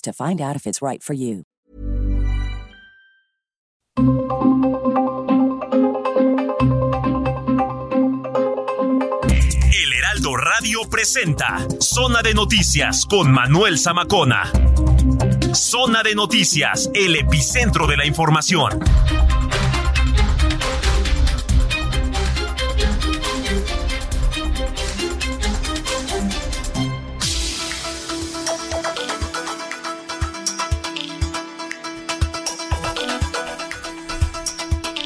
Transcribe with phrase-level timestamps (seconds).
[0.00, 1.44] to find out if it's right for you.
[9.72, 14.50] El Heraldo Radio presenta Zona de Noticias con Manuel Zamacona.
[15.54, 18.80] Zona de Noticias, el epicentro de la información.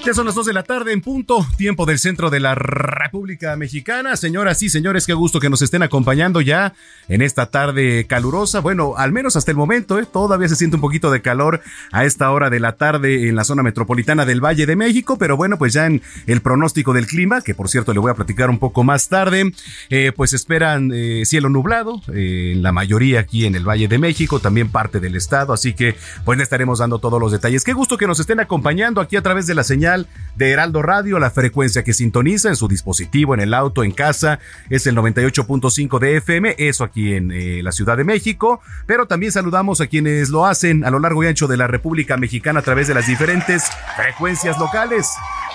[0.04, 3.54] Ya son las 2 de la tarde en punto, tiempo del centro de la República
[3.54, 4.16] Mexicana.
[4.16, 6.74] Señoras y señores, qué gusto que nos estén acompañando ya
[7.06, 8.58] en esta tarde calurosa.
[8.58, 10.06] Bueno, al menos hasta el momento, ¿eh?
[10.12, 11.60] todavía se siente un poquito de calor
[11.92, 15.36] a esta hora de la tarde en la zona metropolitana del Valle de México, pero
[15.36, 18.50] bueno, pues ya en el pronóstico del clima, que por cierto le voy a platicar
[18.50, 19.52] un poco más tarde,
[19.88, 24.40] eh, pues esperan eh, cielo nublado en la mayoría aquí en el Valle de México,
[24.40, 25.94] también parte del estado, así que
[26.24, 27.62] pues le estaremos dando todos los detalles.
[27.62, 29.91] Qué gusto que nos estén acompañando aquí a través de la señal
[30.36, 31.18] de Heraldo Radio.
[31.18, 34.38] La frecuencia que sintoniza en su dispositivo, en el auto, en casa,
[34.70, 38.60] es el 98.5 de FM, eso aquí en eh, la Ciudad de México.
[38.86, 42.16] Pero también saludamos a quienes lo hacen a lo largo y ancho de la República
[42.16, 43.64] Mexicana a través de las diferentes
[43.96, 45.08] frecuencias locales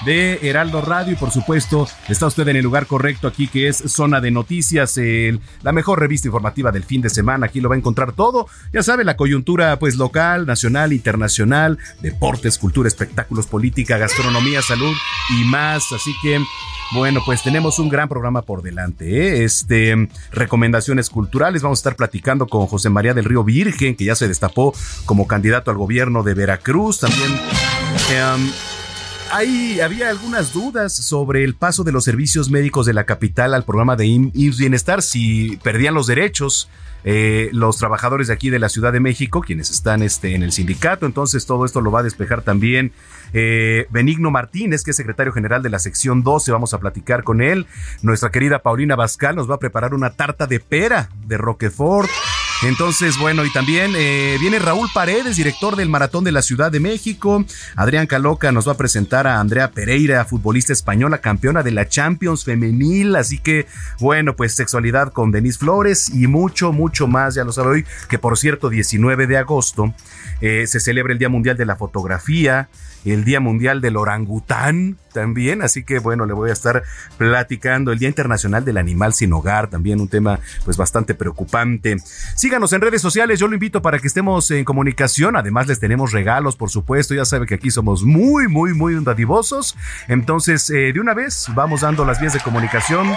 [0.05, 1.13] de Heraldo Radio.
[1.13, 4.99] Y por supuesto, está usted en el lugar correcto aquí, que es Zona de Noticias,
[5.63, 7.47] la mejor revista informativa del fin de semana.
[7.47, 8.47] Aquí lo va a encontrar todo.
[8.73, 14.95] Ya sabe, la coyuntura pues local, nacional, internacional, deportes, cultura, espectáculos, política, gastronomía salud
[15.29, 15.91] y más.
[15.91, 16.39] Así que,
[16.93, 19.05] bueno, pues tenemos un gran programa por delante.
[19.05, 19.43] ¿eh?
[19.43, 21.61] Este, recomendaciones culturales.
[21.61, 24.73] Vamos a estar platicando con José María del Río Virgen, que ya se destapó
[25.05, 26.99] como candidato al gobierno de Veracruz.
[26.99, 27.31] También.
[28.11, 28.51] Em,
[29.31, 33.63] Ahí había algunas dudas sobre el paso de los servicios médicos de la capital al
[33.63, 36.69] programa de IMSS Bienestar, si perdían los derechos
[37.09, 40.51] eh, los trabajadores de aquí de la Ciudad de México, quienes están este, en el
[40.51, 41.05] sindicato.
[41.05, 42.91] Entonces todo esto lo va a despejar también
[43.33, 46.51] eh, Benigno Martínez, que es secretario general de la sección 12.
[46.51, 47.65] Vamos a platicar con él.
[48.01, 52.09] Nuestra querida Paulina Bascal nos va a preparar una tarta de pera de Roquefort.
[52.63, 56.79] Entonces, bueno, y también eh, viene Raúl Paredes, director del Maratón de la Ciudad de
[56.79, 57.45] México.
[57.75, 62.43] Adrián Caloca nos va a presentar a Andrea Pereira, futbolista española, campeona de la Champions
[62.43, 63.15] femenil.
[63.15, 63.67] Así que,
[63.99, 68.17] bueno, pues sexualidad con Denise Flores y mucho, mucho más, ya lo sabe hoy, que
[68.17, 69.93] por cierto, 19 de agosto
[70.41, 72.69] eh, se celebra el Día Mundial de la Fotografía
[73.11, 76.83] el Día Mundial del Orangután también, así que bueno, le voy a estar
[77.17, 77.91] platicando.
[77.91, 81.97] El Día Internacional del Animal Sin Hogar, también un tema pues bastante preocupante.
[82.35, 86.11] Síganos en redes sociales, yo lo invito para que estemos en comunicación, además les tenemos
[86.11, 89.75] regalos, por supuesto, ya sabe que aquí somos muy, muy, muy dadivosos,
[90.07, 93.07] entonces eh, de una vez vamos dando las vías de comunicación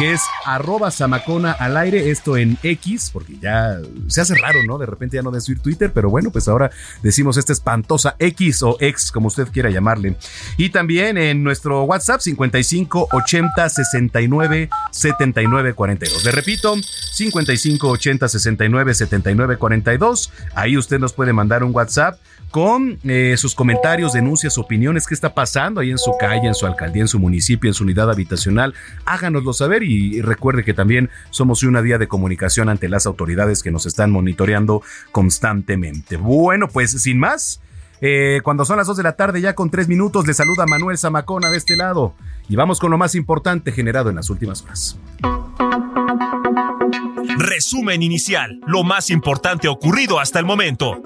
[0.00, 4.78] que es arroba Samacona al aire, esto en X, porque ya se hace raro, ¿no?
[4.78, 6.70] De repente ya no decir Twitter, pero bueno, pues ahora
[7.02, 10.16] decimos esta espantosa X o X, como usted quiera llamarle.
[10.56, 16.24] Y también en nuestro WhatsApp 55 80 69 79 42.
[16.24, 16.76] Le repito,
[17.12, 20.32] 55 80 69 79 42.
[20.54, 22.18] Ahí usted nos puede mandar un WhatsApp
[22.50, 26.66] con eh, sus comentarios, denuncias, opiniones, qué está pasando ahí en su calle, en su
[26.66, 28.74] alcaldía, en su municipio, en su unidad habitacional.
[29.04, 33.70] Háganoslo saber y recuerde que también somos una vía de comunicación ante las autoridades que
[33.70, 34.82] nos están monitoreando
[35.12, 36.16] constantemente.
[36.16, 37.60] Bueno, pues sin más.
[38.02, 40.96] Eh, cuando son las 2 de la tarde, ya con 3 minutos, le saluda Manuel
[40.96, 42.14] Zamacona de este lado.
[42.48, 44.98] Y vamos con lo más importante generado en las últimas horas.
[47.36, 51.00] Resumen inicial, lo más importante ocurrido hasta el momento.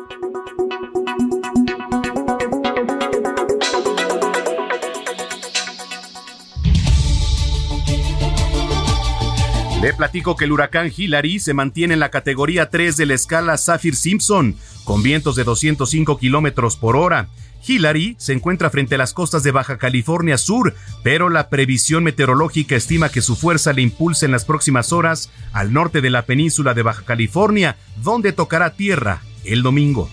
[9.85, 13.59] Le platico que el huracán Hillary se mantiene en la categoría 3 de la escala
[13.59, 17.29] Saffir-Simpson con vientos de 205 kilómetros por hora.
[17.67, 22.77] Hillary se encuentra frente a las costas de Baja California Sur, pero la previsión meteorológica
[22.77, 26.73] estima que su fuerza le impulse en las próximas horas al norte de la península
[26.73, 30.09] de Baja California, donde tocará tierra el domingo.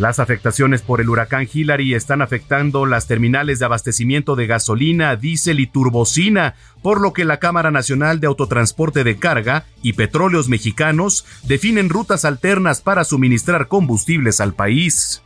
[0.00, 5.60] Las afectaciones por el huracán Hillary están afectando las terminales de abastecimiento de gasolina, diésel
[5.60, 11.26] y turbocina, por lo que la Cámara Nacional de Autotransporte de Carga y Petróleos Mexicanos
[11.42, 15.20] definen rutas alternas para suministrar combustibles al país.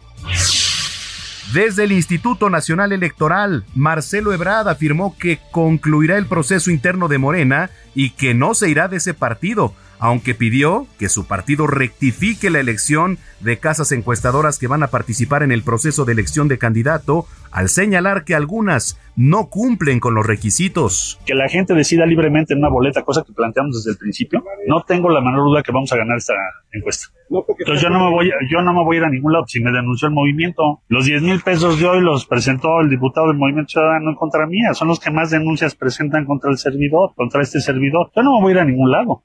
[1.52, 7.70] Desde el Instituto Nacional Electoral, Marcelo Ebrard afirmó que concluirá el proceso interno de Morena
[7.94, 12.60] y que no se irá de ese partido, aunque pidió que su partido rectifique la
[12.60, 17.26] elección de casas encuestadoras que van a participar en el proceso de elección de candidato,
[17.50, 21.20] al señalar que algunas no cumplen con los requisitos.
[21.24, 24.82] Que la gente decida libremente en una boleta, cosa que planteamos desde el principio, no
[24.82, 26.34] tengo la menor duda que vamos a ganar esta
[26.72, 27.08] encuesta.
[27.30, 29.60] Entonces yo no me voy, yo no me voy a ir a ningún lado si
[29.60, 30.80] me denunció el movimiento.
[30.88, 34.46] Los 10 mil pesos de hoy los presentó el diputado del Movimiento Ciudadano en contra
[34.46, 34.74] mía.
[34.74, 38.10] Son los que más denuncias presentan contra el servidor, contra este servidor.
[38.14, 39.22] Yo no me voy a ir a ningún lado.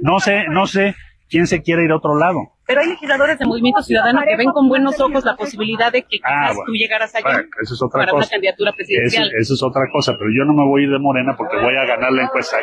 [0.00, 0.94] No sé, no sé
[1.28, 2.40] quién se quiere ir a otro lado.
[2.66, 6.18] Pero hay legisladores de Movimiento Ciudadano que ven con buenos ojos la posibilidad de que
[6.22, 6.66] Ah, quizás bueno.
[6.66, 8.24] tú llegaras allá Bueno, eso es otra para cosa.
[8.24, 9.30] una candidatura Eso, presidencial.
[9.38, 11.74] eso es otra cosa, pero yo no me voy a ir de Morena porque voy
[11.76, 12.56] a ganar la encuesta.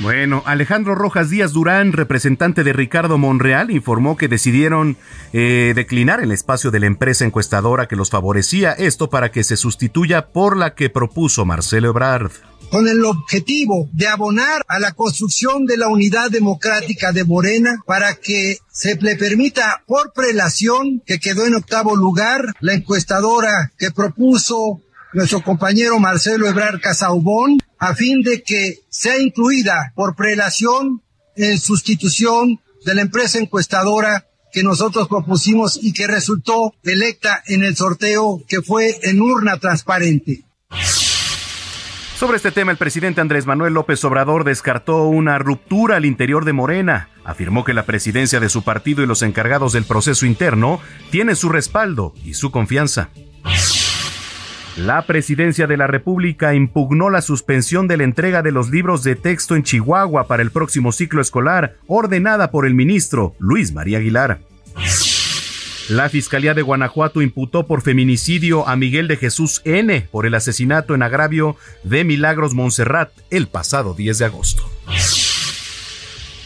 [0.00, 4.96] Bueno, Alejandro Rojas Díaz Durán, representante de Ricardo Monreal, informó que decidieron
[5.32, 9.56] eh, declinar el espacio de la empresa encuestadora que los favorecía, esto para que se
[9.56, 12.32] sustituya por la que propuso Marcelo Ebrard.
[12.72, 18.14] Con el objetivo de abonar a la construcción de la unidad democrática de Morena para
[18.14, 24.80] que se le permita por prelación, que quedó en octavo lugar, la encuestadora que propuso
[25.12, 31.02] nuestro compañero Marcelo Ebrard Casaubón, a fin de que sea incluida por prelación
[31.36, 37.76] en sustitución de la empresa encuestadora que nosotros propusimos y que resultó electa en el
[37.76, 40.46] sorteo que fue en urna transparente.
[42.22, 46.52] Sobre este tema, el presidente Andrés Manuel López Obrador descartó una ruptura al interior de
[46.52, 47.08] Morena.
[47.24, 50.78] Afirmó que la presidencia de su partido y los encargados del proceso interno
[51.10, 53.08] tienen su respaldo y su confianza.
[54.76, 59.16] La presidencia de la República impugnó la suspensión de la entrega de los libros de
[59.16, 64.38] texto en Chihuahua para el próximo ciclo escolar, ordenada por el ministro Luis María Aguilar.
[65.88, 70.08] La Fiscalía de Guanajuato imputó por feminicidio a Miguel de Jesús N.
[70.12, 74.70] por el asesinato en agravio de Milagros Montserrat el pasado 10 de agosto.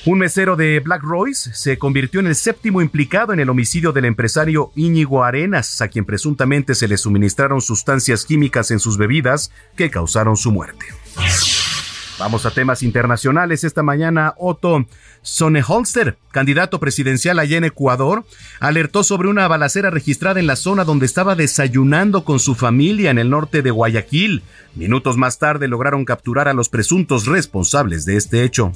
[0.06, 4.06] Un mesero de Black Royce se convirtió en el séptimo implicado en el homicidio del
[4.06, 9.90] empresario Íñigo Arenas, a quien presuntamente se le suministraron sustancias químicas en sus bebidas que
[9.90, 10.86] causaron su muerte.
[12.18, 13.62] Vamos a temas internacionales.
[13.62, 14.86] Esta mañana Otto
[15.22, 18.24] Sonneholster, candidato presidencial allá en Ecuador,
[18.58, 23.18] alertó sobre una balacera registrada en la zona donde estaba desayunando con su familia en
[23.18, 24.42] el norte de Guayaquil.
[24.74, 28.72] Minutos más tarde lograron capturar a los presuntos responsables de este hecho.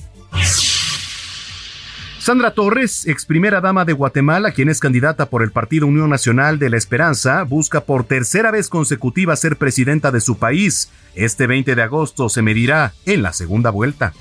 [2.21, 6.59] Sandra Torres, ex primera dama de Guatemala, quien es candidata por el Partido Unión Nacional
[6.59, 10.91] de la Esperanza, busca por tercera vez consecutiva ser presidenta de su país.
[11.15, 14.13] Este 20 de agosto se medirá en la segunda vuelta.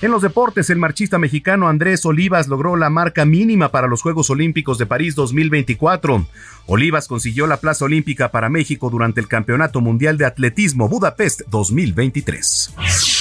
[0.00, 4.30] En los deportes, el marchista mexicano Andrés Olivas logró la marca mínima para los Juegos
[4.30, 6.26] Olímpicos de París 2024.
[6.64, 13.19] Olivas consiguió la plaza olímpica para México durante el Campeonato Mundial de Atletismo Budapest 2023.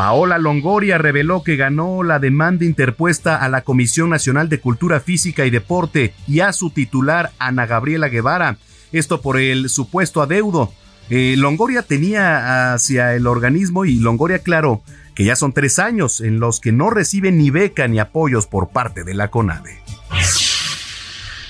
[0.00, 5.44] Paola Longoria reveló que ganó la demanda interpuesta a la Comisión Nacional de Cultura Física
[5.44, 8.56] y Deporte y a su titular Ana Gabriela Guevara.
[8.92, 10.72] Esto por el supuesto adeudo.
[11.10, 14.80] Eh, Longoria tenía hacia el organismo y Longoria aclaró
[15.14, 18.70] que ya son tres años en los que no recibe ni beca ni apoyos por
[18.70, 19.82] parte de la CONADE.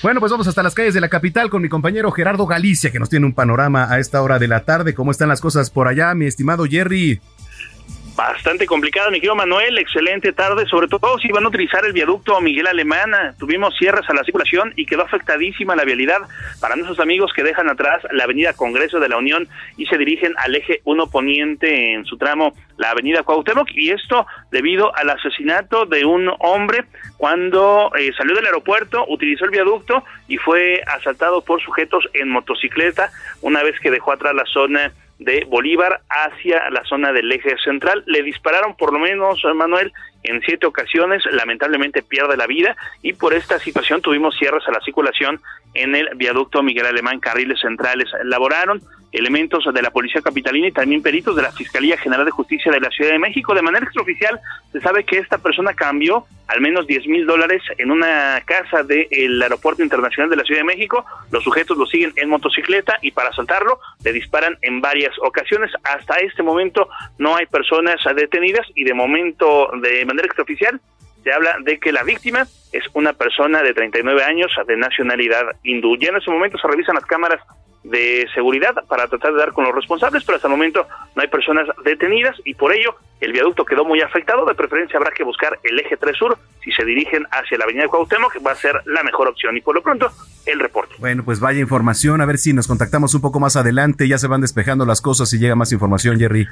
[0.03, 2.99] Bueno, pues vamos hasta las calles de la capital con mi compañero Gerardo Galicia, que
[2.99, 4.93] nos tiene un panorama a esta hora de la tarde.
[4.93, 7.21] ¿Cómo están las cosas por allá, mi estimado Jerry?
[8.15, 9.77] Bastante complicado, mi querido Manuel.
[9.77, 13.33] Excelente tarde, sobre todo si van a utilizar el viaducto Miguel Alemana.
[13.39, 16.19] Tuvimos cierres a la circulación y quedó afectadísima la vialidad
[16.59, 20.33] para nuestros amigos que dejan atrás la avenida Congreso de la Unión y se dirigen
[20.37, 23.69] al eje 1 poniente en su tramo, la avenida Cuauhtémoc.
[23.73, 26.83] Y esto debido al asesinato de un hombre
[27.15, 33.09] cuando eh, salió del aeropuerto, utilizó el viaducto y fue asaltado por sujetos en motocicleta
[33.41, 34.91] una vez que dejó atrás la zona
[35.21, 38.03] de Bolívar hacia la zona del eje central.
[38.07, 43.33] Le dispararon por lo menos, Manuel, en siete ocasiones, lamentablemente pierde la vida y por
[43.33, 45.39] esta situación tuvimos cierres a la circulación
[45.73, 48.09] en el viaducto Miguel Alemán, carriles centrales.
[48.23, 52.71] Laboraron elementos de la Policía Capitalina y también peritos de la Fiscalía General de Justicia
[52.71, 53.53] de la Ciudad de México.
[53.53, 54.39] De manera extraoficial,
[54.71, 59.41] se sabe que esta persona cambió al menos 10 mil dólares en una casa del
[59.41, 61.05] Aeropuerto Internacional de la Ciudad de México.
[61.31, 65.71] Los sujetos lo siguen en motocicleta y para asaltarlo le disparan en varias ocasiones.
[65.83, 70.79] Hasta este momento no hay personas detenidas y de momento, de manera extraoficial,
[71.23, 75.97] se habla de que la víctima es una persona de 39 años de nacionalidad hindú.
[75.97, 77.39] Ya en ese momento se revisan las cámaras
[77.83, 81.27] de seguridad para tratar de dar con los responsables, pero hasta el momento no hay
[81.27, 84.45] personas detenidas y por ello el viaducto quedó muy afectado.
[84.45, 86.37] De preferencia habrá que buscar el eje 3 sur.
[86.63, 89.57] Si se dirigen hacia la avenida de Cuauhtémoc, va a ser la mejor opción.
[89.57, 90.11] Y por lo pronto,
[90.45, 90.95] el reporte.
[90.99, 92.21] Bueno, pues vaya información.
[92.21, 94.07] A ver si nos contactamos un poco más adelante.
[94.07, 96.47] Ya se van despejando las cosas y llega más información, Jerry.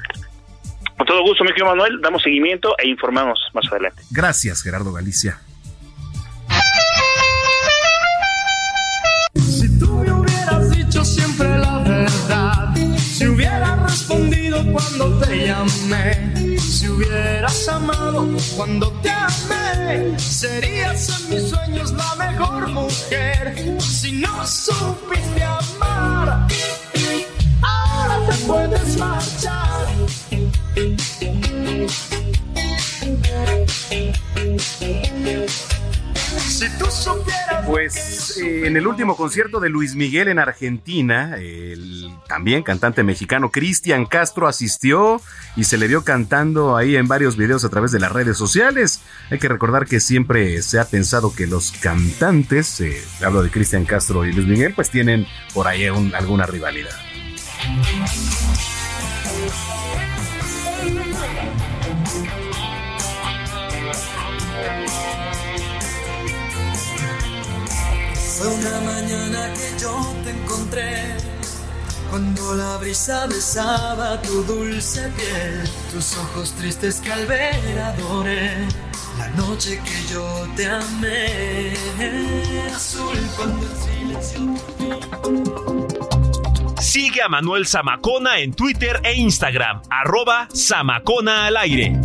[1.00, 1.98] Con todo gusto, mi querido Manuel.
[2.02, 4.02] Damos seguimiento e informamos más adelante.
[4.10, 5.40] Gracias, Gerardo Galicia.
[11.02, 12.74] siempre la verdad.
[12.98, 21.48] Si hubieras respondido cuando te llamé, si hubieras amado cuando te amé, serías en mis
[21.48, 23.54] sueños la mejor mujer.
[23.80, 26.46] Si no supiste amar,
[27.62, 29.69] ahora te puedes marchar.
[37.66, 43.50] Pues eh, en el último concierto de Luis Miguel en Argentina, el también cantante mexicano
[43.50, 45.20] Cristian Castro asistió
[45.56, 49.00] y se le vio cantando ahí en varios videos a través de las redes sociales.
[49.30, 53.84] Hay que recordar que siempre se ha pensado que los cantantes, eh, hablo de Cristian
[53.84, 56.96] Castro y Luis Miguel, pues tienen por ahí alguna rivalidad.
[68.40, 69.94] Fue una mañana que yo
[70.24, 71.14] te encontré,
[72.08, 78.66] cuando la brisa besaba tu dulce piel, tus ojos tristes que al ver adoré,
[79.18, 81.74] la noche que yo te amé,
[82.74, 84.40] azul cuando el silencio.
[86.80, 92.00] Sigue a Manuel Zamacona en Twitter e Instagram, arroba Zamacona al aire.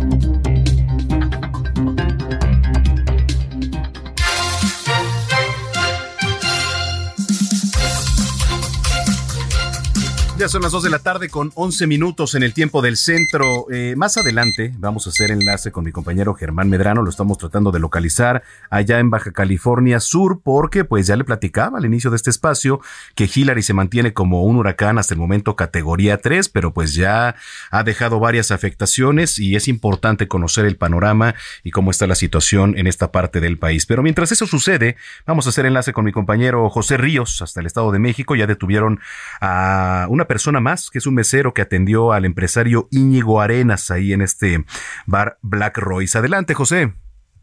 [10.38, 13.68] Ya son las 2 de la tarde con 11 minutos en el tiempo del centro.
[13.72, 17.00] Eh, más adelante vamos a hacer enlace con mi compañero Germán Medrano.
[17.00, 21.78] Lo estamos tratando de localizar allá en Baja California Sur porque pues ya le platicaba
[21.78, 22.82] al inicio de este espacio
[23.14, 27.36] que Hillary se mantiene como un huracán hasta el momento categoría 3, pero pues ya
[27.70, 32.76] ha dejado varias afectaciones y es importante conocer el panorama y cómo está la situación
[32.76, 33.86] en esta parte del país.
[33.86, 37.66] Pero mientras eso sucede, vamos a hacer enlace con mi compañero José Ríos hasta el
[37.66, 38.36] Estado de México.
[38.36, 39.00] Ya detuvieron
[39.40, 44.12] a una persona más, que es un mesero que atendió al empresario Íñigo Arenas ahí
[44.12, 44.64] en este
[45.06, 46.18] bar Black Royce.
[46.18, 46.94] Adelante, José.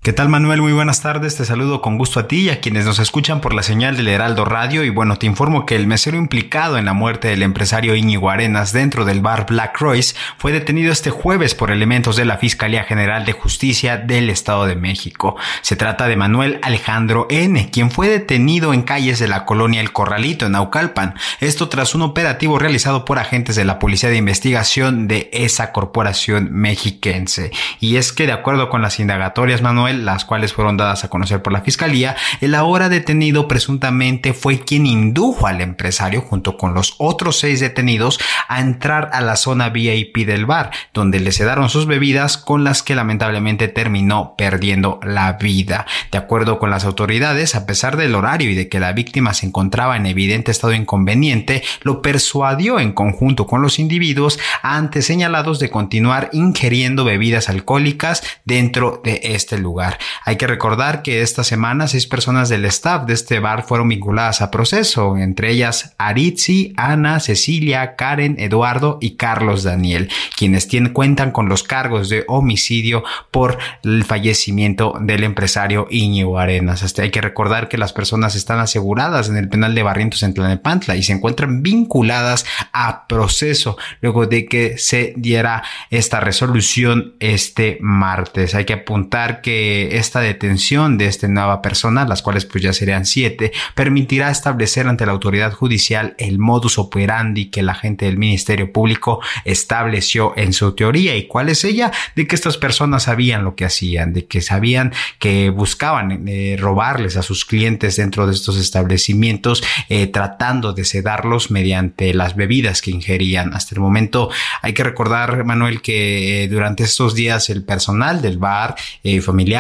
[0.03, 0.62] ¿Qué tal Manuel?
[0.62, 3.53] Muy buenas tardes, te saludo con gusto a ti y a quienes nos escuchan por
[3.53, 6.91] la señal del Heraldo Radio y bueno, te informo que el mesero implicado en la
[6.91, 11.72] muerte del empresario Íñigo Arenas dentro del bar Black Royce fue detenido este jueves por
[11.72, 15.38] elementos de la Fiscalía General de Justicia del Estado de México.
[15.62, 19.93] Se trata de Manuel Alejandro N., quien fue detenido en calles de la colonia El
[19.93, 25.07] Corralito en Naucalpan, esto tras un operativo realizado por agentes de la Policía de Investigación
[25.07, 27.51] de esa corporación mexiquense.
[27.79, 31.41] Y es que de acuerdo con las indagatorias, Manuel, las cuales fueron dadas a conocer
[31.41, 36.95] por la fiscalía, el ahora detenido presuntamente fue quien indujo al empresario junto con los
[36.97, 41.85] otros seis detenidos a entrar a la zona VIP del bar, donde le sedaron sus
[41.85, 45.85] bebidas con las que lamentablemente terminó perdiendo la vida.
[46.12, 49.45] De acuerdo con las autoridades, a pesar del horario y de que la víctima se
[49.45, 55.69] encontraba en evidente estado inconveniente, lo persuadió en conjunto con los individuos antes señalados de
[55.69, 59.83] continuar ingiriendo bebidas alcohólicas dentro de este lugar.
[60.25, 64.42] Hay que recordar que esta semana seis personas del staff de este bar fueron vinculadas
[64.42, 71.50] a proceso, entre ellas Aritzi, Ana, Cecilia, Karen, Eduardo y Carlos Daniel, quienes cuentan con
[71.50, 76.84] los cargos de homicidio por el fallecimiento del empresario Íñigo Arenas.
[76.84, 80.34] Hasta hay que recordar que las personas están aseguradas en el penal de Barrientos en
[80.34, 87.78] Tlanepantla y se encuentran vinculadas a proceso luego de que se diera esta resolución este
[87.82, 88.56] martes.
[88.56, 92.74] Hay que apuntar que que esta detención de esta nueva persona, las cuales pues ya
[92.74, 98.18] serían siete, permitirá establecer ante la autoridad judicial el modus operandi que la gente del
[98.18, 101.15] Ministerio Público estableció en su teoría.
[101.15, 101.92] ¿Y cuál es ella?
[102.15, 107.18] De que estas personas sabían lo que hacían, de que sabían que buscaban eh, robarles
[107.18, 112.92] a sus clientes dentro de estos establecimientos, eh, tratando de sedarlos mediante las bebidas que
[112.92, 113.56] ingerían.
[113.56, 114.30] Hasta el momento
[114.62, 118.75] hay que recordar, Manuel, que eh, durante estos días el personal del bar,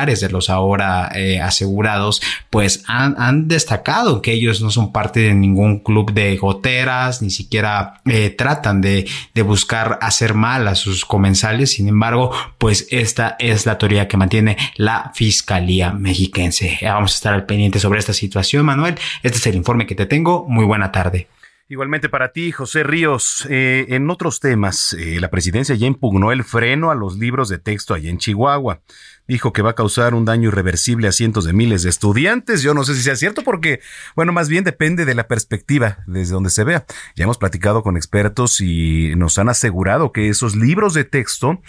[0.05, 1.11] de los ahora
[1.43, 7.29] asegurados, pues han, destacado que ellos no son parte de ningún club de goteras, ni
[7.29, 8.01] siquiera
[8.37, 11.73] tratan de, de buscar hacer mal a sus comensales.
[11.73, 16.79] Sin embargo, pues esta es la teoría que mantiene la Fiscalía Mexiquense.
[16.83, 18.95] Vamos a estar al pendiente sobre esta situación, Manuel.
[19.21, 20.45] Este es el informe que te tengo.
[20.47, 21.27] Muy buena tarde.
[21.69, 23.47] Igualmente para ti, José Ríos.
[23.49, 27.57] Eh, en otros temas, eh, la presidencia ya impugnó el freno a los libros de
[27.57, 28.81] texto allá en Chihuahua.
[29.27, 32.61] Dijo que va a causar un daño irreversible a cientos de miles de estudiantes.
[32.61, 33.79] Yo no sé si sea cierto porque,
[34.15, 36.85] bueno, más bien depende de la perspectiva desde donde se vea.
[37.15, 41.61] Ya hemos platicado con expertos y nos han asegurado que esos libros de texto,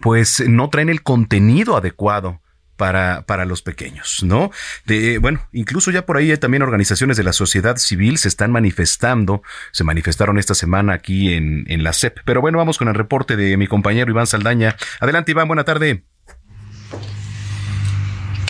[0.00, 2.40] pues no traen el contenido adecuado
[2.80, 4.50] para, para los pequeños, ¿no?
[4.86, 8.50] De, bueno, incluso ya por ahí hay también organizaciones de la sociedad civil se están
[8.52, 12.20] manifestando, se manifestaron esta semana aquí en, en la CEP.
[12.24, 14.76] Pero bueno, vamos con el reporte de mi compañero Iván Saldaña.
[14.98, 16.04] Adelante, Iván, buena tarde.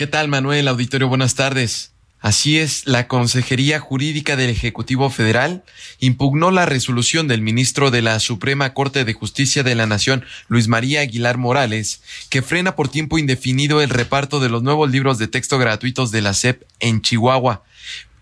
[0.01, 0.67] ¿Qué tal, Manuel?
[0.67, 1.93] Auditorio, buenas tardes.
[2.21, 5.63] Así es, la Consejería Jurídica del Ejecutivo Federal
[5.99, 10.69] impugnó la resolución del ministro de la Suprema Corte de Justicia de la Nación, Luis
[10.69, 15.29] María Aguilar Morales, que frena por tiempo indefinido el reparto de los nuevos libros de
[15.29, 17.63] texto gratuitos de la SEP en Chihuahua,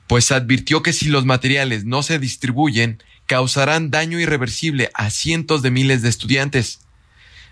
[0.09, 5.71] pues advirtió que si los materiales no se distribuyen, causarán daño irreversible a cientos de
[5.71, 6.81] miles de estudiantes.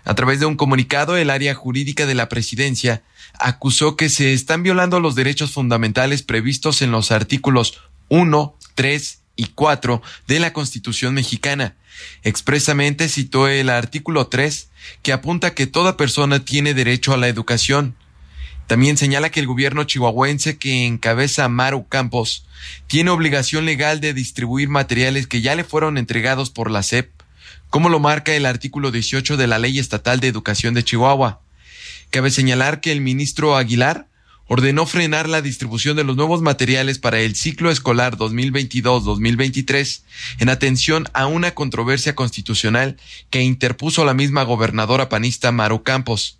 [0.03, 3.03] A través de un comunicado, el área jurídica de la presidencia
[3.39, 7.79] acusó que se están violando los derechos fundamentales previstos en los artículos
[8.09, 11.75] 1, 3 y 4 de la Constitución mexicana.
[12.23, 14.69] Expresamente citó el artículo 3,
[15.01, 17.95] que apunta que toda persona tiene derecho a la educación.
[18.67, 22.45] También señala que el gobierno chihuahuense que encabeza Maru Campos
[22.87, 27.09] tiene obligación legal de distribuir materiales que ya le fueron entregados por la SEP,
[27.69, 31.41] como lo marca el artículo 18 de la Ley Estatal de Educación de Chihuahua.
[32.17, 34.07] Cabe señalar que el ministro Aguilar
[34.47, 40.01] ordenó frenar la distribución de los nuevos materiales para el ciclo escolar 2022-2023
[40.39, 42.97] en atención a una controversia constitucional
[43.29, 46.39] que interpuso la misma gobernadora panista Maru Campos.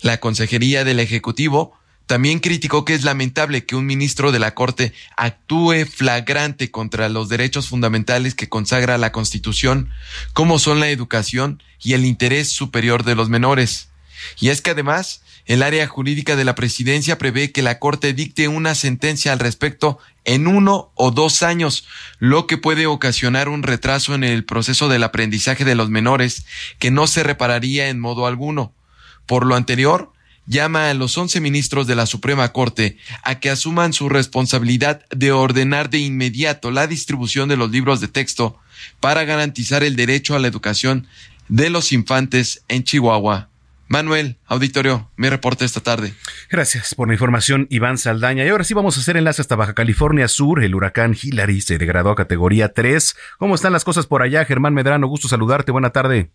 [0.00, 1.74] La Consejería del Ejecutivo
[2.06, 7.28] también criticó que es lamentable que un ministro de la Corte actúe flagrante contra los
[7.28, 9.90] derechos fundamentales que consagra la Constitución,
[10.32, 13.89] como son la educación y el interés superior de los menores.
[14.38, 18.48] Y es que además, el área jurídica de la presidencia prevé que la Corte dicte
[18.48, 21.86] una sentencia al respecto en uno o dos años,
[22.18, 26.46] lo que puede ocasionar un retraso en el proceso del aprendizaje de los menores
[26.78, 28.72] que no se repararía en modo alguno.
[29.26, 30.12] Por lo anterior,
[30.46, 35.32] llama a los once ministros de la Suprema Corte a que asuman su responsabilidad de
[35.32, 38.58] ordenar de inmediato la distribución de los libros de texto
[38.98, 41.06] para garantizar el derecho a la educación
[41.48, 43.49] de los infantes en Chihuahua.
[43.92, 46.12] Manuel, auditorio, mi reporte esta tarde.
[46.48, 48.44] Gracias por la información, Iván Saldaña.
[48.44, 50.62] Y ahora sí vamos a hacer enlace hasta Baja California Sur.
[50.62, 53.34] El huracán Hillary se degradó a categoría 3.
[53.40, 54.44] ¿Cómo están las cosas por allá?
[54.44, 55.72] Germán Medrano, gusto saludarte.
[55.72, 56.30] Buena tarde.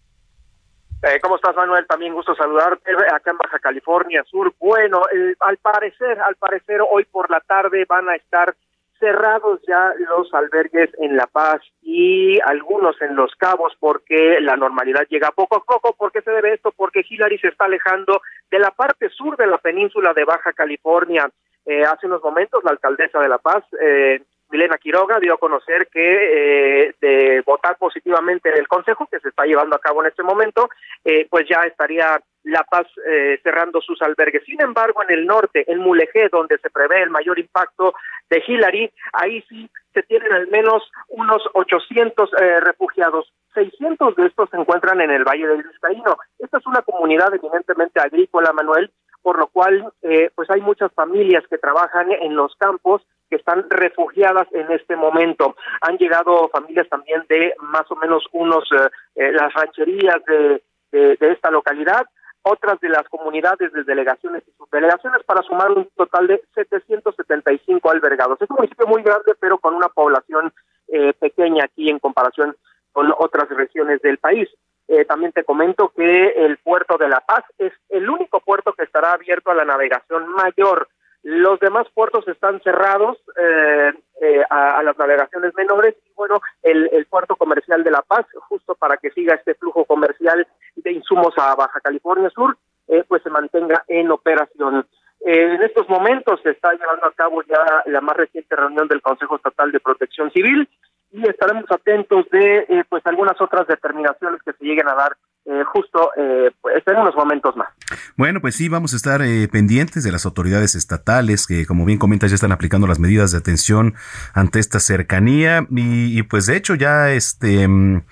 [1.01, 1.87] Eh, ¿Cómo estás, Manuel?
[1.87, 4.53] También gusto saludarte acá en Baja California Sur.
[4.59, 8.53] Bueno, eh, al parecer, al parecer hoy por la tarde van a estar
[8.99, 15.05] cerrados ya los albergues en La Paz y algunos en Los Cabos porque la normalidad
[15.09, 15.93] llega poco a poco.
[15.93, 16.71] ¿Por qué se debe esto?
[16.75, 21.29] Porque Hillary se está alejando de la parte sur de la península de Baja California.
[21.65, 24.21] Eh, hace unos momentos la alcaldesa de La Paz, eh,
[24.55, 29.27] Milena Quiroga, dio a conocer que eh, de votar positivamente en el Consejo que se
[29.27, 30.69] está llevando a cabo en este momento,
[31.03, 34.43] eh, pues ya estaría la Paz eh, cerrando sus albergues.
[34.45, 37.93] Sin embargo, en el norte, en Mulegé, donde se prevé el mayor impacto
[38.29, 43.33] de Hillary, ahí sí se tienen al menos unos 800 eh, refugiados.
[43.55, 46.17] 600 de estos se encuentran en el Valle del Vizcaíno.
[46.39, 48.91] Esta es una comunidad eminentemente agrícola, Manuel,
[49.21, 53.65] por lo cual eh, pues hay muchas familias que trabajan en los campos que están
[53.69, 55.55] refugiadas en este momento.
[55.81, 58.67] Han llegado familias también de más o menos unos
[59.15, 60.61] las rancherías de,
[60.91, 62.05] de esta localidad,
[62.47, 68.39] otras de las comunidades de delegaciones y subdelegaciones para sumar un total de 775 albergados.
[68.39, 70.53] Es un municipio muy grande, pero con una población
[70.87, 72.55] eh, pequeña aquí en comparación
[72.91, 74.47] con otras regiones del país.
[74.87, 78.83] Eh, también te comento que el puerto de La Paz es el único puerto que
[78.83, 80.87] estará abierto a la navegación mayor.
[81.27, 87.35] Los demás puertos están cerrados eh, eh, a, las navegaciones menores y bueno, el, puerto
[87.35, 91.79] comercial de La Paz, justo para que siga este flujo comercial de insumos a Baja
[91.79, 92.55] California Sur,
[92.87, 94.85] eh, pues se mantenga en operación.
[95.21, 99.37] en estos momentos se está llevando a cabo ya la más reciente reunión del Consejo
[99.37, 100.69] Estatal de Protección Civil
[101.11, 106.11] y estaremos atentos de pues algunas otras determinaciones que se lleguen a dar eh, justo
[106.17, 107.69] eh, pues, en unos momentos más.
[108.17, 111.99] Bueno, pues sí, vamos a estar eh, pendientes de las autoridades estatales que, como bien
[111.99, 113.93] comentas, ya están aplicando las medidas de atención
[114.33, 118.03] ante esta cercanía y, pues de hecho ya este mm,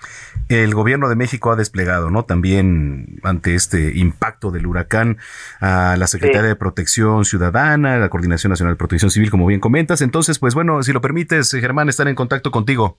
[0.48, 2.24] el gobierno de México ha desplegado, ¿no?
[2.24, 5.18] También ante este impacto del huracán
[5.60, 10.02] a la Secretaría de Protección Ciudadana, la Coordinación Nacional de Protección Civil, como bien comentas.
[10.02, 12.98] Entonces, pues bueno, si lo permites, Germán, estar en contacto contigo.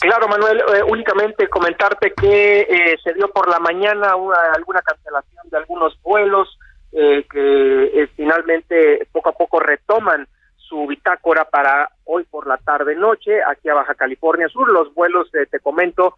[0.00, 5.48] Claro, Manuel, eh, únicamente comentarte que eh, se dio por la mañana una, alguna cancelación
[5.50, 6.58] de algunos vuelos
[6.92, 13.42] eh, que finalmente poco a poco retoman su bitácora para hoy por la tarde noche
[13.42, 14.72] aquí a Baja California Sur.
[14.72, 16.14] Los vuelos, te comento,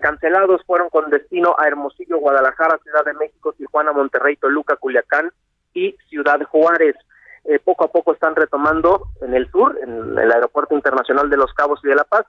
[0.00, 5.30] cancelados fueron con destino a Hermosillo, Guadalajara, Ciudad de México, Tijuana, Monterrey, Toluca, Culiacán
[5.72, 6.94] y Ciudad Juárez.
[7.64, 11.80] poco a poco están retomando en el sur, en el Aeropuerto Internacional de Los Cabos
[11.82, 12.26] y de La Paz,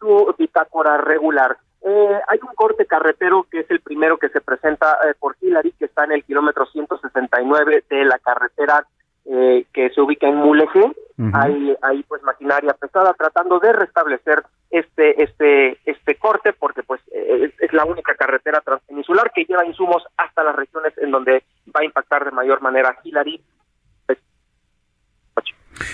[0.00, 1.58] su bitácora regular.
[1.82, 5.72] Eh, hay un corte carretero que es el primero que se presenta eh, por Hillary,
[5.72, 8.86] que está en el kilómetro 169 de la carretera
[9.24, 10.92] eh, que se ubica en Mulegé.
[11.34, 17.52] Hay, hay pues maquinaria pesada tratando de restablecer este este este corte porque pues es,
[17.60, 21.44] es, la única carretera transpeninsular que lleva insumos hasta las regiones en donde
[21.76, 23.38] va a impactar de mayor manera Hillary.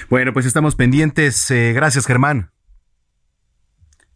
[0.09, 1.53] Bueno, pues estamos pendientes.
[1.75, 2.51] gracias, Germán.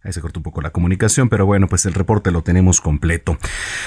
[0.02, 3.36] Ahí se cortó un poco la comunicación, pero bueno, pues el reporte lo tenemos completo.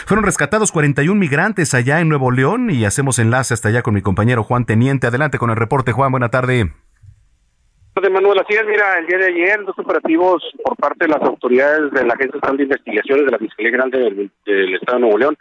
[0.06, 4.02] Fueron rescatados 41 migrantes allá en Nuevo León y hacemos enlace hasta allá con mi
[4.02, 5.08] compañero Juan Teniente.
[5.08, 6.12] Adelante con el reporte, Juan.
[6.12, 6.72] Buena tarde.
[8.02, 11.22] De Manuel, así es, mira, el día de ayer dos operativos por parte de las
[11.22, 15.02] autoridades de la Agencia Estatal de Investigaciones de la Fiscalía Grande del, del, Estado de
[15.02, 15.38] Nuevo León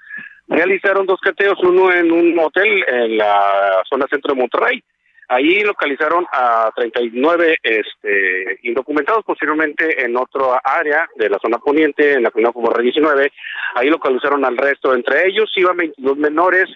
[0.48, 4.84] realizaron dos cateos, uno en un hotel en la zona centro de Monterrey
[5.32, 12.24] Ahí localizaron a 39 este, indocumentados, posiblemente en otra área de la zona poniente, en
[12.24, 13.32] la comunidad como 19.
[13.76, 14.94] Ahí localizaron al resto.
[14.94, 16.68] Entre ellos iban 22 menores,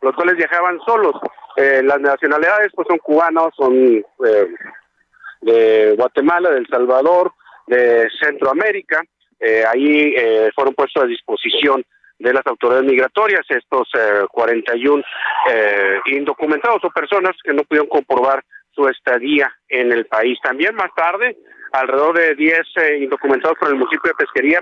[0.00, 1.16] los cuales viajaban solos.
[1.56, 4.46] Eh, las nacionalidades pues son cubanos, son eh,
[5.40, 7.32] de Guatemala, de El Salvador,
[7.66, 9.02] de Centroamérica.
[9.40, 10.14] Eh, ahí
[10.54, 11.84] fueron puestos a disposición
[12.24, 13.88] de las autoridades migratorias, estos
[14.30, 15.04] 41 eh,
[15.52, 20.38] eh, indocumentados o personas que no pudieron comprobar su estadía en el país.
[20.42, 21.36] También más tarde,
[21.72, 24.60] alrededor de 10 eh, indocumentados por el municipio de Pesquería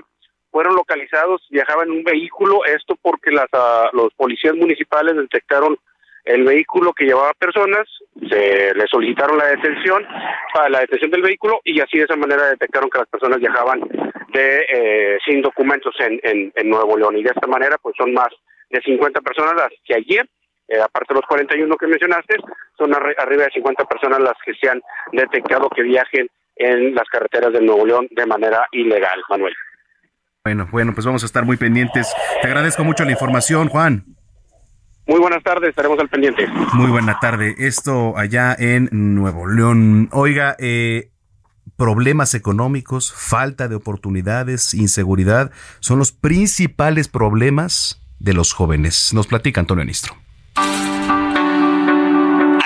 [0.51, 5.77] fueron localizados, viajaban en un vehículo, esto porque las, ah, los policías municipales detectaron
[6.25, 7.87] el vehículo que llevaba personas,
[8.29, 10.05] se le solicitaron la detención
[10.53, 13.81] para la detención del vehículo y así de esa manera detectaron que las personas viajaban
[14.33, 14.82] de eh,
[15.25, 18.29] sin documentos en, en, Nuevo León y de esta manera pues son más
[18.69, 20.27] de 50 personas las que ayer
[20.67, 22.35] eh, aparte de los 41 que mencionaste,
[22.77, 24.81] son arriba de 50 personas las que se han
[25.11, 29.53] detectado que viajen en las carreteras de Nuevo León de manera ilegal, Manuel.
[30.43, 32.13] Bueno, bueno, pues vamos a estar muy pendientes.
[32.41, 34.03] Te agradezco mucho la información, Juan.
[35.05, 36.47] Muy buenas tardes, estaremos al pendiente.
[36.73, 37.55] Muy buena tarde.
[37.57, 40.09] Esto allá en Nuevo León.
[40.13, 41.09] Oiga, eh,
[41.77, 49.13] problemas económicos, falta de oportunidades, inseguridad, son los principales problemas de los jóvenes.
[49.13, 50.15] Nos platica Antonio Nistro.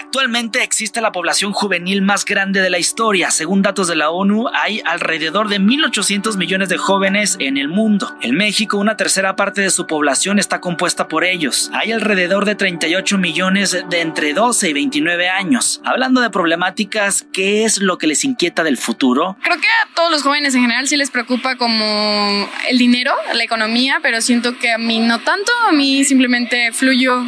[0.08, 3.30] Actualmente existe la población juvenil más grande de la historia.
[3.30, 8.16] Según datos de la ONU, hay alrededor de 1.800 millones de jóvenes en el mundo.
[8.22, 11.70] En México, una tercera parte de su población está compuesta por ellos.
[11.74, 15.82] Hay alrededor de 38 millones de entre 12 y 29 años.
[15.84, 19.36] Hablando de problemáticas, ¿qué es lo que les inquieta del futuro?
[19.44, 23.44] Creo que a todos los jóvenes en general sí les preocupa como el dinero, la
[23.44, 25.52] economía, pero siento que a mí no tanto.
[25.68, 27.26] A mí simplemente fluyo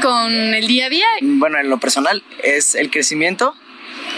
[0.00, 1.06] con el día a día.
[1.20, 3.54] Bueno, en lo personal, es el crecimiento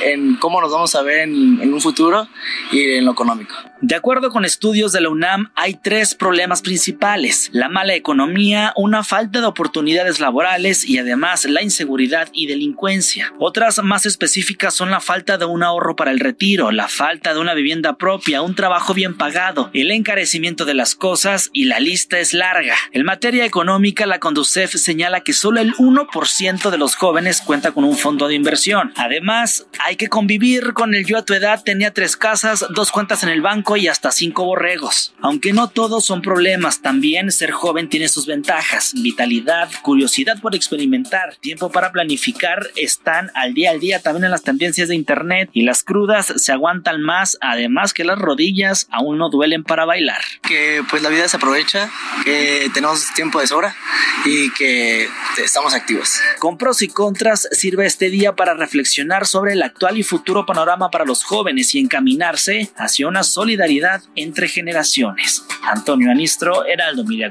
[0.02, 2.28] en cómo nos vamos a ver en, un futuro
[2.72, 3.54] y en lo económico.
[3.80, 7.50] De acuerdo con estudios de la UNAM, hay tres problemas principales.
[7.52, 13.35] La mala economía, una falta de oportunidades laborales y además la inseguridad y delincuencia.
[13.38, 17.40] Otras más específicas son la falta de un ahorro para el retiro, la falta de
[17.40, 22.18] una vivienda propia, un trabajo bien pagado, el encarecimiento de las cosas y la lista
[22.18, 22.76] es larga.
[22.92, 27.85] En materia económica, la Conducef señala que solo el 1% de los jóvenes cuenta con
[27.85, 28.92] un fondo de inversión.
[28.96, 33.22] Además, Hay que convivir con el yo a tu edad tenía tres casas, dos cuentas
[33.22, 35.14] en el banco y hasta cinco borregos.
[35.20, 38.94] Aunque no todos son problemas, también ser joven tiene sus ventajas.
[39.01, 44.42] Vitalidad, curiosidad por experimentar, tiempo para planificar, están al día al día también en las
[44.42, 49.31] tendencias de internet y las crudas se aguantan más, además que las rodillas aún no
[49.31, 50.20] duelen para bailar.
[50.42, 51.88] Que pues la vida se aprovecha,
[52.25, 53.77] que tenemos tiempo de sobra
[54.25, 56.18] y que estamos activos.
[56.40, 60.90] Con pros y contras sirve este día para reflexionar sobre el actual y futuro panorama
[60.90, 65.46] para los jóvenes y encaminarse hacia una solidaridad entre generaciones.
[65.62, 67.30] Antonio Anistro, Heraldo Media.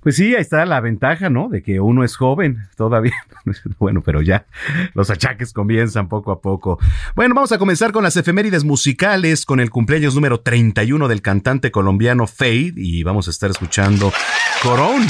[0.00, 1.50] Pues sí, ahí está la ventaja, ¿no?
[1.50, 3.12] De que uno es joven todavía.
[3.80, 4.46] Bueno, pero ya
[4.94, 6.78] los achaques comienzan poco a poco.
[7.16, 11.72] Bueno, vamos a comenzar con las efemérides musicales, con el cumpleaños número 31 del cantante
[11.72, 14.12] colombiano Fade y vamos a estar escuchando
[14.62, 15.08] Corón.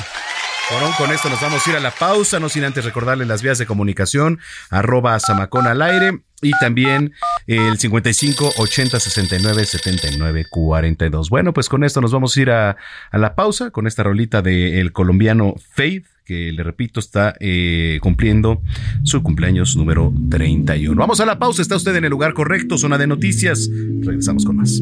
[0.97, 3.59] Con esto nos vamos a ir a la pausa, no sin antes recordarles las vías
[3.59, 4.39] de comunicación,
[4.71, 7.13] arroba Samacón al aire y también
[7.47, 11.31] el 55 80 69 79 42.
[11.31, 12.77] Bueno, pues con esto nos vamos a ir a,
[13.13, 18.63] la pausa con esta rolita del colombiano Faith, que le repito está eh, cumpliendo
[19.05, 20.99] su cumpleaños número 31.
[20.99, 23.69] Vamos a la pausa, está usted en el lugar correcto, zona de noticias.
[24.03, 24.81] Regresamos con más.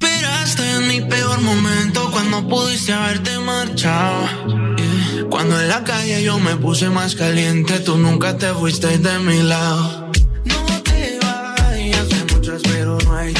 [0.00, 4.69] Esperaste en mi peor momento cuando pudiste haberte marchado.
[5.28, 9.42] Cuando en la calle yo me puse más caliente, tú nunca te fuiste de mi
[9.42, 10.10] lado.
[12.50, 13.39] a una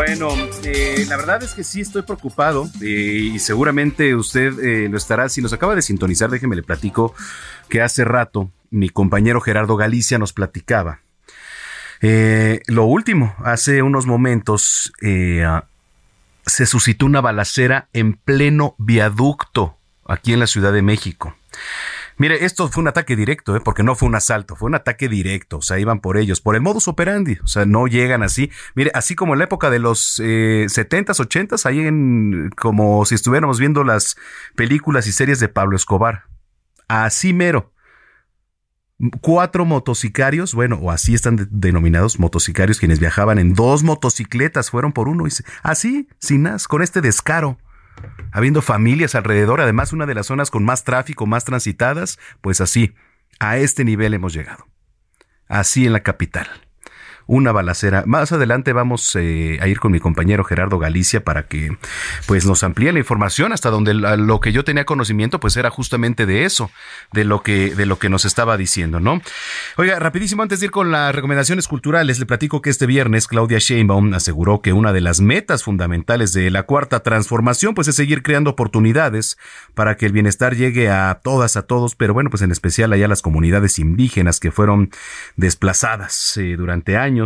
[0.00, 0.30] Bueno,
[0.64, 5.28] eh, la verdad es que sí estoy preocupado eh, y seguramente usted eh, lo estará.
[5.28, 7.14] Si nos acaba de sintonizar, déjeme le platico
[7.68, 11.00] que hace rato mi compañero Gerardo Galicia nos platicaba.
[12.00, 20.46] lo último, hace unos momentos se suscitó una balacera en pleno viaducto aquí en la
[20.46, 21.36] Ciudad de México.
[22.20, 23.62] Mire, esto fue un ataque directo, ¿eh?
[23.64, 26.54] porque no fue un asalto, fue un ataque directo, o sea, iban por ellos, por
[26.54, 28.50] el modus operandi, o sea, no llegan así.
[28.74, 33.14] Mire, así como en la época de los eh, 70s, 80s, ahí en, como si
[33.14, 34.18] estuviéramos viendo las
[34.54, 36.24] películas y series de Pablo Escobar.
[36.88, 37.72] Así mero.
[39.22, 45.08] Cuatro motocicarios, bueno, o así están denominados motocicarios, quienes viajaban en dos motocicletas, fueron por
[45.08, 45.30] uno, y
[45.62, 47.56] así, sin más, con este descaro
[48.32, 52.94] habiendo familias alrededor, además una de las zonas con más tráfico, más transitadas, pues así,
[53.38, 54.66] a este nivel hemos llegado.
[55.48, 56.48] Así en la capital.
[57.30, 58.02] Una balacera.
[58.06, 61.76] Más adelante vamos eh, a ir con mi compañero Gerardo Galicia para que
[62.26, 66.26] pues nos amplíe la información hasta donde lo que yo tenía conocimiento pues era justamente
[66.26, 66.72] de eso,
[67.12, 69.22] de lo que de lo que nos estaba diciendo, ¿no?
[69.76, 73.58] Oiga, rapidísimo antes de ir con las recomendaciones culturales, le platico que este viernes Claudia
[73.60, 78.24] Sheinbaum aseguró que una de las metas fundamentales de la cuarta transformación pues es seguir
[78.24, 79.38] creando oportunidades
[79.74, 83.06] para que el bienestar llegue a todas, a todos, pero bueno, pues en especial allá
[83.06, 84.90] las comunidades indígenas que fueron
[85.36, 87.19] desplazadas eh, durante años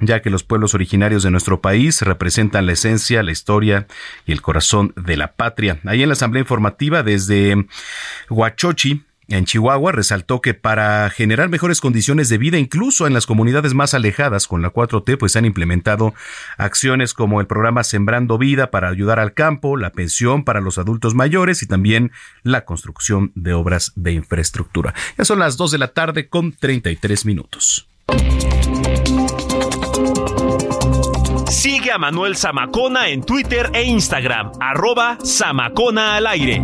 [0.00, 3.86] ya que los pueblos originarios de nuestro país representan la esencia, la historia
[4.26, 5.80] y el corazón de la patria.
[5.84, 7.66] Ahí en la Asamblea Informativa desde
[8.30, 13.74] Huachochi, en Chihuahua resaltó que para generar mejores condiciones de vida, incluso en las comunidades
[13.74, 16.14] más alejadas con la 4T, pues han implementado
[16.56, 21.14] acciones como el programa Sembrando Vida para ayudar al campo, la pensión para los adultos
[21.14, 22.10] mayores y también
[22.42, 24.94] la construcción de obras de infraestructura.
[25.18, 27.86] Ya son las 2 de la tarde con 33 minutos.
[31.50, 36.62] Sigue a Manuel Zamacona en Twitter e Instagram, arroba Zamacona al aire.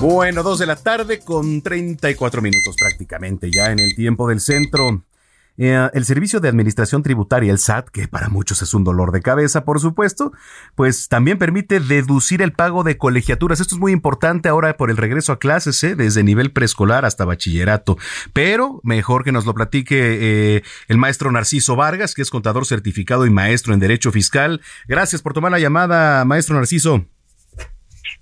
[0.00, 5.02] Bueno, dos de la tarde con 34 minutos prácticamente ya en el tiempo del centro.
[5.58, 9.20] Eh, el Servicio de Administración Tributaria, el SAT, que para muchos es un dolor de
[9.20, 10.32] cabeza, por supuesto,
[10.76, 13.60] pues también permite deducir el pago de colegiaturas.
[13.60, 15.96] Esto es muy importante ahora por el regreso a clases, ¿eh?
[15.96, 17.98] desde nivel preescolar hasta bachillerato.
[18.32, 23.26] Pero mejor que nos lo platique eh, el maestro Narciso Vargas, que es contador certificado
[23.26, 24.60] y maestro en Derecho Fiscal.
[24.86, 27.04] Gracias por tomar la llamada, maestro Narciso.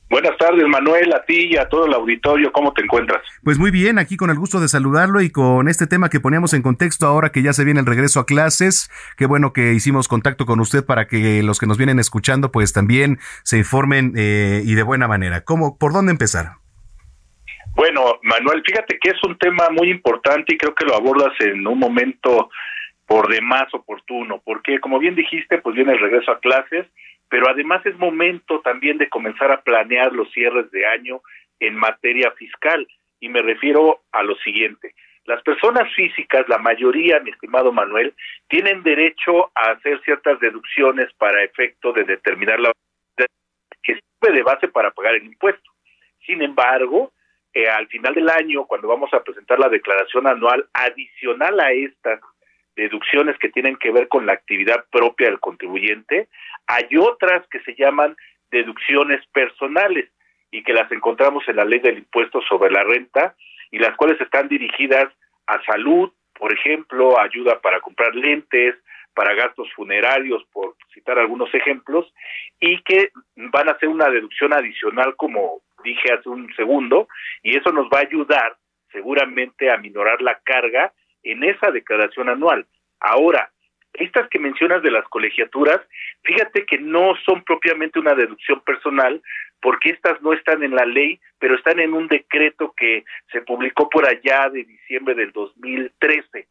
[0.08, 2.52] Buenas tardes, Manuel, a ti y a todo el auditorio.
[2.52, 3.22] ¿Cómo te encuentras?
[3.42, 6.54] Pues muy bien, aquí con el gusto de saludarlo y con este tema que poníamos
[6.54, 8.88] en contexto ahora que ya se viene el regreso a clases.
[9.18, 12.72] Qué bueno que hicimos contacto con usted para que los que nos vienen escuchando pues
[12.72, 15.40] también se informen eh, y de buena manera.
[15.40, 16.52] ¿Cómo, ¿Por dónde empezar?
[17.74, 21.66] Bueno, Manuel, fíjate que es un tema muy importante y creo que lo abordas en
[21.66, 22.48] un momento
[23.06, 26.86] por demás oportuno, porque como bien dijiste, pues viene el regreso a clases
[27.28, 31.20] pero además es momento también de comenzar a planear los cierres de año
[31.60, 32.86] en materia fiscal
[33.20, 34.94] y me refiero a lo siguiente.
[35.24, 38.14] Las personas físicas, la mayoría, mi estimado Manuel,
[38.48, 42.72] tienen derecho a hacer ciertas deducciones para efecto de determinar la
[43.82, 45.70] que sirve de base para pagar el impuesto.
[46.24, 47.12] Sin embargo,
[47.52, 52.20] eh, al final del año, cuando vamos a presentar la declaración anual adicional a estas
[52.76, 56.28] deducciones que tienen que ver con la actividad propia del contribuyente,
[56.66, 58.16] hay otras que se llaman
[58.50, 60.10] deducciones personales
[60.50, 63.34] y que las encontramos en la ley del impuesto sobre la renta
[63.70, 65.12] y las cuales están dirigidas
[65.46, 68.76] a salud, por ejemplo, ayuda para comprar lentes,
[69.14, 72.12] para gastos funerarios, por citar algunos ejemplos,
[72.60, 77.08] y que van a hacer una deducción adicional, como dije hace un segundo,
[77.42, 78.56] y eso nos va a ayudar
[78.92, 80.92] seguramente a minorar la carga
[81.26, 82.66] en esa declaración anual.
[83.00, 83.50] Ahora,
[83.94, 85.80] estas que mencionas de las colegiaturas,
[86.22, 89.22] fíjate que no son propiamente una deducción personal,
[89.60, 93.88] porque estas no están en la ley, pero están en un decreto que se publicó
[93.88, 96.46] por allá de diciembre del 2013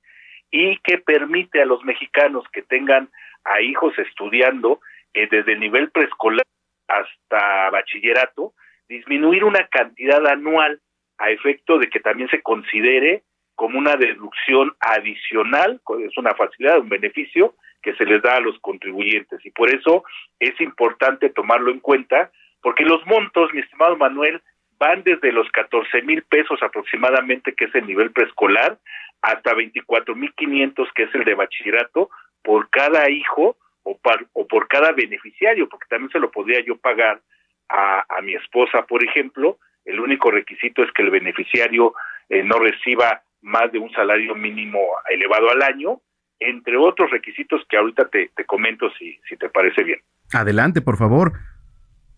[0.51, 3.09] y que permite a los mexicanos que tengan
[3.43, 4.79] a hijos estudiando
[5.13, 6.45] eh, desde el nivel preescolar
[6.87, 8.53] hasta bachillerato,
[8.87, 10.79] disminuir una cantidad anual
[11.17, 13.23] a efecto de que también se considere
[13.55, 18.59] como una deducción adicional, es una facilidad, un beneficio que se les da a los
[18.59, 19.45] contribuyentes.
[19.45, 20.03] Y por eso
[20.39, 24.41] es importante tomarlo en cuenta, porque los montos, mi estimado Manuel,
[24.77, 28.77] van desde los 14 mil pesos aproximadamente, que es el nivel preescolar,
[29.21, 32.09] hasta 24 mil 500, que es el de bachillerato,
[32.43, 33.99] por cada hijo o,
[34.33, 37.21] o por cada beneficiario, porque también se lo podría yo pagar
[37.69, 39.59] a, a mi esposa, por ejemplo.
[39.85, 41.93] El único requisito es que el beneficiario
[42.29, 44.79] eh, no reciba más de un salario mínimo
[45.09, 46.01] elevado al año,
[46.39, 49.99] entre otros requisitos que ahorita te, te comento si, si te parece bien.
[50.33, 51.33] Adelante, por favor.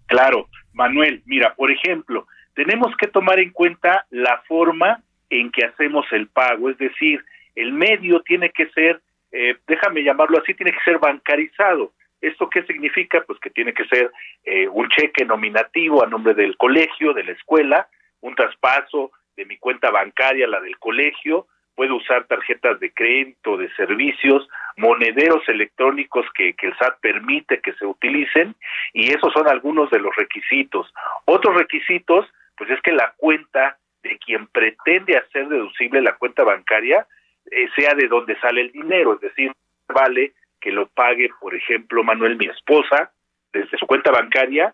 [0.08, 6.06] Claro, Manuel, mira, por ejemplo, tenemos que tomar en cuenta la forma en que hacemos
[6.12, 7.24] el pago, es decir,
[7.56, 11.92] el medio tiene que ser, eh, déjame llamarlo así, tiene que ser bancarizado.
[12.22, 13.22] ¿Esto qué significa?
[13.28, 14.12] Pues que tiene que ser
[14.46, 17.88] eh, un cheque nominativo a nombre del colegio, de la escuela,
[18.22, 23.72] un traspaso de mi cuenta bancaria, la del colegio, puedo usar tarjetas de crédito, de
[23.76, 28.56] servicios, monederos electrónicos que, que, el SAT permite que se utilicen
[28.94, 30.92] y esos son algunos de los requisitos.
[31.26, 32.26] Otros requisitos,
[32.58, 37.06] pues es que la cuenta de quien pretende hacer deducible la cuenta bancaria
[37.52, 39.52] eh, sea de donde sale el dinero, es decir,
[39.88, 43.12] vale que lo pague, por ejemplo, Manuel, mi esposa,
[43.54, 44.74] desde su cuenta bancaria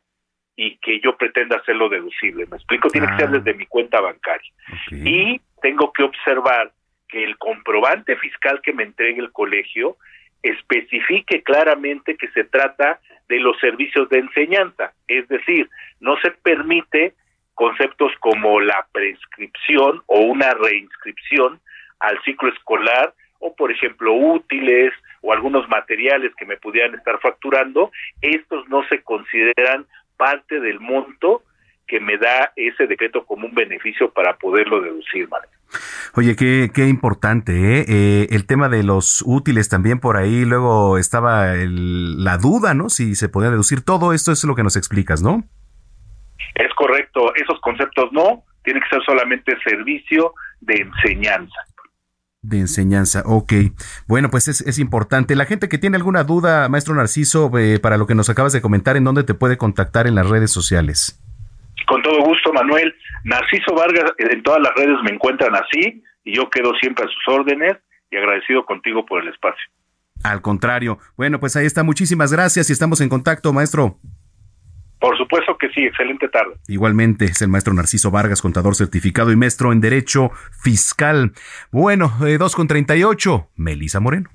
[0.56, 2.46] y que yo pretenda hacerlo deducible.
[2.50, 2.90] ¿Me explico?
[2.90, 3.32] Tiene que ser Ah.
[3.40, 4.52] desde mi cuenta bancaria.
[4.92, 6.72] Y tengo que observar
[7.08, 9.98] que el comprobante fiscal que me entregue el colegio
[10.42, 14.94] especifique claramente que se trata de los servicios de enseñanza.
[15.08, 17.14] Es decir, no se permite
[17.56, 21.60] conceptos como la prescripción o una reinscripción
[22.00, 27.92] al ciclo escolar o, por ejemplo, útiles o algunos materiales que me pudieran estar facturando,
[28.22, 29.86] estos no se consideran
[30.18, 31.44] parte del monto
[31.88, 35.48] que me da ese decreto como un beneficio para poderlo deducir, ¿vale?
[36.16, 37.86] Oye, qué, qué importante, ¿eh?
[37.88, 42.90] Eh, El tema de los útiles también por ahí, luego estaba el- la duda, ¿no?
[42.90, 45.44] Si se podía deducir todo esto, es lo que nos explicas, ¿no?
[46.56, 51.58] Es correcto, esos conceptos no, tiene que ser solamente servicio de enseñanza.
[52.44, 53.54] De enseñanza, ok.
[54.06, 55.36] Bueno, pues es, es importante.
[55.36, 58.62] La gente que tiene alguna duda, maestro Narciso, eh, para lo que nos acabas de
[58.62, 61.18] comentar, ¿en dónde te puede contactar en las redes sociales?
[61.88, 62.94] Con todo gusto, Manuel.
[63.24, 67.08] Narciso Vargas, eh, en todas las redes me encuentran así y yo quedo siempre a
[67.08, 67.78] sus órdenes
[68.12, 69.64] y agradecido contigo por el espacio.
[70.24, 71.00] Al contrario.
[71.16, 71.84] Bueno, pues ahí está.
[71.84, 74.00] Muchísimas gracias y estamos en contacto, maestro.
[75.04, 76.54] Por supuesto que sí, excelente tarde.
[76.70, 80.32] Igualmente es el maestro Narciso Vargas, contador certificado y maestro en Derecho
[80.62, 81.34] Fiscal.
[81.74, 84.30] Bueno, eh, 2 con 38, Melisa Moreno.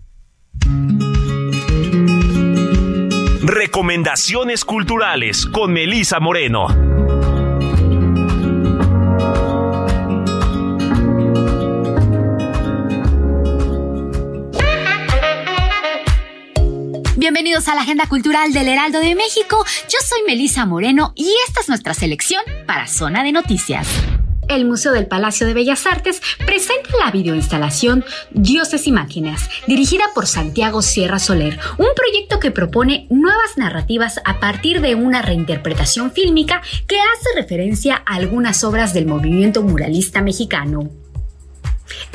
[3.43, 6.67] Recomendaciones culturales con Melisa Moreno.
[17.19, 19.65] Bienvenidos a la Agenda Cultural del Heraldo de México.
[19.89, 23.89] Yo soy Melisa Moreno y esta es nuestra selección para Zona de Noticias.
[24.49, 30.29] El Museo del Palacio de Bellas Artes presenta la videoinstalación Dioses y Máquinas, dirigida por
[30.29, 36.63] Santiago Sierra Soler, un proyecto que propone nuevas narrativas a partir de una reinterpretación fílmica
[36.87, 40.89] que hace referencia a algunas obras del movimiento muralista mexicano.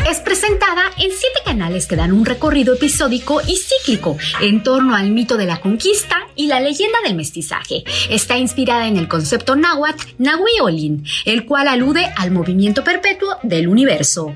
[0.10, 5.12] Es presentada en siete canales que dan un recorrido episódico y cíclico en torno al
[5.12, 7.84] mito de la conquista y la leyenda del mestizaje.
[8.10, 14.36] Está inspirada en el concepto náhuatl Nahui-Olin, el cual alude al movimiento perpetuo del universo.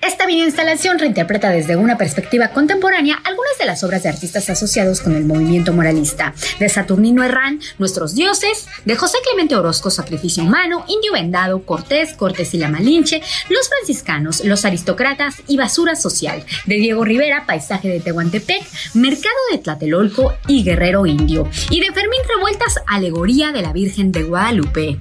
[0.00, 5.14] Esta videoinstalación reinterpreta desde una perspectiva contemporánea algunas de las obras de artistas asociados con
[5.14, 11.12] el movimiento moralista, de Saturnino Herrán, Nuestros Dioses, de José Clemente Orozco, Sacrificio Humano, Indio
[11.12, 17.04] Vendado, Cortés, Cortés y la Malinche, Los Franciscanos, Los Aristócratas y Basura Social, de Diego
[17.04, 18.62] Rivera, Paisaje de Tehuantepec,
[18.94, 24.22] Mercado de Tlatelolco y Guerrero Indio, y de Fermín Revueltas, Alegoría de la Virgen de
[24.22, 24.98] Guadalupe.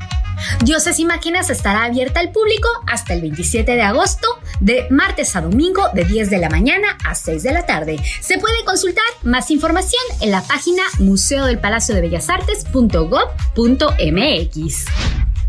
[0.64, 4.28] Dioses y Máquinas estará abierta al público hasta el 27 de agosto,
[4.60, 7.98] de martes a domingo, de 10 de la mañana a 6 de la tarde.
[8.22, 14.86] Se puede consultar más información en la página museo del Palacio de Bellas Artes.gov.mx.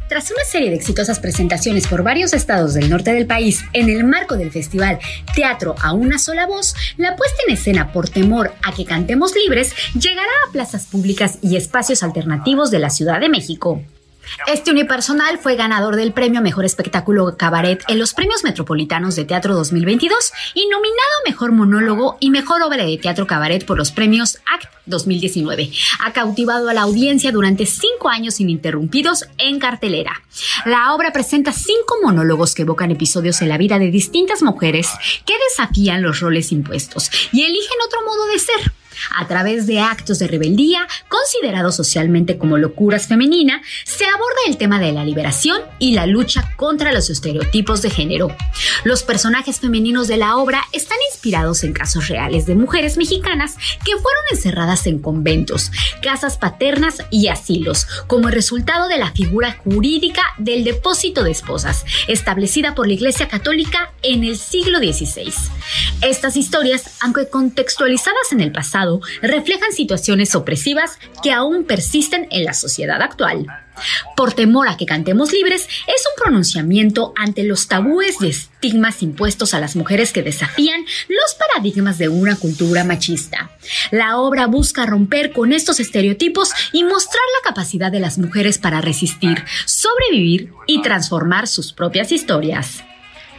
[0.08, 4.04] Tras una serie de exitosas presentaciones por varios estados del norte del país en el
[4.04, 4.98] marco del festival
[5.34, 9.72] Teatro a una sola voz, la puesta en escena por temor a que cantemos libres
[9.94, 13.82] llegará a plazas públicas y espacios alternativos de la Ciudad de México.
[14.46, 19.54] Este unipersonal fue ganador del premio Mejor Espectáculo Cabaret en los Premios Metropolitanos de Teatro
[19.54, 20.94] 2022 y nominado
[21.26, 25.70] Mejor Monólogo y Mejor Obra de Teatro Cabaret por los premios ACT 2019.
[26.00, 30.22] Ha cautivado a la audiencia durante cinco años ininterrumpidos en cartelera.
[30.64, 34.88] La obra presenta cinco monólogos que evocan episodios en la vida de distintas mujeres
[35.24, 38.72] que desafían los roles impuestos y eligen otro modo de ser.
[39.16, 44.78] A través de actos de rebeldía, considerados socialmente como locuras femenina, se aborda el tema
[44.78, 48.34] de la liberación y la lucha contra los estereotipos de género.
[48.84, 53.92] Los personajes femeninos de la obra están inspirados en casos reales de mujeres mexicanas que
[53.92, 55.70] fueron encerradas en conventos,
[56.02, 62.74] casas paternas y asilos, como resultado de la figura jurídica del depósito de esposas, establecida
[62.74, 65.32] por la Iglesia Católica en el siglo XVI.
[66.02, 72.54] Estas historias, aunque contextualizadas en el pasado, reflejan situaciones opresivas que aún persisten en la
[72.54, 73.46] sociedad actual.
[74.16, 79.52] Por temor a que cantemos libres es un pronunciamiento ante los tabúes y estigmas impuestos
[79.52, 83.50] a las mujeres que desafían los paradigmas de una cultura machista.
[83.90, 88.80] La obra busca romper con estos estereotipos y mostrar la capacidad de las mujeres para
[88.80, 92.84] resistir, sobrevivir y transformar sus propias historias.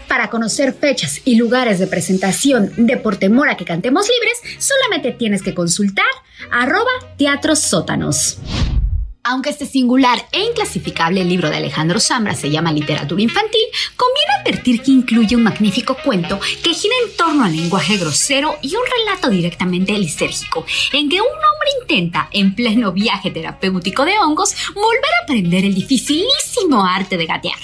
[0.07, 5.11] Para conocer fechas y lugares de presentación de Por Temor a que Cantemos Libres, solamente
[5.11, 6.05] tienes que consultar
[6.51, 8.37] arroba teatros sótanos.
[9.27, 14.83] Aunque este singular e inclasificable libro de Alejandro Zambra se llama literatura infantil, conviene advertir
[14.83, 19.29] que incluye un magnífico cuento que gira en torno al lenguaje grosero y un relato
[19.29, 25.23] directamente lisérgico, en que un hombre intenta, en pleno viaje terapéutico de hongos, volver a
[25.23, 27.59] aprender el dificilísimo arte de gatear.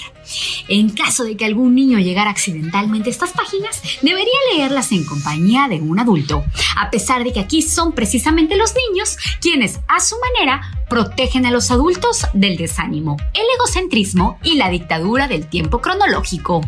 [0.68, 5.68] En caso de que algún niño llegara accidentalmente a estas páginas, debería leerlas en compañía
[5.68, 6.44] de un adulto,
[6.76, 11.50] a pesar de que aquí son precisamente los niños quienes, a su manera, protegen a
[11.50, 16.60] los adultos del desánimo, el egocentrismo y la dictadura del tiempo cronológico.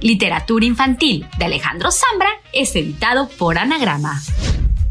[0.00, 4.22] Literatura Infantil de Alejandro Zambra es editado por Anagrama.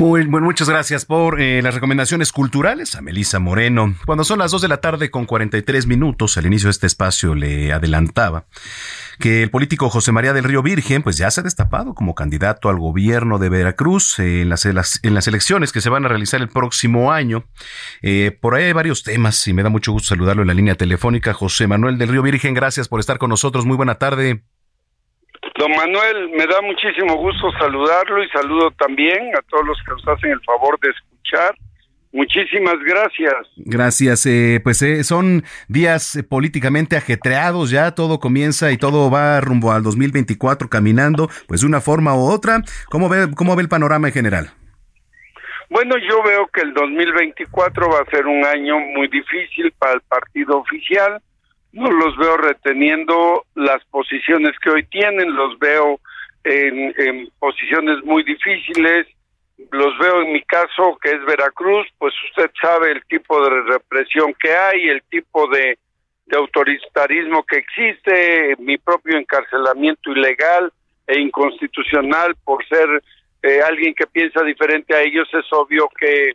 [0.00, 3.94] Muy, bueno, muchas gracias por eh, las recomendaciones culturales a Melisa Moreno.
[4.06, 7.34] Cuando son las 2 de la tarde con 43 minutos, al inicio de este espacio
[7.34, 8.46] le adelantaba
[9.18, 12.70] que el político José María del Río Virgen pues ya se ha destapado como candidato
[12.70, 16.48] al gobierno de Veracruz en, las, en las elecciones que se van a realizar el
[16.48, 17.44] próximo año.
[18.00, 20.76] Eh, por ahí hay varios temas y me da mucho gusto saludarlo en la línea
[20.76, 21.34] telefónica.
[21.34, 23.66] José Manuel del Río Virgen, gracias por estar con nosotros.
[23.66, 24.44] Muy buena tarde.
[25.60, 30.08] Don Manuel, me da muchísimo gusto saludarlo y saludo también a todos los que nos
[30.08, 31.54] hacen el favor de escuchar.
[32.12, 33.34] Muchísimas gracias.
[33.56, 34.24] Gracias.
[34.24, 39.70] Eh, pues eh, son días eh, políticamente ajetreados, ya todo comienza y todo va rumbo
[39.70, 42.62] al 2024 caminando, pues de una forma u otra.
[42.88, 44.50] ¿Cómo ve, cómo ve el panorama en general?
[45.68, 50.00] Bueno, yo veo que el 2024 va a ser un año muy difícil para el
[50.08, 51.20] partido oficial
[51.72, 56.00] no los veo reteniendo las posiciones que hoy tienen, los veo
[56.44, 59.06] en, posiciones muy difíciles,
[59.70, 64.34] los veo en mi caso que es Veracruz, pues usted sabe el tipo de represión
[64.40, 65.78] que hay, el tipo de,
[66.32, 70.72] autoritarismo que existe, mi propio encarcelamiento ilegal
[71.08, 73.02] e inconstitucional por ser
[73.42, 76.34] eh, alguien que piensa diferente a ellos, es obvio que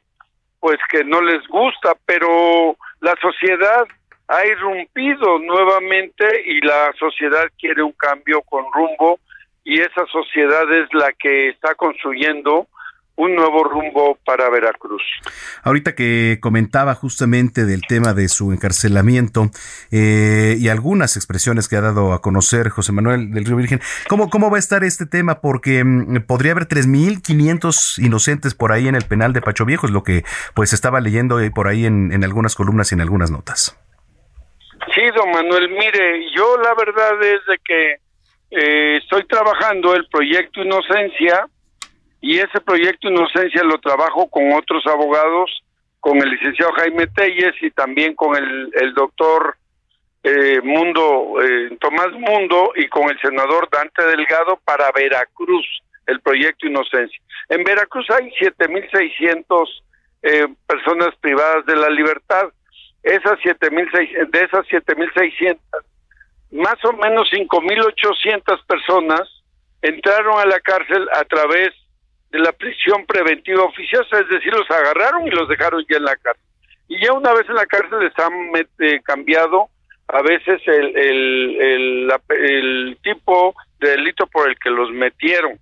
[0.59, 3.85] pues que no les gusta, pero la sociedad
[4.27, 9.19] ha irrumpido nuevamente y la sociedad quiere un cambio con rumbo
[9.63, 12.67] y esa sociedad es la que está construyendo
[13.17, 15.01] un nuevo rumbo para Veracruz.
[15.63, 19.51] Ahorita que comentaba justamente del tema de su encarcelamiento
[19.91, 24.29] eh, y algunas expresiones que ha dado a conocer José Manuel del Río Virgen, ¿cómo,
[24.29, 25.39] cómo va a estar este tema?
[25.39, 29.93] Porque mm, podría haber 3.500 inocentes por ahí en el penal de Pacho Viejo, es
[29.93, 30.23] lo que
[30.53, 33.77] pues estaba leyendo por ahí en, en algunas columnas y en algunas notas.
[34.93, 37.95] Sí, don Manuel, mire, yo la verdad es de que
[38.51, 41.47] eh, estoy trabajando el proyecto Inocencia
[42.21, 45.63] y ese proyecto Inocencia lo trabajo con otros abogados,
[45.99, 49.57] con el licenciado Jaime Telles y también con el, el doctor
[50.23, 55.65] eh, Mundo, eh, Tomás Mundo y con el senador Dante Delgado para Veracruz,
[56.07, 57.19] el proyecto Inocencia.
[57.49, 59.67] En Veracruz hay 7.600
[60.23, 62.49] eh, personas privadas de la libertad
[63.05, 65.59] esas 7.600, de esas 7.600,
[66.51, 69.21] más o menos 5.800 personas
[69.81, 71.69] entraron a la cárcel a través
[72.31, 76.15] de la prisión preventiva oficiosa, es decir, los agarraron y los dejaron ya en la
[76.15, 76.43] cárcel.
[76.87, 78.33] Y ya una vez en la cárcel les han
[78.79, 79.69] eh, cambiado
[80.07, 85.59] a veces el, el, el tipo de delito por el que los metieron.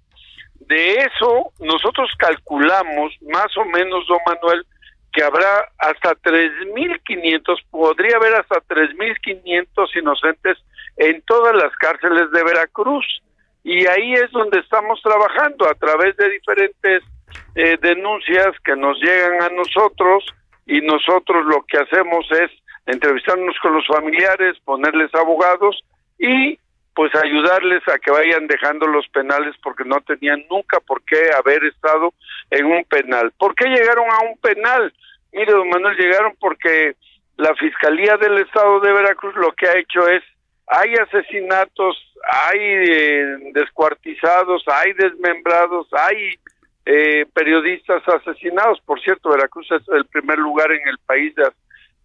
[0.67, 4.65] De eso nosotros calculamos más o menos, don Manuel,
[5.13, 10.57] que habrá hasta 3.500, podría haber hasta 3.500 inocentes
[10.97, 13.05] en todas las cárceles de Veracruz.
[13.63, 17.03] Y ahí es donde estamos trabajando a través de diferentes
[17.55, 20.25] eh, denuncias que nos llegan a nosotros
[20.65, 22.51] y nosotros lo que hacemos es
[22.85, 25.79] entrevistarnos con los familiares, ponerles abogados
[26.19, 26.57] y
[26.95, 31.63] pues ayudarles a que vayan dejando los penales porque no tenían nunca por qué haber
[31.65, 32.13] estado
[32.51, 33.31] en un penal.
[33.37, 34.93] ¿Por qué llegaron a un penal?
[35.31, 36.95] Mire, don Manuel, llegaron porque
[37.37, 40.23] la Fiscalía del Estado de Veracruz lo que ha hecho es,
[40.67, 41.97] hay asesinatos,
[42.49, 46.35] hay eh, descuartizados, hay desmembrados, hay
[46.85, 48.79] eh, periodistas asesinados.
[48.81, 51.43] Por cierto, Veracruz es el primer lugar en el país de,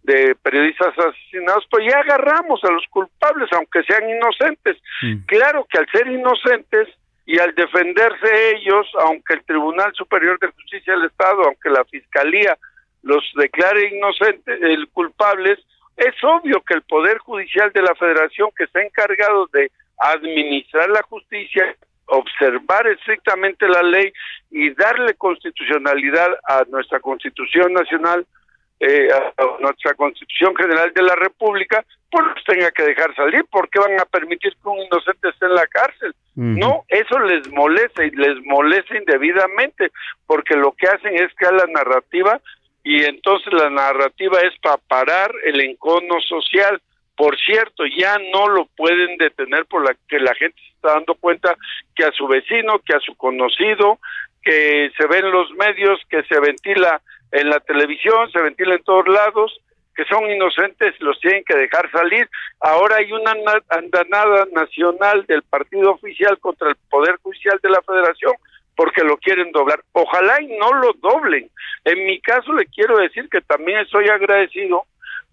[0.03, 4.77] de periodistas asesinados, pues ya agarramos a los culpables, aunque sean inocentes.
[5.25, 6.87] Claro que al ser inocentes
[7.25, 12.57] y al defenderse ellos, aunque el Tribunal Superior de Justicia del Estado, aunque la Fiscalía
[13.03, 15.59] los declare inocentes, el culpables,
[15.95, 21.03] es obvio que el Poder Judicial de la Federación, que está encargado de administrar la
[21.03, 21.75] justicia,
[22.05, 24.11] observar estrictamente la ley
[24.49, 28.25] y darle constitucionalidad a nuestra Constitución Nacional,
[28.79, 33.43] eh, a nuestra Constitución General de la República, pues los tenga que dejar salir.
[33.51, 36.13] ¿Por qué van a permitir que un inocente esté en la cárcel?
[36.35, 39.91] No, eso les molesta y les molesta indebidamente,
[40.25, 42.39] porque lo que hacen es crear la narrativa
[42.81, 46.81] y entonces la narrativa es para parar el encono social.
[47.17, 51.15] Por cierto, ya no lo pueden detener por la que la gente se está dando
[51.15, 51.57] cuenta
[51.93, 53.99] que a su vecino, que a su conocido,
[54.41, 57.01] que se ve en los medios, que se ventila
[57.31, 59.59] en la televisión, se ventila en todos lados,
[59.95, 62.29] que son inocentes, los tienen que dejar salir.
[62.61, 63.33] Ahora hay una
[63.69, 68.33] andanada nacional del partido oficial contra el Poder Judicial de la Federación
[68.75, 69.83] porque lo quieren doblar.
[69.91, 71.49] Ojalá y no lo doblen.
[71.83, 74.83] En mi caso le quiero decir que también estoy agradecido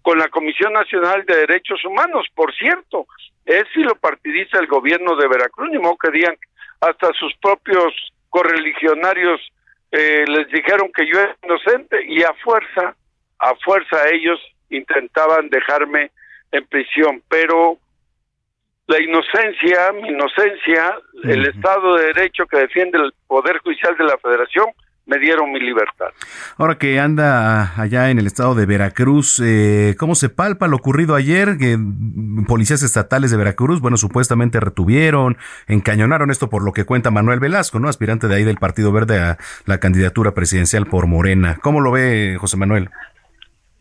[0.01, 2.27] con la Comisión Nacional de Derechos Humanos.
[2.35, 3.07] Por cierto,
[3.45, 6.35] es si lo partidiza el gobierno de Veracruz, ni modo que digan
[6.81, 7.93] hasta sus propios
[8.29, 9.39] correligionarios
[9.97, 12.95] eh, les dijeron que yo era inocente y a fuerza,
[13.39, 14.39] a fuerza ellos
[14.69, 16.11] intentaban dejarme
[16.51, 17.79] en prisión, pero
[18.85, 24.17] la inocencia, mi inocencia, el Estado de Derecho que defiende el Poder Judicial de la
[24.19, 24.67] Federación,
[25.07, 26.07] me dieron mi libertad.
[26.57, 31.15] Ahora que anda allá en el estado de Veracruz, eh, ¿cómo se palpa lo ocurrido
[31.15, 31.57] ayer?
[31.57, 31.77] Que
[32.45, 35.37] policías estatales de Veracruz, bueno, supuestamente retuvieron,
[35.67, 37.87] encañonaron esto por lo que cuenta Manuel Velasco, ¿no?
[37.87, 41.57] Aspirante de ahí del Partido Verde a la candidatura presidencial por Morena.
[41.61, 42.89] ¿Cómo lo ve José Manuel?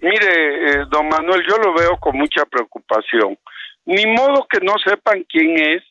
[0.00, 3.36] Mire, eh, don Manuel, yo lo veo con mucha preocupación.
[3.84, 5.82] Ni modo que no sepan quién es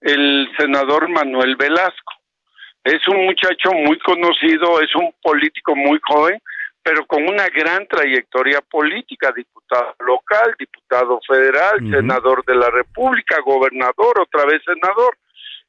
[0.00, 2.13] el senador Manuel Velasco
[2.84, 6.38] es un muchacho muy conocido, es un político muy joven,
[6.82, 14.20] pero con una gran trayectoria política, diputado local, diputado federal, senador de la República, gobernador,
[14.20, 15.16] otra vez senador,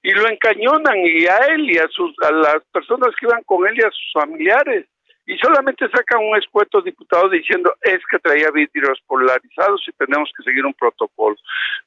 [0.04, 3.66] y lo encañonan y a él y a sus a las personas que iban con
[3.66, 4.86] él y a sus familiares.
[5.26, 10.44] Y solamente sacan un escueto diputado diciendo es que traía vidrios polarizados y tenemos que
[10.44, 11.36] seguir un protocolo.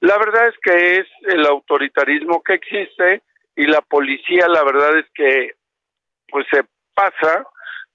[0.01, 3.23] La verdad es que es el autoritarismo que existe
[3.59, 5.51] y la policía la verdad es que
[6.31, 6.63] pues se
[6.95, 7.45] pasa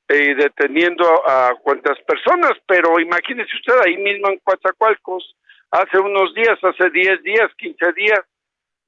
[0.10, 5.38] eh, deteniendo a cuantas personas, pero imagínese usted ahí mismo en Coatzacoalcos,
[5.72, 8.20] hace unos días, hace 10 días, 15 días,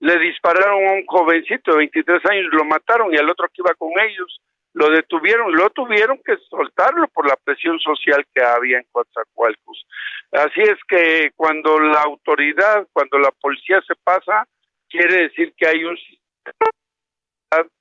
[0.01, 3.73] le dispararon a un jovencito de 23 años, lo mataron y al otro que iba
[3.75, 4.41] con ellos,
[4.73, 9.87] lo detuvieron, lo tuvieron que soltarlo por la presión social que había en Coatzacoalcos.
[10.33, 14.45] Así es que cuando la autoridad, cuando la policía se pasa,
[14.89, 15.97] quiere decir que hay un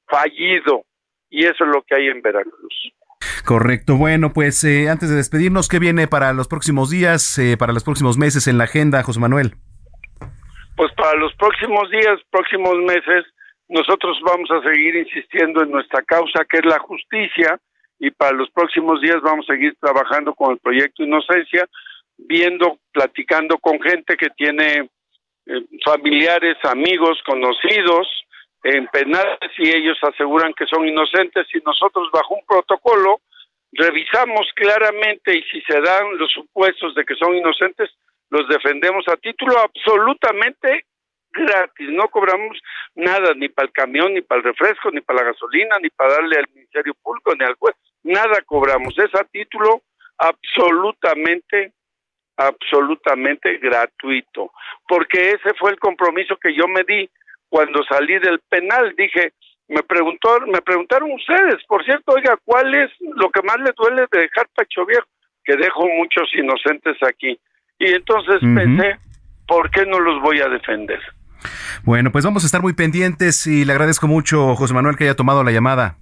[0.06, 0.84] fallido
[1.30, 2.92] y eso es lo que hay en Veracruz.
[3.44, 3.96] Correcto.
[3.96, 7.84] Bueno, pues eh, antes de despedirnos, ¿qué viene para los próximos días, eh, para los
[7.84, 9.54] próximos meses en la agenda, José Manuel?
[10.76, 13.24] Pues para los próximos días, próximos meses,
[13.68, 17.58] nosotros vamos a seguir insistiendo en nuestra causa, que es la justicia,
[17.98, 21.66] y para los próximos días vamos a seguir trabajando con el proyecto Inocencia,
[22.16, 24.88] viendo, platicando con gente que tiene
[25.46, 28.08] eh, familiares, amigos, conocidos,
[28.64, 33.20] en penales y ellos aseguran que son inocentes y nosotros bajo un protocolo
[33.72, 37.90] revisamos claramente y si se dan los supuestos de que son inocentes,
[38.30, 40.86] los defendemos a título absolutamente
[41.30, 42.58] gratis, no cobramos
[42.94, 46.14] nada ni para el camión, ni para el refresco, ni para la gasolina, ni para
[46.14, 49.82] darle al Ministerio Público, ni al juez, nada cobramos, es a título
[50.16, 51.72] absolutamente
[52.36, 54.50] absolutamente gratuito,
[54.88, 57.08] porque ese fue el compromiso que yo me di
[57.54, 59.32] cuando salí del penal, dije,
[59.68, 64.08] me preguntó, me preguntaron ustedes, por cierto, oiga, ¿cuál es lo que más le duele
[64.10, 65.06] de dejar Pacho Viejo?
[65.44, 67.38] Que dejo muchos inocentes aquí.
[67.78, 68.96] Y entonces pensé,
[69.46, 70.98] ¿por qué no los voy a defender?
[71.84, 75.14] Bueno, pues vamos a estar muy pendientes y le agradezco mucho, José Manuel, que haya
[75.14, 75.96] tomado la llamada.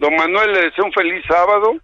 [0.00, 1.76] Don Manuel, le deseo un feliz sábado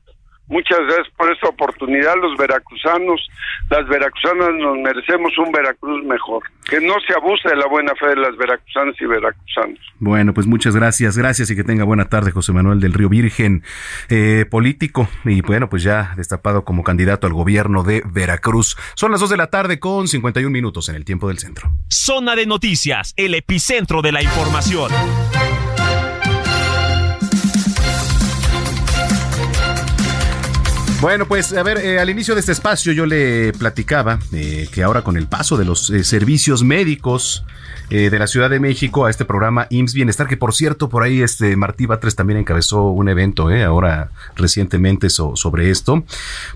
[0.52, 2.12] Muchas gracias por esta oportunidad.
[2.20, 3.26] Los veracruzanos,
[3.70, 6.42] las veracruzanas nos merecemos un Veracruz mejor.
[6.68, 9.78] Que no se abuse de la buena fe de las veracruzanas y veracruzanos.
[9.98, 11.16] Bueno, pues muchas gracias.
[11.16, 13.62] Gracias y que tenga buena tarde, José Manuel del Río Virgen,
[14.10, 18.76] eh, político y bueno, pues ya destapado como candidato al gobierno de Veracruz.
[18.94, 21.70] Son las dos de la tarde con 51 minutos en el tiempo del centro.
[21.88, 24.92] Zona de noticias, el epicentro de la información.
[31.02, 34.84] Bueno, pues a ver, eh, al inicio de este espacio yo le platicaba eh, que
[34.84, 37.44] ahora con el paso de los eh, servicios médicos
[37.90, 41.02] eh, de la Ciudad de México a este programa IMSS Bienestar, que por cierto, por
[41.02, 46.04] ahí este Martí Batres también encabezó un evento, eh, ahora recientemente sobre esto.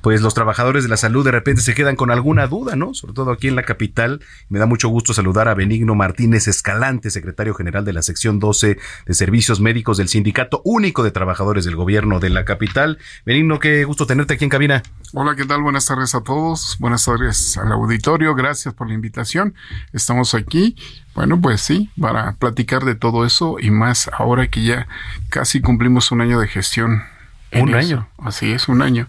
[0.02, 2.94] Pues los trabajadores de la salud de repente se quedan con alguna duda, ¿no?
[2.94, 4.20] Sobre todo aquí en la capital.
[4.48, 8.78] Me da mucho gusto saludar a Benigno Martínez Escalante, secretario general de la sección 12
[9.06, 12.98] de Servicios Médicos del Sindicato Único de Trabajadores del Gobierno de la capital.
[13.24, 14.82] Benigno, qué gusto tenerte aquí en cabina.
[15.12, 15.62] Hola, ¿qué tal?
[15.62, 16.76] Buenas tardes a todos.
[16.78, 18.34] Buenas tardes al auditorio.
[18.34, 19.54] Gracias por la invitación.
[19.92, 20.76] Estamos aquí,
[21.16, 24.86] bueno, pues sí, para platicar de todo eso y más ahora que ya
[25.30, 27.02] casi cumplimos un año de gestión
[27.52, 28.08] un año.
[28.18, 29.08] Así es, un año.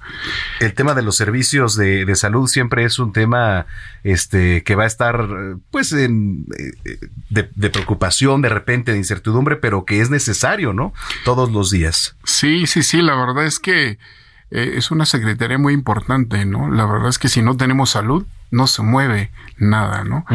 [0.60, 3.66] El tema de los servicios de, salud siempre es un tema
[4.03, 5.28] este, que va a estar
[5.72, 6.97] pues en, eh,
[7.30, 10.93] de, preocupación, de repente, de incertidumbre, pero que es necesario, ¿no?
[11.26, 12.16] Todos los días.
[12.24, 13.97] Sí, sí, sí, la verdad es que
[14.52, 16.72] eh, es una secretaría muy importante, ¿no?
[16.72, 20.26] La verdad es que si no tenemos salud, no se mueve nada, ¿no?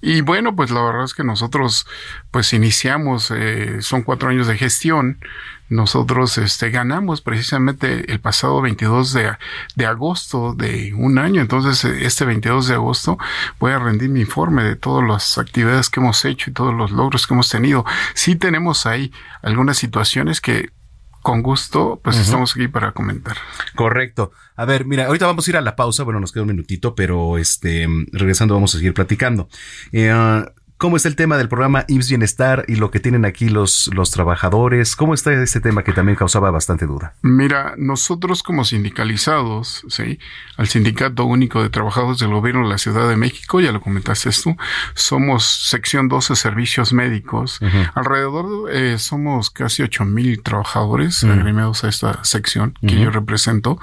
[0.00, 1.86] Y bueno, pues la verdad es que nosotros
[2.30, 5.18] pues iniciamos, eh, son cuatro años de gestión,
[5.68, 9.32] nosotros este, ganamos precisamente el pasado 22 de,
[9.74, 11.42] de, agosto de un año.
[11.42, 13.18] Entonces, este 22 de agosto
[13.60, 16.90] voy a rendir mi informe de todas las actividades que hemos hecho y todos los
[16.90, 17.84] logros que hemos tenido.
[18.14, 19.12] Sí tenemos ahí
[19.42, 20.70] algunas situaciones que
[21.28, 23.36] con gusto, pues estamos aquí para comentar.
[23.74, 24.32] Correcto.
[24.56, 26.94] A ver, mira, ahorita vamos a ir a la pausa, bueno, nos queda un minutito,
[26.94, 29.46] pero este, regresando vamos a seguir platicando.
[29.92, 30.10] Eh,
[30.78, 34.12] ¿Cómo está el tema del programa IMSS Bienestar y lo que tienen aquí los, los
[34.12, 34.94] trabajadores?
[34.94, 37.14] ¿Cómo está este tema que también causaba bastante duda?
[37.20, 40.20] Mira, nosotros como sindicalizados, ¿sí?
[40.56, 44.30] al Sindicato Único de Trabajadores del Gobierno de la Ciudad de México, ya lo comentaste
[44.40, 44.56] tú,
[44.94, 47.58] somos sección 12 servicios médicos.
[47.96, 53.80] Alrededor eh, somos casi 8 mil trabajadores agremiados a esta sección que yo represento.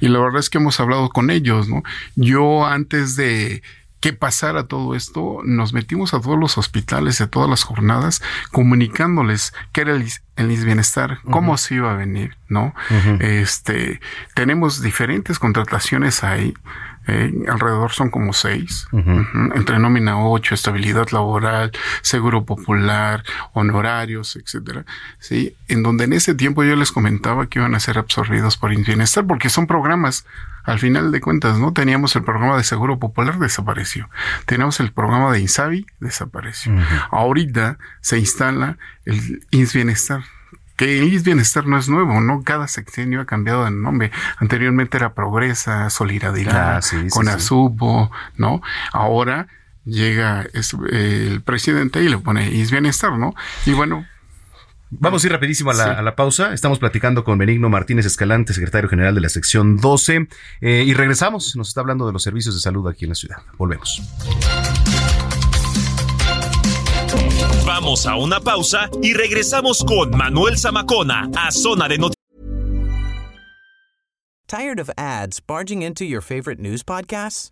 [0.00, 1.84] Y la verdad es que hemos hablado con ellos, ¿no?
[2.16, 3.62] Yo antes de
[4.02, 9.54] que pasara todo esto, nos metimos a todos los hospitales de todas las jornadas comunicándoles
[9.70, 12.74] qué era el, el bienestar, cómo se iba a venir, ¿no?
[13.20, 14.00] Este,
[14.34, 16.52] tenemos diferentes contrataciones ahí.
[17.08, 18.86] Eh, alrededor son como seis,
[19.54, 21.72] entre nómina ocho, estabilidad laboral,
[22.02, 23.24] seguro popular,
[23.54, 24.84] honorarios, etcétera,
[25.18, 28.70] sí, en donde en ese tiempo yo les comentaba que iban a ser absorbidos por
[28.70, 30.24] bienestar, porque son programas
[30.64, 31.72] al final de cuentas, ¿no?
[31.72, 34.08] Teníamos el programa de Seguro Popular, desapareció.
[34.46, 36.72] Teníamos el programa de Insabi, desapareció.
[37.10, 40.22] Ahorita se instala el INS Bienestar.
[40.82, 42.42] Que el INS Bienestar no es nuevo, ¿no?
[42.42, 44.10] Cada sexenio ha cambiado de nombre.
[44.38, 47.28] Anteriormente era Progresa, Solidaridad, ah, con
[48.36, 48.62] ¿no?
[48.92, 49.46] Ahora
[49.84, 50.46] llega
[50.90, 53.34] el presidente y le pone INS Bienestar, ¿no?
[53.64, 54.06] Y bueno,
[54.94, 56.52] Vamos a ir rapidísimo a la, pausa.
[56.52, 60.28] Estamos platicando con Benigno Martínez Escalante, secretario general de la sección 12,
[60.60, 61.56] eh, y regresamos.
[61.56, 63.38] Nos está hablando de los servicios de salud aquí en la ciudad.
[63.56, 64.02] Volvemos.
[67.74, 72.16] Vamos a una pausa y regresamos con Manuel Zamacona a Zona de Noticias.
[74.46, 77.48] ¿Tired of ads barging into your favorite news podcasts?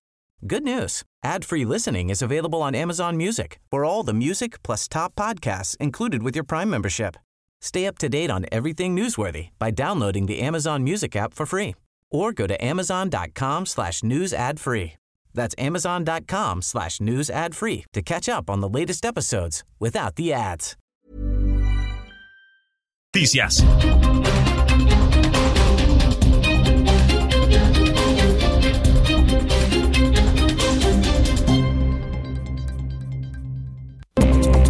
[0.47, 1.05] Good news.
[1.25, 6.23] Ad-free listening is available on Amazon Music for all the music plus top podcasts included
[6.23, 7.17] with your Prime membership.
[7.63, 11.75] Stay up to date on everything newsworthy by downloading the Amazon Music app for free
[12.11, 15.00] or go to amazon.com slash news ad free.
[15.35, 20.33] That's amazon.com slash news ad free to catch up on the latest episodes without the
[20.33, 20.77] ads.
[23.15, 23.65] Noticias.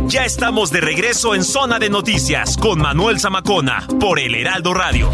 [0.09, 5.11] Ya estamos de regreso en Zona de Noticias con Manuel Zamacona por El Heraldo Radio.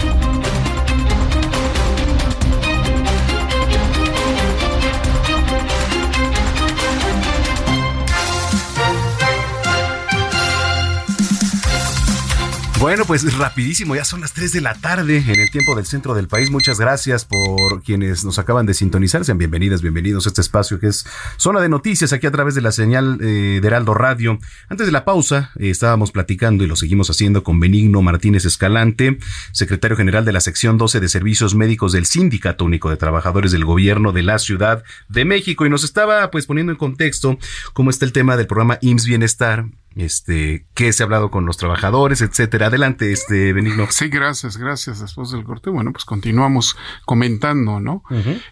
[12.79, 16.13] Bueno, pues rapidísimo, ya son las 3 de la tarde en el tiempo del centro
[16.13, 16.51] del país.
[16.51, 19.25] Muchas gracias por quienes nos acaban de sintonizar.
[19.25, 21.07] Sean bienvenidas, bienvenidos a este espacio que es
[21.39, 24.39] Zona de Noticias aquí a través de la señal eh, de Heraldo Radio.
[24.69, 29.19] Antes de la pausa, eh, estábamos platicando y lo seguimos haciendo con Benigno Martínez Escalante,
[29.53, 33.65] secretario general de la sección 12 de Servicios Médicos del Sindicato Único de Trabajadores del
[33.65, 37.39] Gobierno de la Ciudad de México y nos estaba pues poniendo en contexto
[37.73, 39.65] cómo está el tema del programa IMSS Bienestar
[39.97, 42.67] este, qué se ha hablado con los trabajadores, etcétera.
[42.67, 43.87] Adelante, este, Benigno.
[43.91, 45.01] Sí, gracias, gracias.
[45.01, 46.77] Después del corte, bueno, pues continuamos
[47.07, 48.03] comentando, ¿no?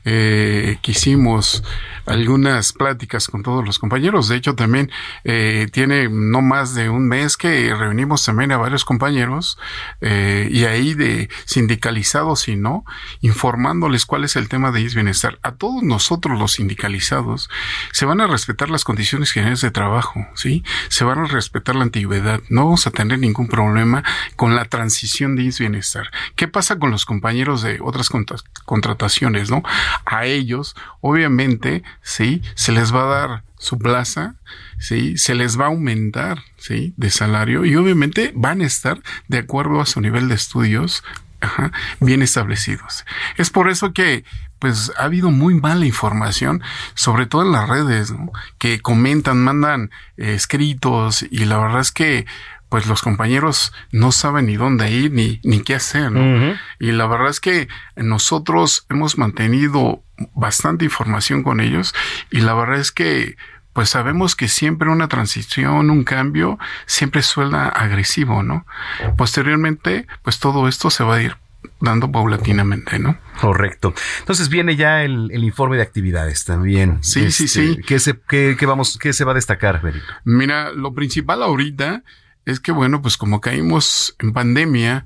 [0.04, 1.62] eh, que hicimos
[2.06, 4.28] algunas pláticas con todos los compañeros.
[4.28, 4.90] De hecho, también
[5.24, 9.58] eh, tiene no más de un mes que reunimos también a varios compañeros
[10.00, 12.84] eh, y ahí de sindicalizados y no,
[13.20, 15.38] informándoles cuál es el tema de IS Bienestar.
[15.42, 17.50] A todos nosotros los sindicalizados
[17.92, 20.64] se van a respetar las condiciones generales de trabajo, ¿sí?
[20.88, 22.40] Se van a respetar la antigüedad.
[22.48, 24.02] No vamos a tener ningún problema
[24.36, 26.10] con la transición de INS Bienestar.
[26.36, 28.08] ¿Qué pasa con los compañeros de otras
[28.64, 29.62] contrataciones, no?
[30.06, 34.36] A ellos, obviamente, sí, se les va a dar su plaza,
[34.78, 39.38] sí, se les va a aumentar, sí, de salario y obviamente van a estar de
[39.38, 41.02] acuerdo a su nivel de estudios
[42.00, 43.04] bien establecidos.
[43.36, 44.24] Es por eso que
[44.64, 46.62] pues ha habido muy mala información,
[46.94, 48.14] sobre todo en las redes,
[48.56, 52.24] que comentan, mandan eh, escritos y la verdad es que
[52.70, 56.56] pues los compañeros no saben ni dónde ir ni, ni qué hacer, ¿no?
[56.80, 60.02] Y la verdad es que nosotros hemos mantenido
[60.32, 61.94] bastante información con ellos
[62.30, 63.36] y la verdad es que
[63.74, 68.64] pues sabemos que siempre una transición, un cambio, siempre suena agresivo, ¿no?
[69.18, 71.36] Posteriormente, pues todo esto se va a ir
[71.84, 73.18] dando paulatinamente, ¿no?
[73.40, 73.94] Correcto.
[74.20, 76.98] Entonces viene ya el, informe de actividades también.
[77.02, 77.70] Sí, sí, sí.
[77.70, 80.04] Este, ¿qué se, qué, vamos, ¿Qué se va a destacar, Benito?
[80.24, 82.02] Mira, lo principal ahorita
[82.44, 85.04] es que, bueno, pues como caímos en pandemia,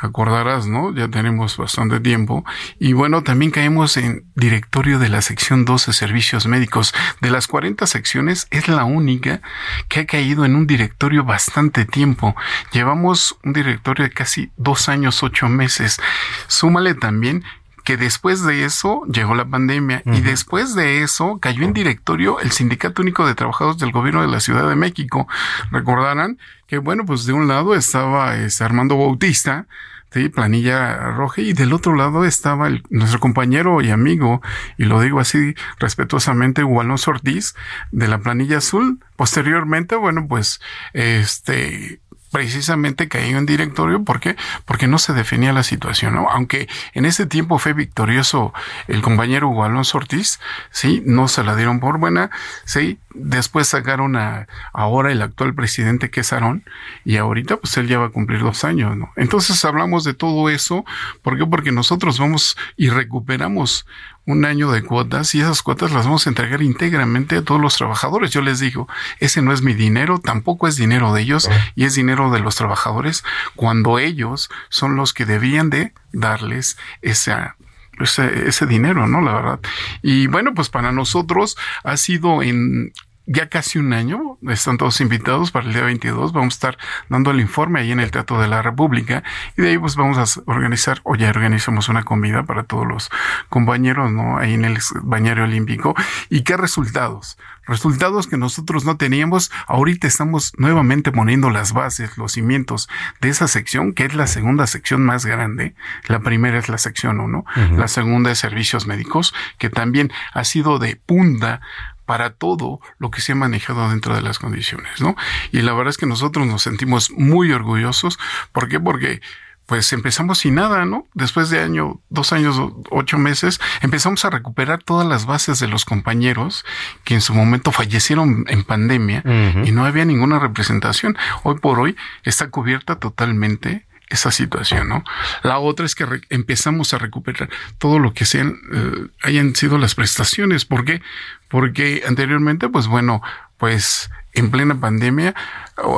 [0.00, 0.94] acordarás, ¿no?
[0.94, 2.44] Ya tenemos bastante tiempo.
[2.78, 6.94] Y bueno, también caemos en directorio de la sección 12 servicios médicos.
[7.20, 9.40] De las 40 secciones, es la única
[9.88, 12.34] que ha caído en un directorio bastante tiempo.
[12.72, 16.00] Llevamos un directorio de casi dos años, ocho meses.
[16.46, 17.44] Súmale también
[17.88, 22.50] que después de eso llegó la pandemia y después de eso cayó en directorio el
[22.50, 25.26] Sindicato Único de Trabajadores del Gobierno de la Ciudad de México.
[25.70, 26.36] Recordarán
[26.66, 29.68] que, bueno, pues de un lado estaba este Armando Bautista,
[30.12, 30.28] ¿sí?
[30.28, 34.42] planilla roja, y del otro lado estaba nuestro compañero y amigo,
[34.76, 37.54] y lo digo así respetuosamente, Walón Ortiz,
[37.90, 39.02] de la planilla azul.
[39.16, 40.60] Posteriormente, bueno, pues,
[40.92, 44.04] este, precisamente cayó en directorio.
[44.04, 44.36] ¿Por qué?
[44.64, 46.28] Porque no se definía la situación, ¿no?
[46.30, 48.52] Aunque en ese tiempo fue victorioso
[48.86, 52.30] el compañero Hugo Alonso Ortiz, sí, no se la dieron por buena,
[52.64, 56.64] sí, después sacaron a ahora el actual presidente que es Aarón,
[57.04, 59.12] y ahorita pues él ya va a cumplir dos años, ¿no?
[59.16, 60.84] Entonces hablamos de todo eso,
[61.22, 61.46] ¿por qué?
[61.46, 63.86] Porque nosotros vamos y recuperamos
[64.28, 67.78] un año de cuotas y esas cuotas las vamos a entregar íntegramente a todos los
[67.78, 68.30] trabajadores.
[68.30, 68.86] Yo les digo,
[69.20, 72.54] ese no es mi dinero, tampoco es dinero de ellos y es dinero de los
[72.54, 73.24] trabajadores
[73.56, 77.56] cuando ellos son los que debían de darles esa
[78.00, 79.22] ese, ese, dinero, ¿no?
[79.22, 79.60] La verdad.
[80.02, 82.92] Y bueno, pues para nosotros ha sido en
[83.28, 86.78] ya casi un año, están todos invitados para el día 22, vamos a estar
[87.10, 89.22] dando el informe ahí en el Teatro de la República
[89.56, 93.10] y de ahí pues vamos a organizar, o ya organizamos una comida para todos los
[93.50, 94.38] compañeros, ¿no?
[94.38, 95.94] Ahí en el bañario olímpico.
[96.30, 97.36] ¿Y qué resultados?
[97.66, 99.50] Resultados que nosotros no teníamos.
[99.66, 102.88] Ahorita estamos nuevamente poniendo las bases, los cimientos
[103.20, 105.74] de esa sección, que es la segunda sección más grande.
[106.06, 107.44] La primera es la sección 1,
[107.76, 111.60] la segunda es servicios médicos, que también ha sido de punta
[112.08, 115.14] para todo lo que se ha manejado dentro de las condiciones, ¿no?
[115.52, 118.18] Y la verdad es que nosotros nos sentimos muy orgullosos.
[118.50, 118.80] ¿Por qué?
[118.80, 119.20] Porque
[119.66, 121.06] pues empezamos sin nada, ¿no?
[121.12, 125.84] Después de año, dos años, ocho meses, empezamos a recuperar todas las bases de los
[125.84, 126.64] compañeros
[127.04, 129.22] que en su momento fallecieron en pandemia
[129.66, 131.18] y no había ninguna representación.
[131.42, 131.94] Hoy por hoy
[132.24, 135.04] está cubierta totalmente esa situación, ¿no?
[135.42, 139.94] La otra es que empezamos a recuperar todo lo que sean, eh, hayan sido las
[139.94, 140.64] prestaciones.
[140.64, 141.02] ¿Por qué?
[141.48, 143.22] Porque anteriormente, pues bueno,
[143.56, 145.34] pues en plena pandemia,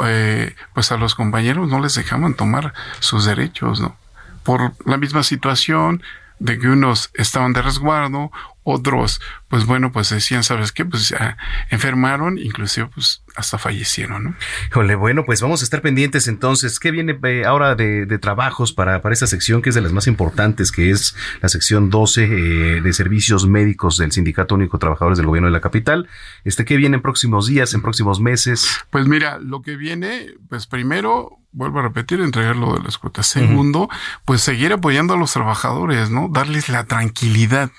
[0.06, 3.96] eh, pues a los compañeros no les dejaban tomar sus derechos, ¿no?
[4.42, 6.02] Por la misma situación
[6.38, 8.32] de que unos estaban de resguardo,
[8.62, 10.84] otros, pues bueno, pues decían, ¿sabes qué?
[10.84, 11.36] Pues ya
[11.70, 14.34] enfermaron, inclusive pues hasta fallecieron, ¿no?
[14.70, 16.78] Híjole, bueno, pues vamos a estar pendientes entonces.
[16.78, 20.06] ¿Qué viene eh, ahora de, trabajos para, para esta sección que es de las más
[20.06, 25.18] importantes, que es la sección 12 eh, de servicios médicos del Sindicato Único de Trabajadores
[25.18, 26.08] del Gobierno de la Capital?
[26.44, 28.68] Este, ¿Qué viene en próximos días, en próximos meses?
[28.90, 33.26] Pues mira, lo que viene, pues primero, vuelvo a repetir, entregar lo de las cuotas.
[33.26, 33.88] Segundo,
[34.24, 36.28] pues seguir apoyando a los trabajadores, ¿no?
[36.28, 37.70] Darles la tranquilidad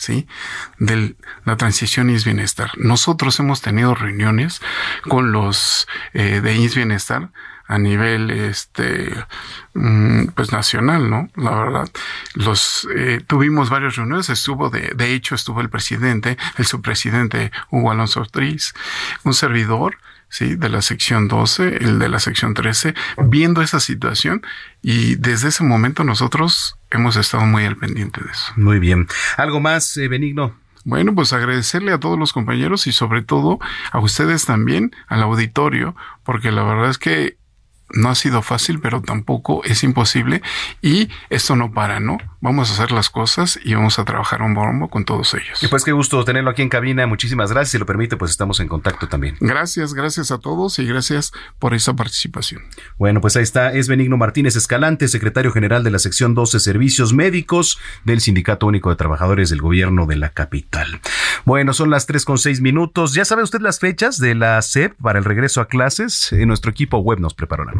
[0.00, 0.26] ¿sí?
[0.78, 2.70] De la transición IS Bienestar.
[2.78, 4.62] Nosotros hemos tenido reuniones
[5.08, 7.28] con los eh, de IS Bienestar
[7.68, 9.14] a nivel este
[9.74, 11.28] mm, pues nacional, ¿no?
[11.36, 11.88] La verdad,
[12.34, 17.90] los eh, tuvimos varias reuniones, estuvo de, de hecho estuvo el presidente, el subpresidente Hugo
[17.90, 18.72] Alonso Ortiz,
[19.22, 19.98] un servidor,
[20.30, 20.56] ¿sí?
[20.56, 22.94] De la sección 12, el de la sección 13,
[23.26, 24.42] viendo esa situación
[24.80, 28.52] y desde ese momento nosotros hemos estado muy al pendiente de eso.
[28.56, 29.08] Muy bien.
[29.36, 30.54] ¿Algo más, eh, Benigno?
[30.84, 33.58] Bueno, pues agradecerle a todos los compañeros y sobre todo
[33.92, 37.36] a ustedes también, al auditorio, porque la verdad es que
[37.92, 40.42] no ha sido fácil, pero tampoco es imposible
[40.82, 42.18] y esto no para, ¿no?
[42.42, 45.62] Vamos a hacer las cosas y vamos a trabajar un bombo con todos ellos.
[45.62, 47.06] Y pues qué gusto tenerlo aquí en cabina.
[47.06, 47.72] Muchísimas gracias.
[47.72, 49.36] Si lo permite, pues estamos en contacto también.
[49.40, 52.62] Gracias, gracias a todos y gracias por esa participación.
[52.98, 53.72] Bueno, pues ahí está.
[53.74, 58.88] Es Benigno Martínez Escalante, secretario general de la sección 12 Servicios Médicos del Sindicato Único
[58.88, 61.00] de Trabajadores del Gobierno de la Capital.
[61.44, 63.12] Bueno, son las tres con seis minutos.
[63.12, 66.32] ¿Ya sabe usted las fechas de la SEP para el regreso a clases?
[66.32, 67.72] En nuestro equipo web nos preparó la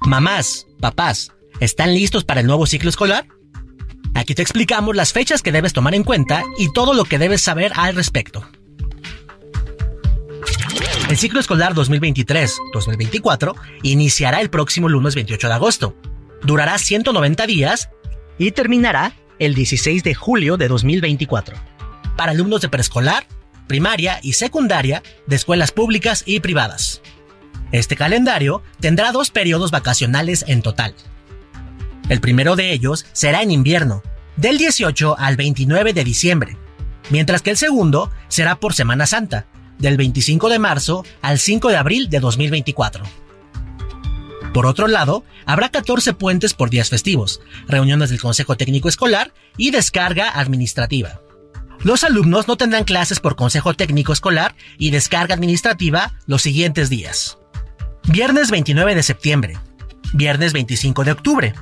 [0.00, 3.26] Mamás, papás ¿Están listos para el nuevo ciclo escolar?
[4.14, 7.42] Aquí te explicamos las fechas que debes tomar en cuenta y todo lo que debes
[7.42, 8.48] saber al respecto.
[11.10, 15.94] El ciclo escolar 2023-2024 iniciará el próximo lunes 28 de agosto.
[16.42, 17.90] Durará 190 días
[18.38, 21.56] y terminará el 16 de julio de 2024.
[22.16, 23.26] Para alumnos de preescolar,
[23.66, 27.02] primaria y secundaria de escuelas públicas y privadas.
[27.72, 30.94] Este calendario tendrá dos periodos vacacionales en total.
[32.08, 34.02] El primero de ellos será en invierno,
[34.36, 36.56] del 18 al 29 de diciembre,
[37.10, 39.46] mientras que el segundo será por Semana Santa,
[39.78, 43.04] del 25 de marzo al 5 de abril de 2024.
[44.52, 49.70] Por otro lado, habrá 14 puentes por días festivos, reuniones del Consejo Técnico Escolar y
[49.70, 51.20] descarga administrativa.
[51.82, 57.39] Los alumnos no tendrán clases por Consejo Técnico Escolar y descarga administrativa los siguientes días.
[58.12, 59.56] Viernes 29 de septiembre,
[60.12, 61.54] viernes 25 de octubre,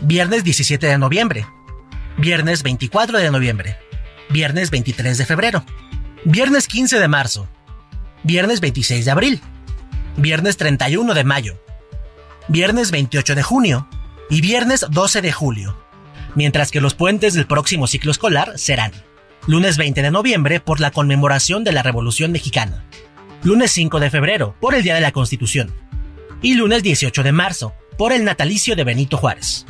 [0.00, 1.44] viernes 17 de noviembre,
[2.16, 3.76] viernes 24 de noviembre,
[4.30, 5.64] viernes 23 de febrero,
[6.24, 7.48] viernes 15 de marzo,
[8.22, 9.40] viernes 26 de abril,
[10.16, 11.60] viernes 31 de mayo,
[12.46, 13.88] viernes 28 de junio
[14.30, 15.76] y viernes 12 de julio,
[16.36, 18.92] mientras que los puentes del próximo ciclo escolar serán
[19.48, 22.84] lunes 20 de noviembre por la conmemoración de la Revolución Mexicana,
[23.42, 25.74] lunes 5 de febrero por el Día de la Constitución
[26.42, 29.66] y lunes 18 de marzo por el natalicio de Benito Juárez.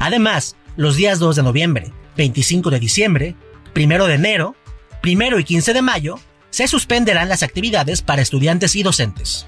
[0.00, 3.36] Además, los días 2 de noviembre, 25 de diciembre,
[3.76, 4.56] 1 de enero,
[5.04, 6.18] 1 y 15 de mayo
[6.50, 9.46] se suspenderán las actividades para estudiantes y docentes.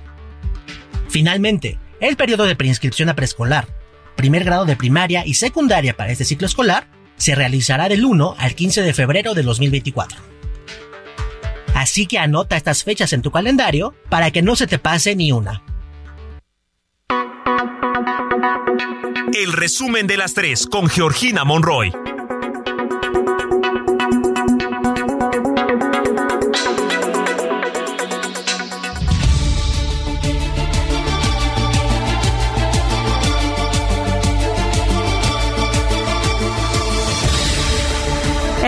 [1.08, 3.68] Finalmente, el periodo de preinscripción a preescolar,
[4.16, 8.54] primer grado de primaria y secundaria para este ciclo escolar se realizará del 1 al
[8.54, 10.18] 15 de febrero de 2024.
[11.74, 15.32] Así que anota estas fechas en tu calendario para que no se te pase ni
[15.32, 15.62] una.
[19.32, 22.13] El resumen de las tres con Georgina Monroy.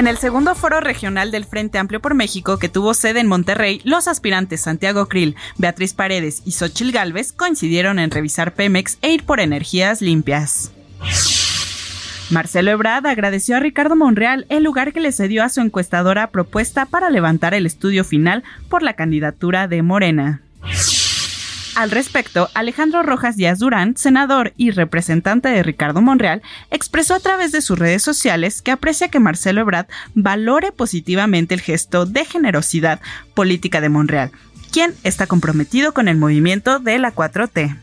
[0.07, 3.80] En el segundo foro regional del Frente Amplio por México, que tuvo sede en Monterrey,
[3.82, 9.24] los aspirantes Santiago Krill, Beatriz Paredes y Xochil Gálvez coincidieron en revisar Pemex e ir
[9.24, 10.70] por energías limpias.
[12.30, 16.86] Marcelo Ebrard agradeció a Ricardo Monreal el lugar que le cedió a su encuestadora propuesta
[16.86, 20.40] para levantar el estudio final por la candidatura de Morena.
[21.77, 27.53] Al respecto, Alejandro Rojas Díaz Durán, senador y representante de Ricardo Monreal, expresó a través
[27.53, 33.03] de sus redes sociales que aprecia que Marcelo Ebrard valore positivamente el gesto de generosidad
[33.35, 34.33] política de Monreal,
[34.72, 37.77] quien está comprometido con el movimiento de la 4T.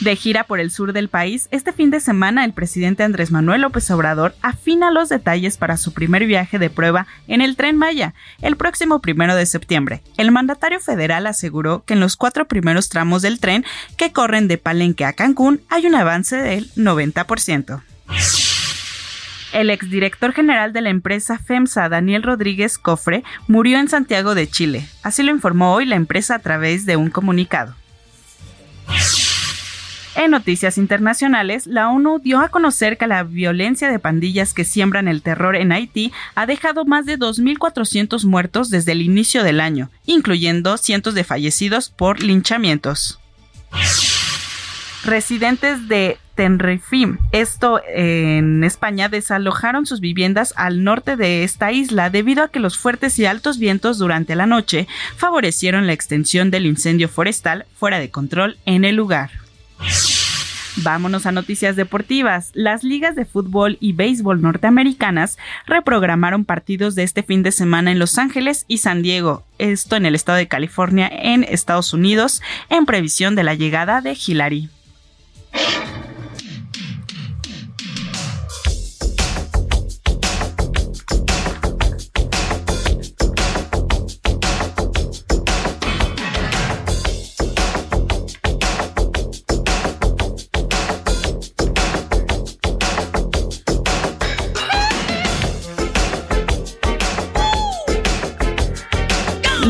[0.00, 3.60] De gira por el sur del país, este fin de semana el presidente Andrés Manuel
[3.60, 8.14] López Obrador afina los detalles para su primer viaje de prueba en el tren Maya,
[8.40, 10.02] el próximo primero de septiembre.
[10.16, 13.66] El mandatario federal aseguró que en los cuatro primeros tramos del tren
[13.98, 17.82] que corren de Palenque a Cancún hay un avance del 90%.
[19.52, 24.88] El exdirector general de la empresa FEMSA, Daniel Rodríguez Cofre, murió en Santiago de Chile.
[25.02, 27.74] Así lo informó hoy la empresa a través de un comunicado.
[30.16, 35.06] En noticias internacionales, la ONU dio a conocer que la violencia de pandillas que siembran
[35.06, 39.88] el terror en Haití ha dejado más de 2.400 muertos desde el inicio del año,
[40.06, 43.20] incluyendo cientos de fallecidos por linchamientos.
[45.04, 52.42] Residentes de Tenerife, esto en España, desalojaron sus viviendas al norte de esta isla debido
[52.42, 57.08] a que los fuertes y altos vientos durante la noche favorecieron la extensión del incendio
[57.08, 59.39] forestal fuera de control en el lugar.
[60.76, 62.50] Vámonos a noticias deportivas.
[62.54, 67.98] Las ligas de fútbol y béisbol norteamericanas reprogramaron partidos de este fin de semana en
[67.98, 72.86] Los Ángeles y San Diego, esto en el estado de California, en Estados Unidos, en
[72.86, 74.70] previsión de la llegada de Hillary.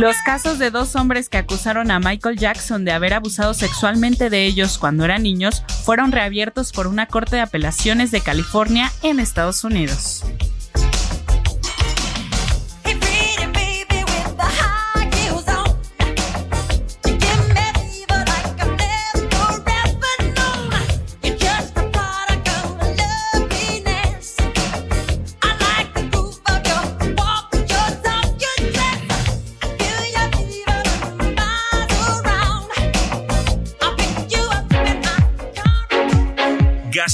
[0.01, 4.46] Los casos de dos hombres que acusaron a Michael Jackson de haber abusado sexualmente de
[4.46, 9.62] ellos cuando eran niños fueron reabiertos por una corte de apelaciones de California en Estados
[9.62, 10.24] Unidos.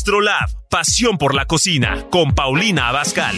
[0.07, 3.35] GastroLab, pasión por la cocina, con Paulina Abascal.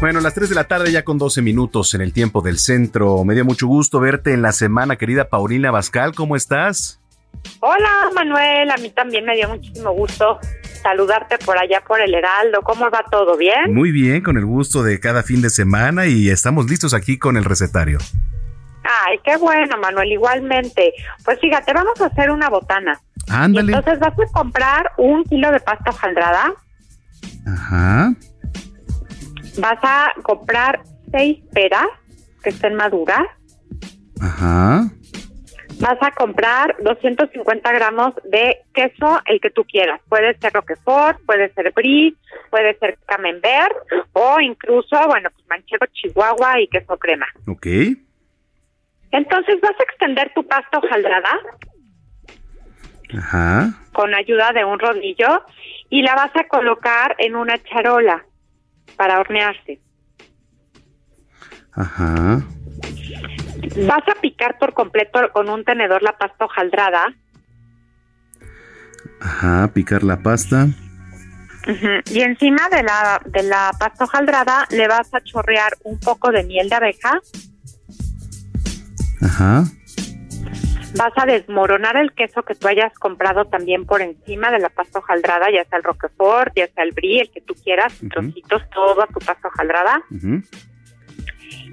[0.00, 3.24] Bueno, las 3 de la tarde ya con 12 minutos en el tiempo del centro.
[3.24, 6.14] Me dio mucho gusto verte en la semana, querida Paulina Bascal.
[6.14, 6.98] ¿Cómo estás?
[7.60, 8.70] Hola, Manuel.
[8.70, 10.38] A mí también me dio muchísimo gusto
[10.82, 12.60] saludarte por allá por el Heraldo.
[12.62, 13.36] ¿Cómo va todo?
[13.36, 13.72] ¿Bien?
[13.72, 17.36] Muy bien, con el gusto de cada fin de semana y estamos listos aquí con
[17.36, 17.98] el recetario.
[18.84, 20.12] Ay, qué bueno, Manuel.
[20.12, 20.92] Igualmente.
[21.24, 23.00] Pues fíjate, vamos a hacer una botana.
[23.28, 23.72] Ándale.
[23.72, 26.52] entonces vas a comprar un kilo de pasta hojaldrada.
[27.46, 28.12] Ajá.
[29.58, 31.86] Vas a comprar seis peras
[32.42, 33.22] que estén maduras.
[34.20, 34.90] Ajá.
[35.82, 40.00] Vas a comprar 250 gramos de queso, el que tú quieras.
[40.08, 42.14] Puede ser Roquefort, puede ser Brie,
[42.50, 43.74] puede ser Camembert
[44.12, 47.26] o incluso, bueno, pues manchego chihuahua y queso crema.
[47.48, 47.66] Ok.
[49.10, 51.40] Entonces vas a extender tu pasta hojaldrada
[53.18, 53.70] Ajá.
[53.92, 55.44] con ayuda de un rodillo
[55.90, 58.24] y la vas a colocar en una charola
[58.96, 59.80] para hornearse.
[61.72, 62.40] Ajá.
[63.86, 67.14] Vas a picar por completo con un tenedor la pasta hojaldrada
[69.22, 69.70] Ajá.
[69.72, 70.68] Picar la pasta.
[72.10, 76.42] Y encima de la, de la pasta hojaldrada le vas a chorrear un poco de
[76.42, 77.20] miel de abeja.
[79.20, 79.64] Ajá.
[80.96, 84.98] Vas a desmoronar el queso que tú hayas comprado también por encima de la pasta
[84.98, 89.00] hojaldrada, ya sea el Roquefort, ya sea el Brie, el que tú quieras, trocitos, todo
[89.00, 90.02] a tu pasta hojaldrada.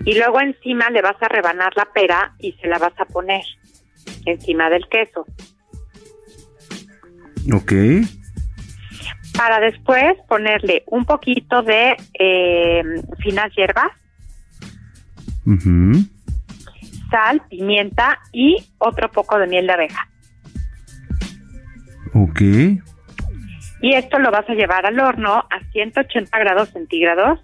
[0.10, 3.44] Y luego encima le vas a rebanar la pera y se la vas a poner
[4.26, 5.24] encima del queso.
[7.54, 7.74] Ok.
[9.38, 12.82] Para después ponerle un poquito de eh,
[13.20, 13.92] finas hierbas,
[17.12, 20.10] sal, pimienta y otro poco de miel de abeja.
[22.16, 22.42] Ok.
[23.84, 27.40] Y esto lo vas a llevar al horno a 180 grados centígrados,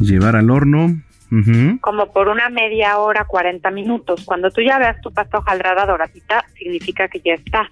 [0.00, 1.02] Llevar al horno.
[1.28, 1.80] Ujú.
[1.80, 4.24] como por una media hora, 40 minutos.
[4.24, 7.68] Cuando tú ya veas tu pasta hojaldrada doradita, significa que ya está.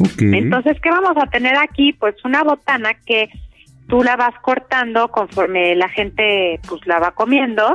[0.00, 0.20] Ok.
[0.22, 1.92] Entonces, ¿qué vamos a tener aquí?
[1.92, 3.30] Pues una botana que
[3.88, 7.72] tú la vas cortando conforme la gente pues la va comiendo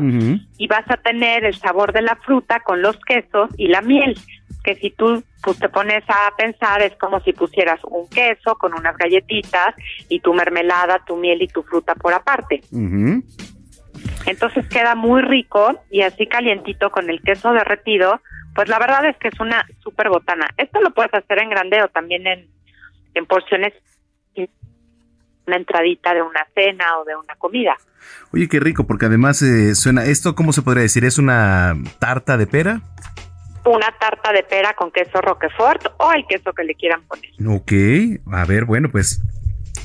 [0.57, 4.19] y vas a tener el sabor de la fruta con los quesos y la miel,
[4.63, 8.73] que si tú pues, te pones a pensar es como si pusieras un queso con
[8.73, 9.75] unas galletitas
[10.09, 12.61] y tu mermelada, tu miel y tu fruta por aparte.
[12.71, 13.23] Ujú.
[14.25, 18.21] Entonces queda muy rico y así calientito con el queso derretido,
[18.53, 20.47] pues la verdad es que es una super botana.
[20.57, 22.47] Esto lo puedes hacer en grande o también en,
[23.13, 23.73] en porciones,
[25.47, 27.75] una entradita de una cena o de una comida.
[28.31, 30.05] Oye, qué rico, porque además eh, suena.
[30.05, 31.03] ¿Esto cómo se podría decir?
[31.03, 32.81] ¿Es una tarta de pera?
[33.65, 37.31] Una tarta de pera con queso roquefort o el queso que le quieran poner.
[37.47, 37.71] Ok,
[38.31, 39.21] a ver, bueno, pues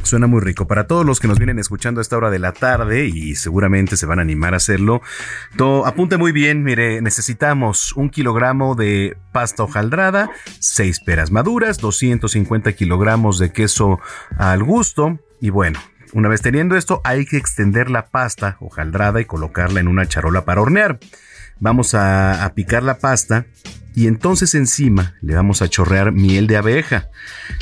[0.03, 0.66] suena muy rico.
[0.66, 3.97] Para todos los que nos vienen escuchando a esta hora de la tarde y seguramente
[3.97, 5.03] se van a animar a hacerlo,
[5.85, 13.39] apunte muy bien, mire, necesitamos un kilogramo de pasta hojaldrada, seis peras maduras, 250 kilogramos
[13.39, 14.01] de queso
[14.39, 15.79] al gusto y bueno.
[16.12, 20.45] Una vez teniendo esto, hay que extender la pasta hojaldrada y colocarla en una charola
[20.45, 20.99] para hornear.
[21.59, 23.47] Vamos a, a picar la pasta
[23.97, 27.09] y entonces encima le vamos a chorrear miel de abeja.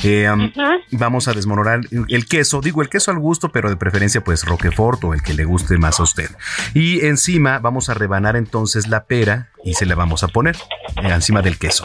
[0.02, 0.52] Eh, am,
[0.90, 5.02] Vamos a desmoronar el queso, digo el queso al gusto, pero de preferencia pues roquefort
[5.04, 6.30] o el que le guste más a usted.
[6.74, 10.56] Y encima vamos a rebanar entonces la pera y se la vamos a poner
[10.96, 11.84] eh, encima del queso.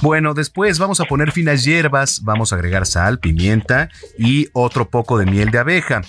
[0.00, 5.18] Bueno, después vamos a poner finas hierbas, vamos a agregar sal, pimienta y otro poco
[5.18, 6.00] de miel de abeja.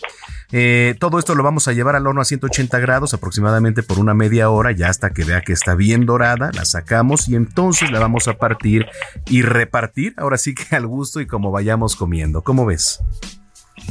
[0.55, 4.13] Eh, todo esto lo vamos a llevar al horno a 180 grados aproximadamente por una
[4.13, 7.99] media hora, ya hasta que vea que está bien dorada, la sacamos y entonces la
[7.99, 8.85] vamos a partir
[9.25, 12.43] y repartir, ahora sí que al gusto y como vayamos comiendo.
[12.43, 13.01] ¿Cómo ves?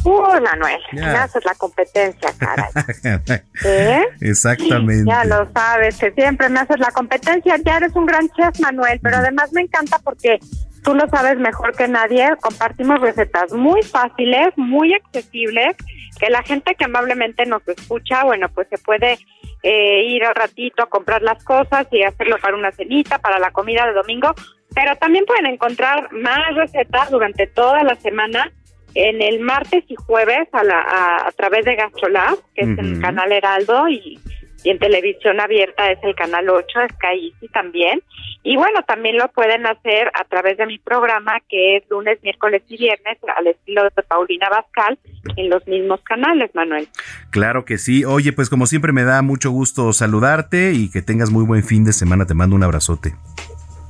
[0.05, 1.01] Uy, Manuel, Ya.
[1.03, 2.71] me haces la competencia, caray.
[3.65, 4.03] ¿Eh?
[4.21, 5.05] Exactamente.
[5.11, 7.57] Ya lo sabes, que siempre me haces la competencia.
[7.65, 10.39] Ya eres un gran chef, Manuel, pero además me encanta porque
[10.83, 12.29] tú lo sabes mejor que nadie.
[12.41, 15.77] Compartimos recetas muy fáciles, muy accesibles,
[16.19, 19.19] que la gente que amablemente nos escucha, bueno, pues se puede
[19.63, 23.51] eh, ir al ratito a comprar las cosas y hacerlo para una cenita, para la
[23.51, 24.35] comida de domingo.
[24.75, 28.51] Pero también pueden encontrar más recetas durante toda la semana
[28.95, 32.79] en el martes y jueves a, la, a, a través de GastroLab, que es en
[32.79, 34.19] el canal Heraldo y
[34.65, 38.03] y en televisión abierta es el canal 8, Sky Easy también.
[38.45, 42.63] Y bueno, también lo pueden hacer a través de mi programa que es lunes, miércoles
[42.69, 44.99] y viernes al estilo de Paulina Bascal
[45.37, 46.89] en los mismos canales, Manuel.
[47.31, 48.05] Claro que sí.
[48.05, 51.85] Oye, pues como siempre me da mucho gusto saludarte y que tengas muy buen fin
[51.85, 52.27] de semana.
[52.27, 53.15] Te mando un abrazote.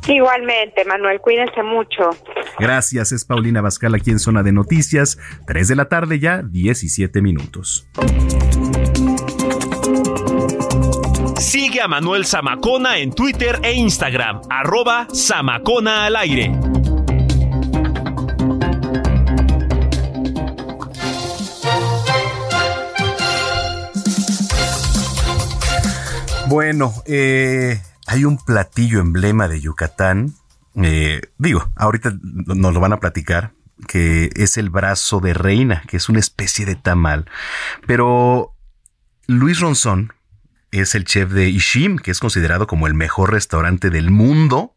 [0.08, 2.10] Igualmente, Manuel, cuídense mucho.
[2.58, 7.22] Gracias, es Paulina Bascal aquí en Zona de Noticias, 3 de la tarde ya, 17
[7.22, 7.88] minutos.
[11.42, 16.52] Sigue a Manuel Zamacona en Twitter e Instagram, arroba Zamacona al aire.
[26.48, 30.34] Bueno, eh, hay un platillo emblema de Yucatán,
[30.80, 33.52] eh, digo, ahorita nos lo van a platicar,
[33.88, 37.28] que es el brazo de reina, que es una especie de tamal.
[37.84, 38.54] Pero
[39.26, 40.12] Luis Ronzón
[40.72, 44.74] es el chef de Ishim, que es considerado como el mejor restaurante del mundo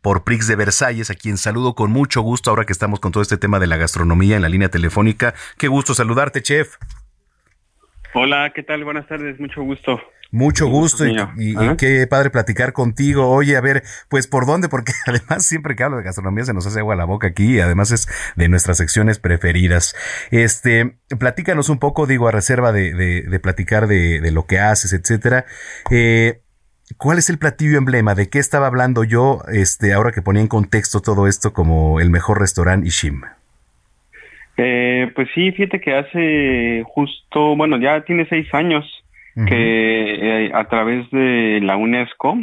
[0.00, 3.22] por Prix de Versalles, a quien saludo con mucho gusto ahora que estamos con todo
[3.22, 5.34] este tema de la gastronomía en la línea telefónica.
[5.58, 6.76] Qué gusto saludarte, chef.
[8.14, 8.84] Hola, ¿qué tal?
[8.84, 10.00] Buenas tardes, mucho gusto.
[10.32, 13.28] Mucho gusto y, qué padre platicar contigo.
[13.28, 16.66] Oye, a ver, pues por dónde, porque además siempre que hablo de gastronomía se nos
[16.66, 19.94] hace agua la boca aquí y además es de nuestras secciones preferidas.
[20.30, 25.44] Este, platícanos un poco, digo, a reserva de, de, platicar de, lo que haces, etcétera.
[25.90, 26.40] Eh,
[26.96, 28.14] ¿Cuál es el platillo emblema?
[28.14, 32.08] ¿De qué estaba hablando yo, este, ahora que ponía en contexto todo esto como el
[32.08, 33.20] mejor restaurante Ishim?
[34.56, 39.01] Eh, pues sí, fíjate que hace justo, bueno, ya tiene seis años
[39.34, 42.38] que eh, a través de la UNESCO,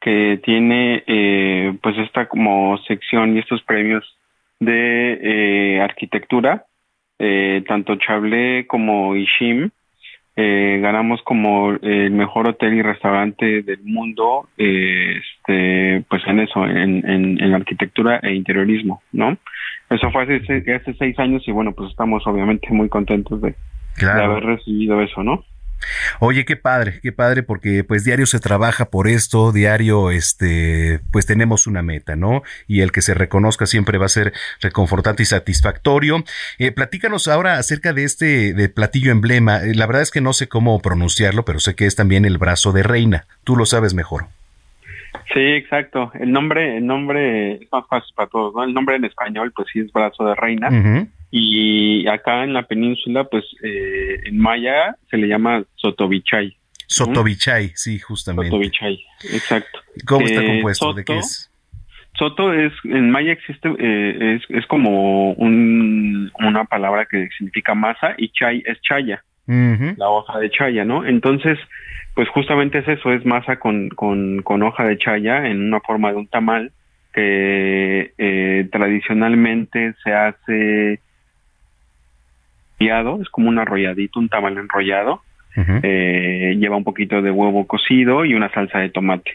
[0.00, 4.04] que tiene eh, pues esta como sección y estos premios
[4.60, 6.66] de eh, arquitectura,
[7.68, 9.70] tanto Chablé como Ishim,
[10.34, 17.54] ganamos como el mejor hotel y restaurante del mundo, este, pues en eso, en, en,
[17.54, 19.38] arquitectura e interiorismo, ¿no?
[19.88, 23.54] Eso fue hace, hace seis años y bueno, pues estamos obviamente muy contentos de,
[24.00, 25.44] de haber recibido eso, ¿no?
[26.20, 31.26] Oye, qué padre, qué padre, porque pues diario se trabaja por esto, diario, este, pues
[31.26, 32.42] tenemos una meta, ¿no?
[32.66, 36.24] Y el que se reconozca siempre va a ser reconfortante y satisfactorio.
[36.58, 39.62] Eh, platícanos ahora acerca de este de platillo emblema.
[39.62, 42.38] Eh, la verdad es que no sé cómo pronunciarlo, pero sé que es también el
[42.38, 43.26] brazo de reina.
[43.44, 44.26] Tú lo sabes mejor.
[45.32, 46.10] Sí, exacto.
[46.14, 48.64] El nombre, el nombre es más fácil para todos, ¿no?
[48.64, 50.68] El nombre en español, pues sí es brazo de reina.
[51.34, 56.56] Y acá en la península, pues eh, en maya se le llama Sotobichay.
[56.86, 58.50] Sotobichay, sí, justamente.
[58.50, 59.02] Sotobichay,
[59.32, 59.80] exacto.
[60.06, 60.92] ¿Cómo está compuesto?
[60.92, 61.48] ¿De qué es?
[62.18, 68.14] Soto es, en maya existe, eh, es, es como un, una palabra que significa masa
[68.18, 71.06] y chay es chaya, la hoja de chaya, ¿no?
[71.06, 71.58] Entonces,
[72.14, 76.10] pues justamente es eso, es masa con, con, con hoja de chaya en una forma
[76.10, 76.72] de un tamal
[77.14, 81.00] que eh, tradicionalmente se hace
[83.20, 85.22] es como un arrolladito, un tamal enrollado.
[85.54, 89.32] Eh, lleva un poquito de huevo cocido y una salsa de tomate.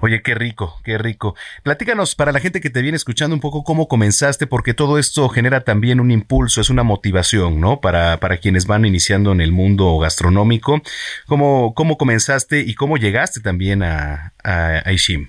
[0.00, 1.34] Oye, qué rico, qué rico.
[1.62, 5.28] Platícanos para la gente que te viene escuchando un poco cómo comenzaste, porque todo esto
[5.30, 7.80] genera también un impulso, es una motivación, ¿no?
[7.80, 10.82] Para, para quienes van iniciando en el mundo gastronómico.
[11.26, 15.28] ¿Cómo, cómo comenzaste y cómo llegaste también a, a, a Ishim?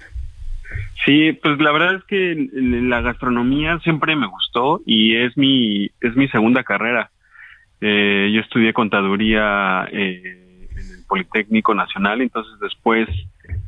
[1.05, 6.15] Sí, pues la verdad es que la gastronomía siempre me gustó y es mi es
[6.15, 7.11] mi segunda carrera.
[7.79, 13.07] Eh, yo estudié contaduría eh, en el Politécnico Nacional, entonces después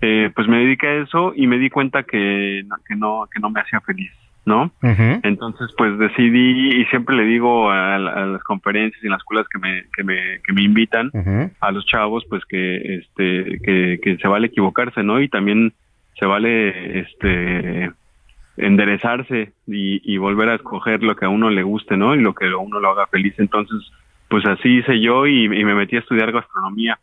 [0.02, 3.49] eh, pues me dediqué a eso y me di cuenta que, que no que no
[3.49, 4.11] me hacía feliz,
[4.45, 4.72] ¿no?
[4.81, 9.60] Entonces pues decidí y siempre le digo a, las conferencias y en las escuelas que
[9.60, 11.11] me que me que me invitan
[11.61, 15.22] a los chavos pues que este que, que se vale equivocarse, ¿no?
[15.22, 15.73] Y también
[16.18, 17.91] se vale este
[18.60, 22.14] enderezarse y, volver a escoger lo que a uno le guste, ¿no?
[22.14, 23.34] Y lo que a uno lo haga feliz.
[23.38, 23.77] Entonces,
[24.27, 26.99] pues así hice yo y, me metí a estudiar gastronomía.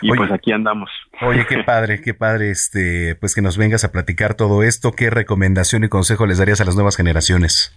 [0.00, 0.90] Y pues aquí andamos.
[1.20, 4.92] Oye, qué padre, qué padre, este, pues que nos vengas a platicar todo esto.
[4.92, 7.76] ¿Qué recomendación y consejo les darías a las nuevas generaciones?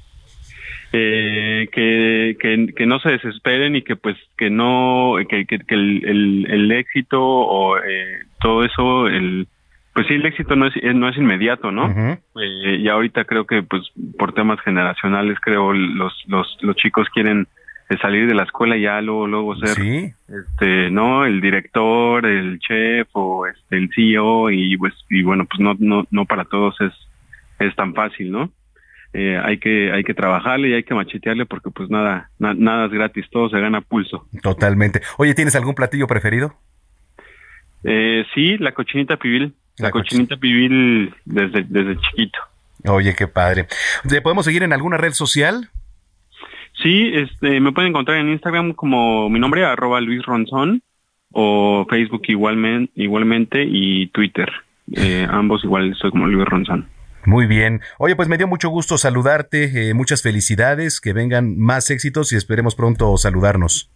[0.91, 2.35] Eh, que,
[2.75, 7.77] que, no se desesperen y que pues que no, que, que, el, el, éxito o
[7.77, 9.47] eh, todo eso, el,
[9.93, 11.89] pues sí, el éxito no es, no es inmediato, ¿no?
[12.41, 13.83] Eh, y ahorita creo que, pues,
[14.17, 17.47] por temas generacionales, creo los, los, los chicos quieren
[17.89, 19.77] eh, salir de la escuela y ya luego, luego ser,
[20.27, 21.25] este, ¿no?
[21.25, 26.05] El director, el chef o este, el CEO y, pues, y bueno, pues no, no,
[26.11, 26.93] no para todos es,
[27.59, 28.51] es tan fácil, ¿no?
[29.11, 32.91] Eh, hay que hay que trabajarle y hay que machetearle porque pues nada nada es
[32.91, 36.53] gratis todo se gana pulso totalmente oye tienes algún platillo preferido
[37.83, 39.55] Eh, sí, la cochinita pibil.
[39.79, 42.39] La, cochinita pibil desde, desde chiquito.
[42.85, 43.67] Oye, qué padre.
[44.07, 45.69] ¿Te podemos seguir en alguna red social?
[46.81, 50.81] Sí, este, me pueden encontrar en Instagram como mi nombre, arroba Luis Ronzón,
[51.31, 54.49] o Facebook igualmente, igualmente y Twitter.
[54.93, 56.87] Eh, ambos igual soy como Luis Ronzón.
[57.25, 57.81] Muy bien.
[57.97, 59.89] Oye, pues me dio mucho gusto saludarte.
[59.89, 63.91] Eh, muchas felicidades, que vengan más éxitos y esperemos pronto saludarnos.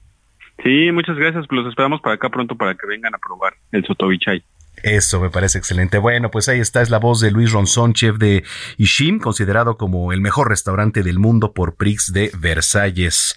[0.62, 1.46] Sí, muchas gracias.
[1.50, 4.44] Los esperamos para acá pronto para que vengan a probar el Sotobichay.
[4.82, 5.98] Eso me parece excelente.
[5.98, 8.44] Bueno, pues ahí está, es la voz de Luis Ronzón, chef de
[8.78, 13.36] Ishim, considerado como el mejor restaurante del mundo por Prix de Versalles.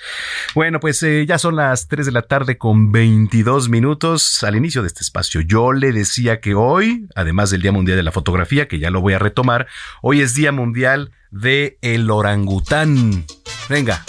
[0.54, 4.82] Bueno, pues eh, ya son las 3 de la tarde con 22 minutos al inicio
[4.82, 5.40] de este espacio.
[5.40, 9.00] Yo le decía que hoy, además del Día Mundial de la Fotografía, que ya lo
[9.00, 9.68] voy a retomar,
[10.02, 13.24] hoy es Día Mundial de el Orangután.
[13.68, 14.04] Venga,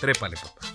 [0.00, 0.68] trépale, papá.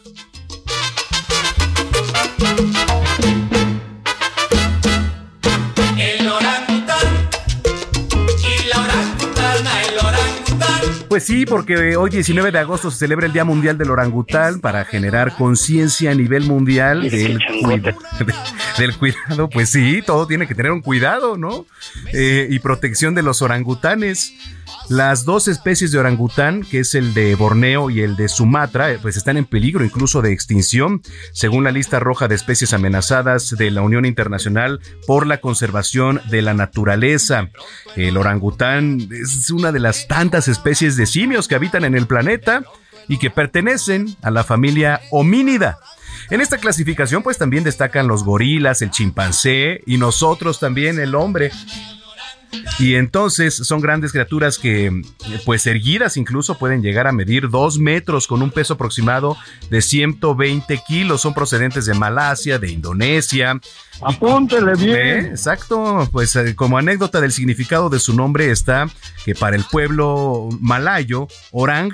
[11.14, 14.84] Pues sí, porque hoy 19 de agosto se celebra el Día Mundial del Orangután para
[14.84, 17.38] generar conciencia a nivel mundial del,
[18.80, 19.48] del, cuidado.
[19.48, 21.68] Pues sí, todo tiene que tener un cuidado, ¿no?
[22.14, 24.34] Eh, y protección de los orangutanes.
[24.90, 29.00] Las dos especies de orangután, que es el de Borneo y el de Sumatra, eh,
[29.02, 31.02] pues están en peligro incluso de extinción,
[31.32, 36.42] según la lista roja de especies amenazadas de la Unión Internacional por la Conservación de
[36.42, 37.50] la Naturaleza.
[37.96, 42.64] El orangután es una de las tantas especies de simios que habitan en el planeta
[43.08, 45.80] y que pertenecen a la familia homínida.
[46.30, 51.52] En esta clasificación pues también destacan los gorilas, el chimpancé y nosotros también, el hombre.
[52.80, 55.02] Y entonces son grandes criaturas que,
[55.46, 59.38] pues erguidas incluso, pueden llegar a medir dos metros con un peso aproximado
[59.70, 61.22] de 120 kilos.
[61.22, 63.60] Son procedentes de Malasia, de Indonesia.
[64.02, 64.96] Apúntele bien.
[64.98, 65.20] ¿Eh?
[65.30, 66.10] Exacto.
[66.12, 68.90] Pues eh, como anécdota del significado de su nombre está
[69.26, 71.92] que para el pueblo malayo, orang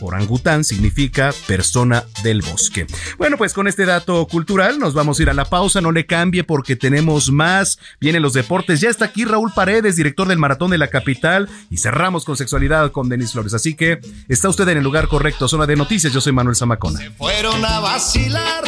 [0.00, 2.86] Orangután significa persona del bosque.
[3.18, 5.80] Bueno, pues con este dato cultural nos vamos a ir a la pausa.
[5.80, 7.78] No le cambie porque tenemos más.
[8.00, 8.80] Vienen los deportes.
[8.80, 11.48] Ya está aquí Raúl Paredes, director del Maratón de la Capital.
[11.70, 13.54] Y cerramos con sexualidad con Denis Flores.
[13.54, 15.48] Así que está usted en el lugar correcto.
[15.48, 16.12] Zona de noticias.
[16.12, 16.98] Yo soy Manuel Zamacona.
[16.98, 18.64] Se fueron a vacilar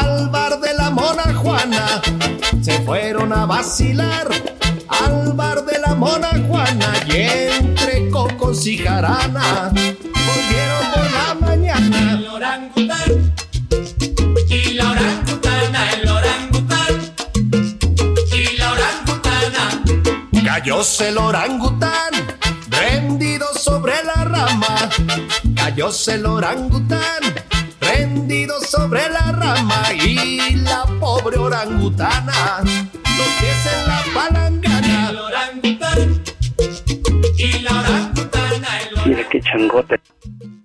[0.00, 2.02] al bar de la Mona Juana.
[2.62, 4.28] Se fueron a vacilar
[4.88, 6.92] al bar de la Mona Juana.
[7.06, 9.72] Y entre cocos y jarana
[10.94, 12.12] por la mañana.
[12.12, 13.32] El orangután
[14.48, 17.14] y la orangutana, el orangután
[18.32, 19.82] y la orangutana.
[20.44, 22.12] Cayóse el orangután,
[22.70, 24.90] rendido sobre la rama.
[25.56, 27.22] Cayóse el orangután,
[27.80, 29.82] rendido sobre la rama.
[29.94, 35.10] Y la pobre orangutana, los pies en la palangana.
[35.10, 36.22] El orangután
[37.36, 40.00] y la orangutana, el Mira qué changote.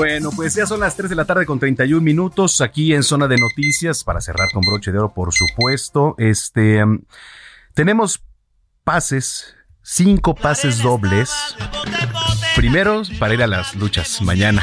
[0.00, 3.28] Bueno, pues ya son las 3 de la tarde con 31 minutos aquí en Zona
[3.28, 6.14] de Noticias para cerrar con broche de oro, por supuesto.
[6.16, 7.02] Este um,
[7.74, 8.24] tenemos
[8.82, 11.30] pases, cinco pases dobles
[12.60, 14.62] Primero, para ir a las luchas mañana.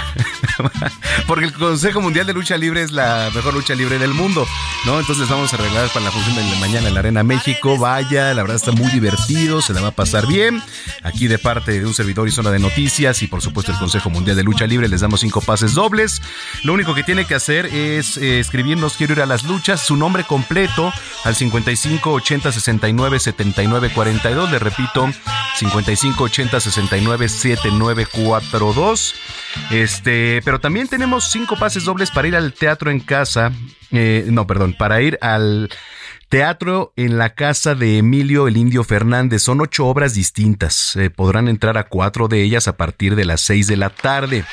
[1.28, 4.46] Porque el Consejo Mundial de Lucha Libre es la mejor lucha libre del mundo,
[4.86, 5.00] ¿no?
[5.00, 7.76] Entonces vamos a arreglar para la función de mañana en la Arena México.
[7.80, 10.62] Vaya, la verdad está muy divertido, se la va a pasar bien.
[11.02, 14.12] Aquí de parte de un servidor y zona de noticias y por supuesto el Consejo
[14.12, 16.22] Mundial de Lucha Libre les damos cinco pases dobles.
[16.62, 19.98] Lo único que tiene que hacer es eh, escribirnos quiero ir a las luchas, su
[19.98, 20.94] nombre completo
[21.24, 24.52] al 55 80 69 79 42.
[24.52, 25.10] Le repito,
[25.56, 27.28] 55 80 69
[27.96, 29.16] 7942.
[29.72, 33.52] Este, pero también tenemos cinco pases dobles para ir al teatro en casa.
[33.92, 35.70] Eh, no, perdón, para ir al
[36.30, 39.44] Teatro en la casa de Emilio el Indio Fernández.
[39.44, 40.98] Son ocho obras distintas.
[40.98, 44.44] Eh, podrán entrar a cuatro de ellas a partir de las seis de la tarde.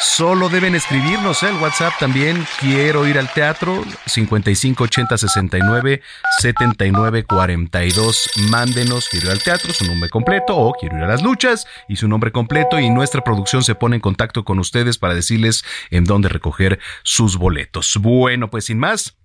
[0.00, 2.46] Solo deben escribirnos el WhatsApp también.
[2.60, 3.82] Quiero ir al teatro.
[4.04, 6.02] 55 80 69
[6.40, 8.30] 79 42.
[8.50, 9.08] Mándenos.
[9.08, 9.72] Quiero ir al teatro.
[9.72, 12.78] Su nombre completo o quiero ir a las luchas y su nombre completo.
[12.78, 17.38] Y nuestra producción se pone en contacto con ustedes para decirles en dónde recoger sus
[17.38, 17.96] boletos.
[17.98, 19.16] Bueno, pues sin más.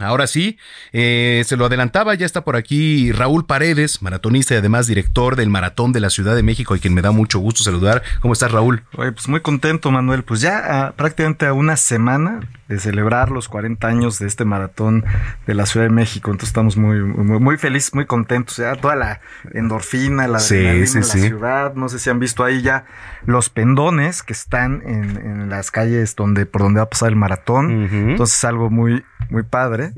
[0.00, 0.58] Ahora sí,
[0.92, 5.50] eh, se lo adelantaba, ya está por aquí Raúl Paredes, maratonista y además director del
[5.50, 8.02] Maratón de la Ciudad de México, y quien me da mucho gusto saludar.
[8.20, 8.84] ¿Cómo estás, Raúl?
[8.96, 10.22] Oye, pues muy contento, Manuel.
[10.22, 15.04] Pues ya ah, prácticamente a una semana de celebrar los 40 años de este maratón
[15.46, 16.30] de la Ciudad de México.
[16.30, 18.58] Entonces estamos muy, muy, muy felices, muy contentos.
[18.58, 19.20] Ya toda la
[19.52, 21.20] endorfina, la sí, de sí, la sí.
[21.20, 21.74] ciudad.
[21.74, 22.84] No sé si han visto ahí ya
[23.24, 27.16] los pendones que están en, en las calles donde, por donde va a pasar el
[27.16, 27.88] maratón.
[27.90, 29.92] Entonces es algo muy, muy padre.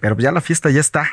[0.00, 1.06] Pero ya la fiesta ya está.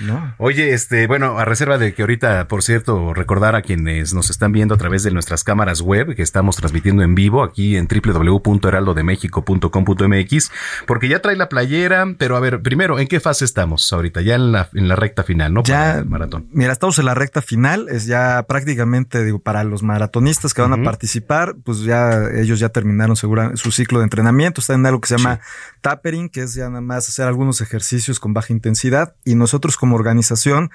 [0.00, 0.34] No.
[0.38, 4.52] Oye, este, bueno, a reserva de que ahorita, por cierto, recordar a quienes nos están
[4.52, 10.50] viendo a través de nuestras cámaras web que estamos transmitiendo en vivo aquí en www.heraldodemexico.com.mx,
[10.86, 14.20] porque ya trae la playera, pero a ver, primero, ¿en qué fase estamos ahorita?
[14.22, 15.62] Ya en la, en la recta final, ¿no?
[15.62, 16.48] Para Ya, el maratón.
[16.52, 20.72] mira, estamos en la recta final, es ya prácticamente, digo, para los maratonistas que van
[20.72, 25.00] a participar, pues ya ellos ya terminaron segura, su ciclo de entrenamiento, están en algo
[25.00, 25.40] que se llama
[25.80, 29.96] tapering, que es ya nada más hacer algunos ejercicios con baja intensidad, y nosotros como
[29.96, 30.70] organización,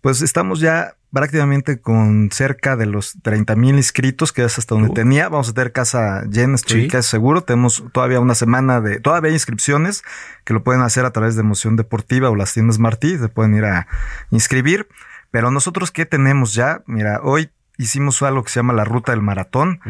[0.00, 4.90] pues estamos ya prácticamente con cerca de los 30 mil inscritos, que es hasta donde
[4.94, 5.28] tenía.
[5.28, 6.88] Vamos a tener casa llena, estoy Sí.
[6.88, 7.42] casi seguro.
[7.44, 10.02] Tenemos todavía una semana de, todavía hay inscripciones
[10.44, 13.54] que lo pueden hacer a través de Emoción Deportiva o las tiendas Martí, se pueden
[13.54, 13.86] ir a
[14.30, 14.88] inscribir.
[15.30, 16.82] Pero nosotros, ¿qué tenemos ya?
[16.86, 17.50] Mira, hoy
[17.82, 19.80] hicimos algo que se llama la ruta del maratón,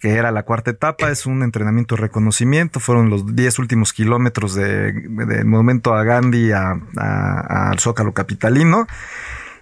[0.00, 4.54] que era la cuarta etapa, es un entrenamiento de reconocimiento, fueron los 10 últimos kilómetros
[4.54, 8.86] de, del momento a Gandhi a- a- al Zócalo Capitalino.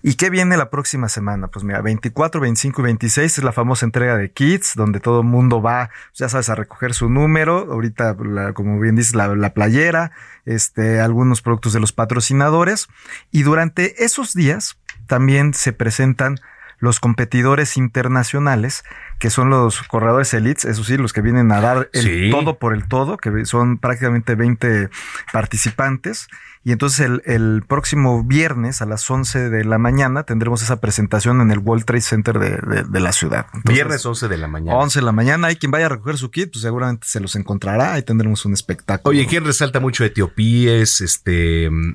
[0.03, 1.49] ¿Y qué viene la próxima semana?
[1.49, 5.27] Pues mira, 24, 25 y 26 es la famosa entrega de kits, donde todo el
[5.27, 7.69] mundo va, ya sabes, a recoger su número.
[7.71, 10.13] Ahorita, la- como bien dices, la, la playera,
[10.47, 12.89] este, algunos productos de los patrocinadores.
[13.31, 16.39] Y durante esos días también se presentan
[16.81, 18.85] los competidores internacionales,
[19.19, 22.31] que son los corredores elites, eso sí, los que vienen a dar el Sí.
[22.31, 24.89] todo por el todo, que son prácticamente 20
[25.33, 26.29] participantes.
[26.63, 31.41] Y entonces el, el próximo viernes a las 11 de la mañana tendremos esa presentación
[31.41, 33.47] en el World Trade Center de, de- de la ciudad.
[33.55, 34.79] Entonces, Viernes 11 de la mañana.
[34.79, 35.47] 11 de la mañana.
[35.49, 37.95] Hay quien vaya a recoger su kit, pues seguramente se los encontrará.
[37.95, 39.11] Ahí tendremos un espectáculo.
[39.17, 41.95] Oye, ¿quién resalta mucho etiopíes, este, mm,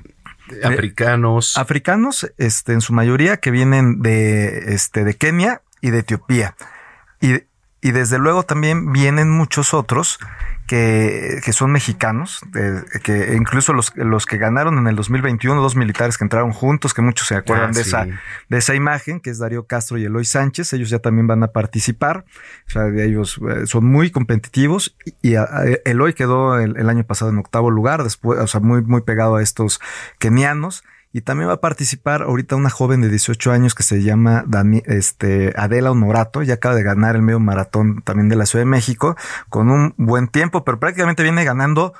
[0.62, 1.56] africanos?
[1.56, 6.54] Africanos, este, en su mayoría que vienen de, este, de Kenia y de Etiopía.
[7.20, 7.42] Y,
[7.88, 10.18] y desde luego también vienen muchos otros
[10.66, 15.76] que, que son mexicanos, de- que incluso los, los que ganaron en el 2021, dos
[15.76, 17.88] militares que entraron juntos, que muchos se acuerdan Ah, de, sí.
[17.90, 18.06] esa,
[18.48, 21.48] de esa imagen, que es Darío Castro y Eloy Sánchez, ellos ya también van a
[21.52, 22.24] participar,
[22.66, 26.76] o sea, de ellos eh, son muy competitivos y, y a- a- Eloy quedó el,
[26.76, 29.80] el año pasado en octavo lugar, después, o sea, muy, muy pegado a estos
[30.18, 30.82] kenianos.
[31.16, 34.82] Y también va a participar ahorita una joven de 18 años que se llama Dani-
[34.84, 36.42] este, Adela Honorato.
[36.42, 39.16] Ya acaba de ganar el medio maratón también de la Ciudad de México
[39.48, 41.94] con un buen tiempo, pero prácticamente viene ganando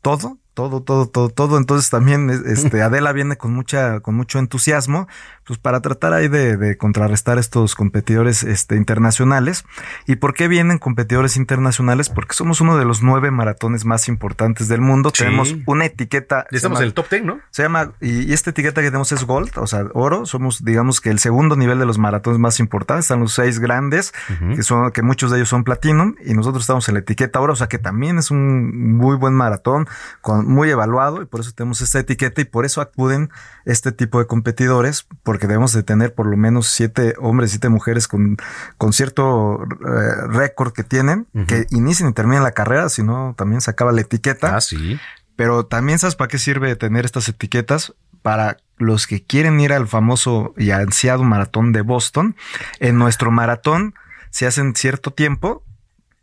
[0.00, 1.58] todo, todo, todo, todo, todo.
[1.58, 5.08] Entonces también es- este, Adela viene con mucha, con mucho entusiasmo,
[5.46, 9.64] pues para tratar ahí de, de contrarrestar estos competidores este, internacionales.
[10.06, 12.08] ¿Y por qué vienen competidores internacionales?
[12.08, 15.10] Porque somos uno de los nueve maratones más importantes del mundo.
[15.14, 15.24] Sí.
[15.24, 16.46] Tenemos una etiqueta.
[16.50, 17.40] Ya estamos llama- en el top 10, ¿no?
[17.50, 20.26] se llama, y, y esta etiqueta que tenemos es Gold, o sea, oro.
[20.26, 23.04] Somos, digamos que el segundo nivel de los maratones más importantes.
[23.04, 24.12] Están los seis grandes,
[24.54, 27.52] que son, que muchos de ellos son Platinum, y nosotros estamos en la etiqueta oro,
[27.52, 29.86] o sea que también es un muy buen maratón,
[30.20, 33.30] con, muy evaluado, y por eso tenemos esta etiqueta, y por eso acuden
[33.64, 38.06] este tipo de competidores, porque debemos de tener por lo menos siete hombres, siete mujeres
[38.06, 38.36] con,
[38.78, 43.60] con cierto eh, récord que tienen, que inician y terminan la carrera, si no, también
[43.60, 44.54] se acaba la etiqueta.
[44.54, 44.96] Ah, sí.
[45.34, 49.88] Pero también sabes para qué sirve tener estas etiquetas para los que quieren ir al
[49.88, 52.36] famoso y ansiado maratón de Boston.
[52.78, 53.94] En nuestro maratón
[54.34, 55.63] si hacen cierto tiempo,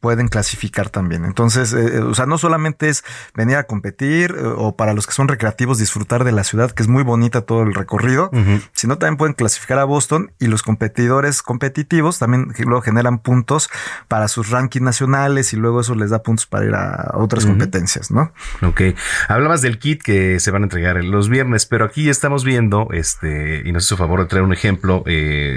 [0.01, 1.23] pueden clasificar también.
[1.23, 3.03] Entonces, eh, eh, o sea, no solamente es
[3.35, 6.81] venir a competir eh, o para los que son recreativos disfrutar de la ciudad, que
[6.81, 8.31] es muy bonita todo el recorrido,
[8.73, 13.69] sino también pueden clasificar a Boston y los competidores competitivos también luego generan puntos
[14.07, 18.09] para sus rankings nacionales y luego eso les da puntos para ir a otras competencias,
[18.09, 18.33] ¿no?
[18.63, 18.81] Ok.
[19.27, 23.61] Hablabas del kit que se van a entregar los viernes, pero aquí estamos viendo, este,
[23.63, 25.03] y nos hizo favor de traer un ejemplo,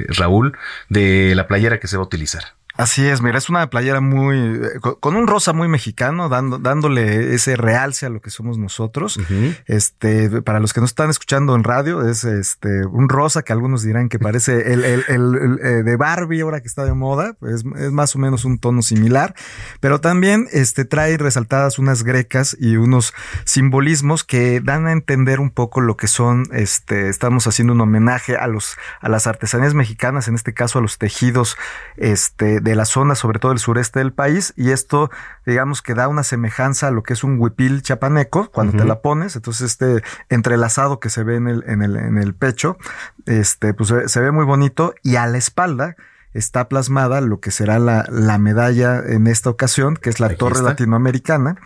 [0.08, 0.56] Raúl,
[0.90, 2.44] de la playera que se va a utilizar.
[2.76, 7.32] Así es, mira, es una playera muy, eh, con un rosa muy mexicano, dando, dándole
[7.32, 9.20] ese realce a lo que somos nosotros.
[9.66, 13.84] Este, para los que no están escuchando en radio, es este, un rosa que algunos
[13.84, 17.64] dirán que parece el, el, el, eh, de Barbie ahora que está de moda, pues
[17.76, 19.36] es más o menos un tono similar,
[19.78, 23.14] pero también este, trae resaltadas unas grecas y unos
[23.44, 28.36] simbolismos que dan a entender un poco lo que son, este, estamos haciendo un homenaje
[28.36, 31.56] a los, a las artesanías mexicanas, en este caso a los tejidos,
[31.96, 35.10] este, de la zona, sobre todo el sureste del país, y esto,
[35.44, 39.02] digamos que da una semejanza a lo que es un huipil chapaneco cuando te la
[39.02, 42.78] pones, entonces este entrelazado que se ve en el, en el, en el pecho,
[43.26, 45.94] este, pues se, ve muy bonito, y a la espalda,
[46.32, 50.62] está plasmada lo que será la, la, medalla en esta ocasión, que es la torre
[50.62, 51.56] latinoamericana,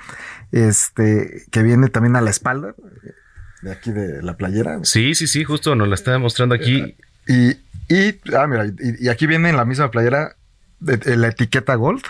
[0.51, 2.75] este, que viene también a la espalda
[3.62, 4.81] de aquí de la playera.
[4.83, 6.97] Sí, sí, sí, justo nos la está mostrando aquí.
[7.27, 7.51] Y,
[7.89, 8.66] y, ah, mira,
[8.99, 10.38] y aquí viene en la misma playera
[10.80, 12.02] de, la etiqueta Gold,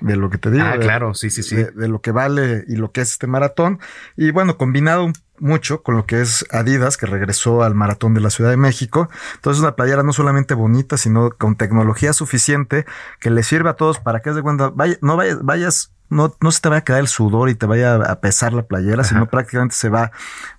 [0.00, 0.64] de lo que te digo.
[0.64, 1.56] Ah, claro, sí, sí, sí.
[1.56, 3.80] De, lo que vale y lo que es este maratón.
[4.16, 8.30] Y bueno, combinado mucho con lo que es Adidas, que regresó al maratón de la
[8.30, 9.08] Ciudad de México.
[9.36, 12.86] Entonces, una playera no solamente bonita, sino con tecnología suficiente
[13.18, 16.50] que le sirve a todos para que de cuenta, vaya, no vayas, vayas no, no
[16.50, 19.26] se te vaya a quedar el sudor y te vaya a pesar la playera, sino
[19.26, 20.10] prácticamente se va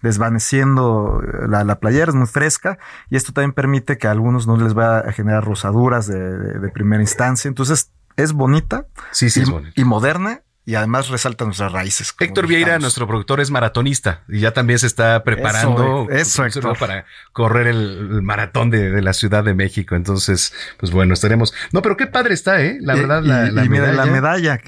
[0.02, 2.80] desvaneciendo la, la, playera, es muy fresca
[3.10, 7.03] y esto también permite que a algunos no les vaya a generar rosaduras de, primera
[7.03, 7.49] instancia.
[7.49, 9.44] Entonces es bonita, sí, sí,
[9.76, 12.14] y, y moderna y además resalta nuestras raíces.
[12.19, 16.45] Héctor Vieira, nuestro productor, es maratonista y ya también se está preparando eso,
[16.80, 19.95] para correr el, maratón de, la Ciudad de México.
[19.95, 21.53] Entonces, pues bueno, estaremos.
[21.72, 22.78] No, pero qué padre está, ¿eh?
[22.80, 23.91] La verdad, la, medalla.
[23.94, 24.60] la medalla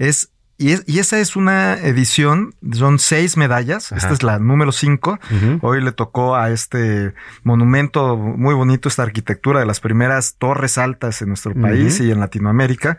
[0.00, 5.18] es y, y, esa es una edición, son seis medallas, esta es la número cinco.
[5.62, 7.14] Hoy le tocó a este
[7.44, 12.20] monumento muy bonito, esta arquitectura de las primeras torres altas en nuestro país y en
[12.20, 12.98] Latinoamérica.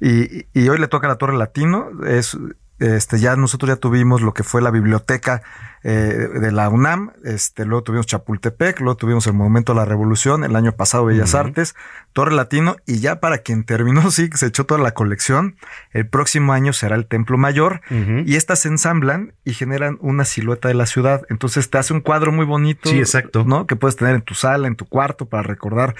[0.00, 2.38] Y, y, hoy le toca a la Torre Latino, es
[2.84, 5.42] este, ya nosotros ya tuvimos lo que fue la biblioteca
[5.82, 10.42] eh, de la UNAM, este, luego tuvimos Chapultepec, luego tuvimos el Monumento a la Revolución,
[10.42, 11.74] el año pasado Bellas Artes,
[12.12, 15.56] Torre Latino, y ya para quien terminó, sí, se echó toda la colección,
[15.92, 17.82] el próximo año será el Templo Mayor,
[18.24, 21.22] y estas se ensamblan y generan una silueta de la ciudad.
[21.28, 22.88] Entonces te hace un cuadro muy bonito.
[22.88, 23.44] Sí, exacto.
[23.44, 23.66] ¿no?
[23.66, 25.94] Que puedes tener en tu sala, en tu cuarto, para recordar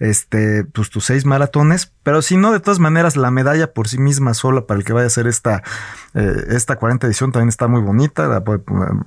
[0.00, 3.98] este, pues tus seis maratones, pero si no, de todas maneras, la medalla por sí
[3.98, 5.62] misma sola para el que vaya a hacer esta,
[6.14, 8.60] eh, esta 40 edición también está muy bonita, la puede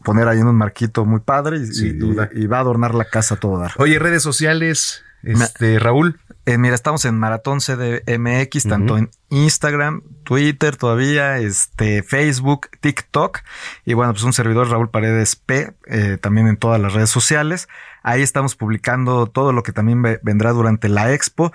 [0.04, 3.72] poner ahí en un marquito muy padre y, va a adornar la casa todo dar.
[3.78, 6.20] Oye, redes sociales, este, Raúl.
[6.46, 13.40] Eh, mira, estamos en Maratón CDMX, tanto en Instagram, Twitter todavía, este, Facebook, TikTok.
[13.86, 17.70] Y bueno, pues un servidor Raúl Paredes P, eh, también en todas las redes sociales.
[18.04, 21.54] Ahí estamos publicando todo lo que también vendrá durante la expo.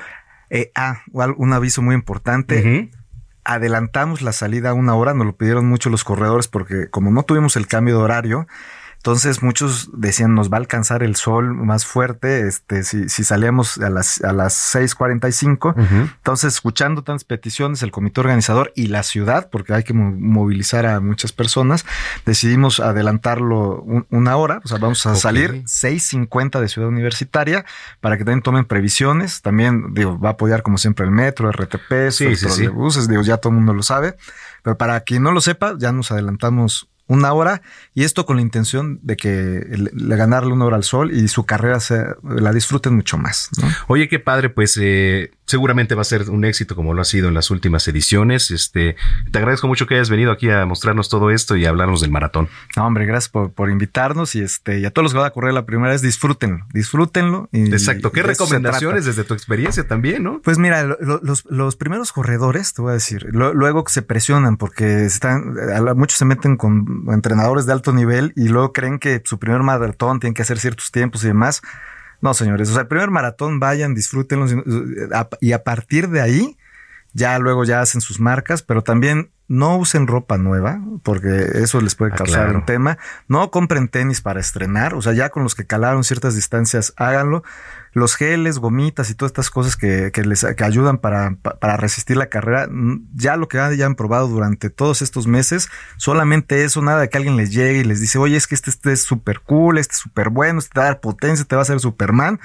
[0.48, 2.90] Eh, ah, un aviso muy importante.
[3.44, 7.22] Adelantamos la salida a una hora, nos lo pidieron mucho los corredores porque como no
[7.22, 8.46] tuvimos el cambio de horario,
[9.08, 13.78] entonces muchos decían, nos va a alcanzar el sol más fuerte este, si, si salíamos
[13.78, 15.74] a las, a las 6.45.
[16.18, 21.00] Entonces, escuchando tantas peticiones, el comité organizador y la ciudad, porque hay que movilizar a
[21.00, 21.86] muchas personas,
[22.26, 24.60] decidimos adelantarlo una hora.
[24.62, 27.64] O sea, vamos a salir 6.50 de Ciudad Universitaria
[28.02, 29.40] para que también tomen previsiones.
[29.40, 33.38] También, digo, va a apoyar como siempre el metro, RTP, sí, sí, buses, digo, ya
[33.38, 34.16] todo el mundo lo sabe.
[34.62, 37.62] Pero para quien no lo sepa, ya nos adelantamos una hora
[37.94, 41.44] y esto con la intención de que le, ganarle una hora al sol y su
[41.44, 43.50] carrera se, la disfruten mucho más.
[43.88, 47.28] Oye, qué padre, pues eh, seguramente va a ser un éxito como lo ha sido
[47.28, 48.50] en las últimas ediciones.
[48.50, 48.96] Este,
[49.32, 52.10] te agradezco mucho que hayas venido aquí a mostrarnos todo esto y a hablarnos del
[52.10, 52.48] maratón.
[52.76, 55.54] No, hombre, gracias por, invitarnos y este, y a todos los que van a correr
[55.54, 57.48] la primera vez, disfrútenlo, disfrútenlo.
[57.52, 58.12] Exacto.
[58.12, 60.40] ¿Qué recomendaciones desde tu experiencia también, no?
[60.42, 65.06] Pues mira, los, los, primeros corredores, te voy a decir, luego que se presionan porque
[65.06, 65.54] están,
[65.96, 70.20] muchos se meten con entrenadores de alto nivel y luego creen que su primer maratón
[70.20, 71.62] tiene que hacer ciertos tiempos y demás.
[72.20, 74.46] No, señores, o sea, el primer maratón vayan, disfrútenlo
[75.40, 76.56] y a partir de ahí
[77.12, 81.94] ya luego ya hacen sus marcas, pero también no usen ropa nueva, porque eso les
[81.94, 82.98] puede ah, causar un tema.
[83.28, 87.42] No compren tenis para estrenar, o sea, ya con los que calaron ciertas distancias, háganlo.
[87.98, 92.16] Los geles, gomitas y todas estas cosas que, que les que ayudan para, para resistir
[92.16, 96.82] la carrera, mm, ya lo que ya han probado durante todos estos meses, solamente eso,
[96.82, 99.02] nada de que alguien les llegue y les dice, oye, es que este, este es
[99.02, 101.62] súper cool, este es súper bueno, este te va a dar potencia, te va a
[101.62, 102.40] hacer Superman,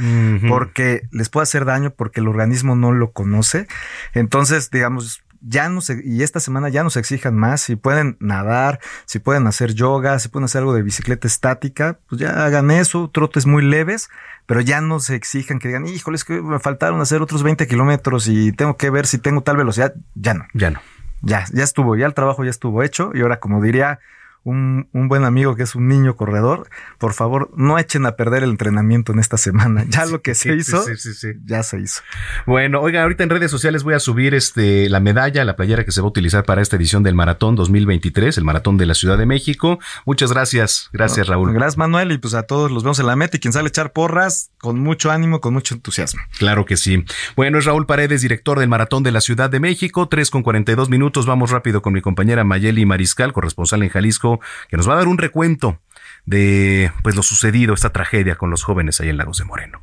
[0.47, 3.67] porque les puede hacer daño porque el organismo no lo conoce.
[4.13, 8.79] Entonces, digamos, ya no se, y esta semana ya nos exijan más, si pueden nadar,
[9.05, 13.09] si pueden hacer yoga, si pueden hacer algo de bicicleta estática, pues ya hagan eso,
[13.13, 14.09] trotes muy leves,
[14.45, 17.67] pero ya no se exijan que digan, híjole, es que me faltaron hacer otros 20
[17.67, 20.45] kilómetros y tengo que ver si tengo tal velocidad, ya no.
[20.53, 20.79] Ya no.
[21.21, 23.99] Ya, ya estuvo, ya el trabajo ya estuvo hecho y ahora como diría
[24.43, 26.67] un, un, buen amigo que es un niño corredor,
[26.97, 29.85] por favor, no echen a perder el entrenamiento en esta semana.
[29.87, 30.83] Ya lo que se hizo,
[31.45, 32.01] ya se hizo.
[32.45, 35.91] Bueno, oiga, ahorita en redes sociales voy a subir este la medalla, la playera que
[35.91, 39.17] se va a utilizar para esta edición del Maratón 2023, el Maratón de la Ciudad
[39.17, 39.79] de México.
[40.05, 40.89] Muchas gracias.
[40.91, 41.53] Gracias, Raúl.
[41.53, 42.11] Gracias, Manuel.
[42.11, 44.51] Y pues a todos los vemos en la meta y quien sale a echar porras
[44.59, 46.21] con mucho ánimo, con mucho entusiasmo.
[46.37, 47.05] Claro que sí.
[47.35, 50.07] Bueno, es Raúl Paredes, director del Maratón de la Ciudad de México.
[50.09, 51.25] Tres con 42 minutos.
[51.25, 54.32] Vamos rápido con mi compañera Mayeli Mariscal, corresponsal en Jalisco
[54.69, 55.79] que nos va a dar un recuento
[56.25, 59.81] de pues lo sucedido, esta tragedia con los jóvenes ahí en Lagos de Moreno.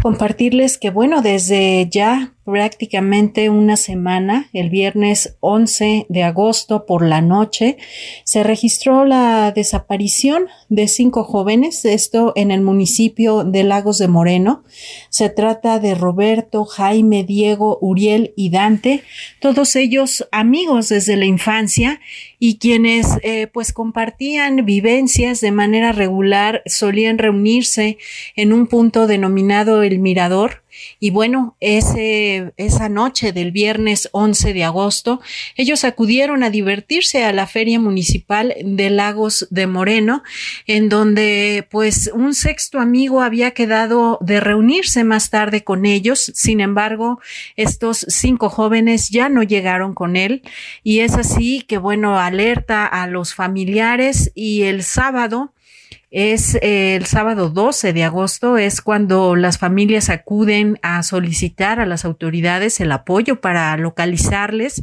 [0.00, 7.20] Compartirles que bueno, desde ya prácticamente una semana, el viernes 11 de agosto por la
[7.20, 7.76] noche,
[8.24, 14.64] se registró la desaparición de cinco jóvenes, esto en el municipio de Lagos de Moreno.
[15.08, 19.02] Se trata de Roberto, Jaime, Diego, Uriel y Dante,
[19.40, 22.00] todos ellos amigos desde la infancia
[22.38, 27.98] y quienes eh, pues compartían vivencias de manera regular, solían reunirse
[28.34, 30.62] en un punto denominado el Mirador,
[31.00, 35.20] y bueno, ese, esa noche del viernes 11 de agosto,
[35.56, 40.22] ellos acudieron a divertirse a la Feria Municipal de Lagos de Moreno,
[40.66, 46.32] en donde pues un sexto amigo había quedado de reunirse más tarde con ellos.
[46.34, 47.20] Sin embargo,
[47.56, 50.42] estos cinco jóvenes ya no llegaron con él
[50.82, 55.52] y es así que bueno, alerta a los familiares y el sábado
[56.12, 61.86] es eh, el sábado 12 de agosto, es cuando las familias acuden a solicitar a
[61.86, 64.82] las autoridades el apoyo para localizarles.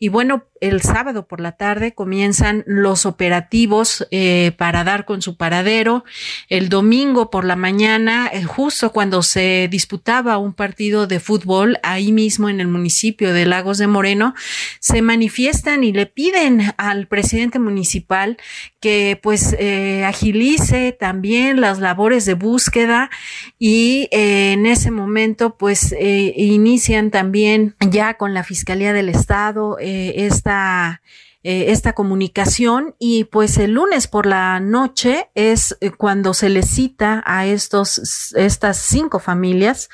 [0.00, 5.36] Y bueno, el sábado por la tarde comienzan los operativos eh, para dar con su
[5.36, 6.04] paradero.
[6.48, 12.12] El domingo por la mañana, eh, justo cuando se disputaba un partido de fútbol ahí
[12.12, 14.34] mismo en el municipio de Lagos de Moreno,
[14.80, 18.36] se manifiestan y le piden al presidente municipal
[18.80, 19.56] que pues
[20.04, 23.10] agilice también las labores de búsqueda
[23.58, 29.76] y eh, en ese momento pues eh, inician también ya con la Fiscalía del Estado
[29.80, 31.02] eh, esta
[31.44, 37.44] esta comunicación y pues el lunes por la noche es cuando se les cita a
[37.44, 39.90] estos estas cinco familias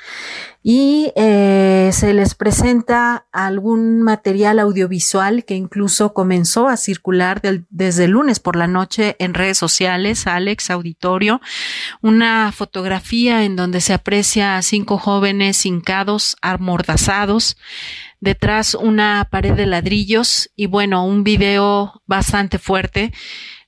[0.63, 8.11] y eh, se les presenta algún material audiovisual que incluso comenzó a circular desde el
[8.11, 11.41] lunes por la noche en redes sociales, Alex Auditorio,
[12.01, 17.57] una fotografía en donde se aprecia a cinco jóvenes hincados, amordazados,
[18.21, 23.11] detrás una pared de ladrillos y bueno, un video bastante fuerte.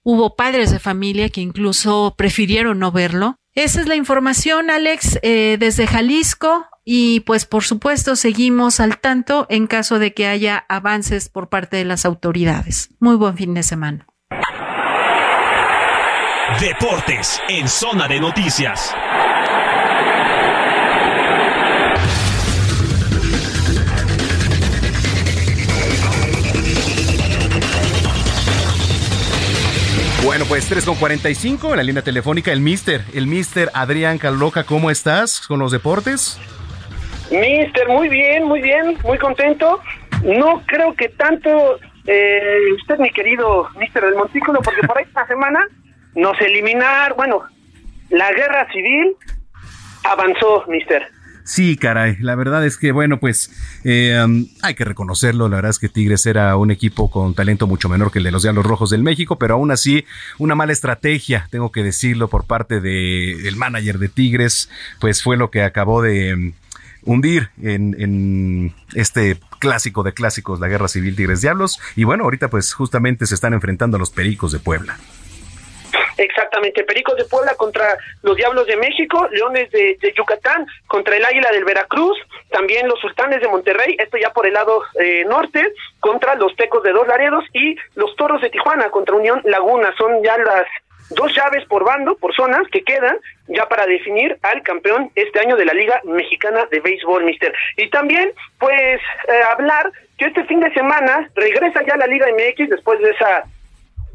[0.03, 3.37] Hubo padres de familia que incluso prefirieron no verlo.
[3.55, 6.67] Esa es la información, Alex, eh, desde Jalisco.
[6.85, 11.77] Y pues por supuesto seguimos al tanto en caso de que haya avances por parte
[11.77, 12.89] de las autoridades.
[12.99, 14.05] Muy buen fin de semana.
[16.59, 18.93] Deportes en zona de noticias.
[30.23, 34.63] Bueno, pues 3 con 45 en la línea telefónica, el mister, el mister Adrián Carloca,
[34.63, 36.39] ¿cómo estás con los deportes?
[37.29, 39.81] Mister, muy bien, muy bien, muy contento.
[40.23, 41.77] No creo que tanto
[42.07, 45.59] eh, usted, mi querido Mister del Montículo, porque por ahí esta semana
[46.15, 47.43] nos eliminar, bueno,
[48.09, 49.17] la guerra civil
[50.05, 51.05] avanzó, Mister.
[51.45, 53.51] Sí, caray, la verdad es que, bueno, pues
[53.83, 57.67] eh, um, hay que reconocerlo, la verdad es que Tigres era un equipo con talento
[57.67, 60.05] mucho menor que el de los Diablos Rojos del México, pero aún así
[60.37, 64.69] una mala estrategia, tengo que decirlo, por parte del manager de Tigres,
[65.01, 66.53] pues fue lo que acabó de
[67.05, 71.79] hundir en, este clásico de clásicos, la Guerra Civil Tigres Diablos.
[71.95, 74.97] Y bueno, ahorita pues justamente se están enfrentando a los Pericos de Puebla.
[76.23, 81.51] Exactamente, Pericos de Puebla contra los Diablos de México, Leones de, Yucatán contra el Águila
[81.51, 82.17] del Veracruz,
[82.49, 86.81] también los Sultanes de Monterrey, esto ya por el lado eh, norte, contra los Tecos
[86.83, 89.93] de Dos Laredos y los Toros de Tijuana contra Unión Laguna.
[89.97, 90.65] Son ya las
[91.09, 93.17] dos llaves por bando, por zonas que quedan
[93.47, 97.53] ya para definir al campeón este año de la Liga Mexicana de Béisbol, mister.
[97.75, 102.69] Y también, pues, eh, hablar que este fin de semana regresa ya la Liga MX
[102.69, 103.43] después de esa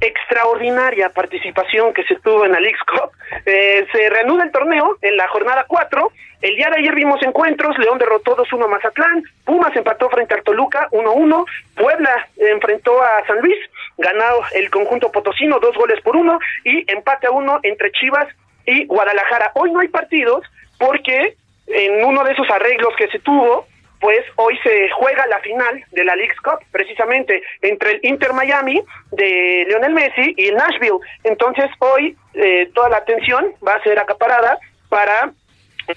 [0.00, 3.10] extraordinaria participación que se tuvo en la Leagues Cup.
[3.44, 6.12] Eh, se reanuda el torneo en la jornada 4.
[6.40, 10.42] El día de ayer vimos encuentros, León derrotó 2-1 a Mazatlán, Pumas empató frente a
[10.42, 11.44] Toluca 1-1,
[11.74, 13.58] Puebla enfrentó a San Luis,
[13.96, 18.28] ganado el conjunto potosino dos goles por uno y empate a uno entre Chivas
[18.66, 19.50] y Guadalajara.
[19.54, 20.44] Hoy no hay partidos
[20.78, 21.34] porque
[21.66, 23.66] en uno de esos arreglos que se tuvo,
[24.00, 28.82] pues hoy se juega la final de la League's Cup, precisamente entre el Inter Miami
[29.12, 30.98] de Lionel Messi y el Nashville.
[31.24, 34.58] Entonces hoy eh, toda la atención va a ser acaparada
[34.88, 35.32] para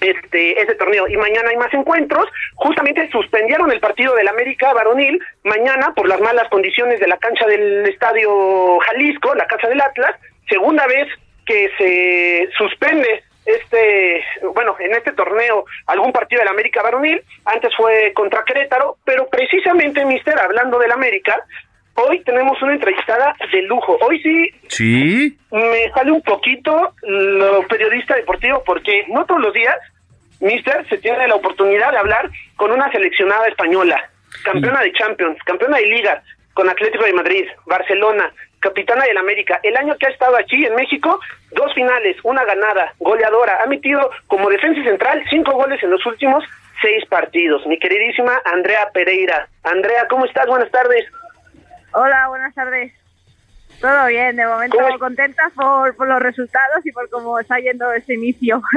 [0.00, 2.26] este ese torneo y mañana hay más encuentros.
[2.54, 7.46] Justamente suspendieron el partido del América varonil mañana por las malas condiciones de la cancha
[7.46, 10.16] del Estadio Jalisco, la casa del Atlas.
[10.48, 11.08] Segunda vez
[11.46, 14.24] que se suspende este,
[14.54, 20.04] bueno, en este torneo algún partido del América varonil, antes fue contra Querétaro, pero precisamente,
[20.04, 21.44] mister, hablando del América,
[21.94, 23.98] hoy tenemos una entrevistada de lujo.
[24.00, 29.76] Hoy sí, sí, me sale un poquito lo periodista deportivo porque no todos los días,
[30.40, 34.10] mister, se tiene la oportunidad de hablar con una seleccionada española,
[34.44, 36.22] campeona de Champions, campeona de Liga,
[36.54, 38.32] con Atlético de Madrid, Barcelona,
[38.62, 39.60] capitana del América.
[39.62, 41.20] El año que ha estado aquí en México,
[41.50, 43.62] dos finales, una ganada, goleadora.
[43.62, 46.44] Ha metido como defensa central cinco goles en los últimos
[46.80, 47.66] seis partidos.
[47.66, 49.48] Mi queridísima Andrea Pereira.
[49.64, 50.46] Andrea, ¿cómo estás?
[50.46, 51.04] Buenas tardes.
[51.92, 52.92] Hola, buenas tardes.
[53.80, 58.14] Todo bien, de momento contenta por, por los resultados y por cómo está yendo ese
[58.14, 58.62] inicio.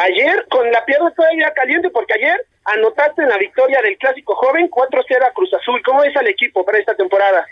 [0.00, 4.68] Ayer con la pierna todavía caliente porque ayer anotaste en la victoria del clásico joven
[4.70, 5.80] 4-0 a Cruz Azul.
[5.82, 7.46] ¿Cómo es el equipo para esta temporada?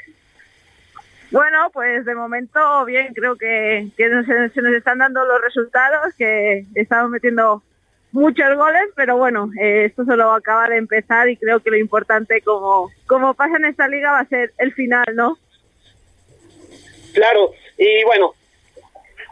[1.32, 7.08] Bueno, pues de momento bien, creo que, se, nos están dando los resultados, que estamos
[7.10, 7.62] metiendo
[8.12, 12.42] muchos goles, pero bueno, eh, esto solo acaba de empezar y creo que lo importante
[12.42, 15.38] como, como pasa en esta liga va a ser el final, ¿no?
[17.14, 18.34] Claro, y bueno,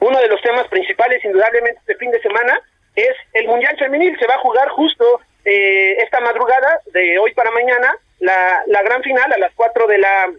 [0.01, 2.59] uno de los temas principales indudablemente este fin de semana
[2.97, 7.51] es el Mundial Femenil, se va a jugar justo eh, esta madrugada de hoy para
[7.51, 10.31] mañana, la, la gran final a las 4 de la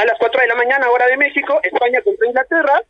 [0.00, 2.82] a las 4 de la mañana, hora de México, España contra Inglaterra.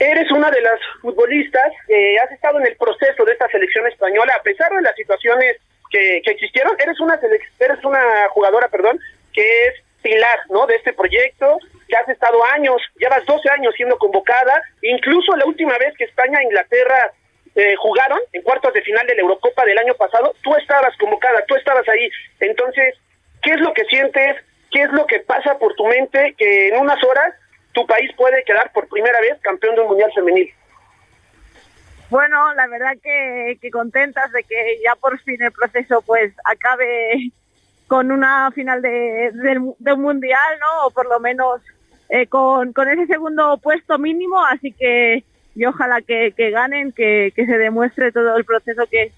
[0.00, 4.34] Eres una de las futbolistas que has estado en el proceso de esta selección española,
[4.36, 5.58] a pesar de las situaciones
[5.90, 6.74] que, existieron.
[6.80, 7.20] Eres una,
[7.60, 8.98] eres una jugadora, perdón,
[9.32, 10.66] que es pilar ¿no?
[10.66, 15.78] de este proyecto, que has estado años, llevas 12 años siendo convocada, incluso la última
[15.78, 17.12] vez que España e Inglaterra
[17.54, 21.44] eh, jugaron en cuartos de final de la Eurocopa del año pasado, tú estabas convocada,
[21.46, 22.10] tú estabas ahí.
[22.40, 22.96] Entonces,
[23.40, 24.42] ¿qué es lo que sientes?
[24.72, 27.34] ¿Qué es lo que pasa por tu mente que en unas horas
[27.72, 30.50] tu país puede quedar por primera vez campeón de un mundial femenil?
[32.08, 37.32] Bueno, la verdad que, contentas de que ya por fin el proceso pues acabe
[37.86, 40.86] con una final de, un mundial, ¿no?
[40.86, 41.60] O por lo menos
[42.08, 45.24] eh, con, ese segundo puesto mínimo, así que
[45.54, 49.12] y ojalá que, ganen, que, que, se demuestre todo el proceso que,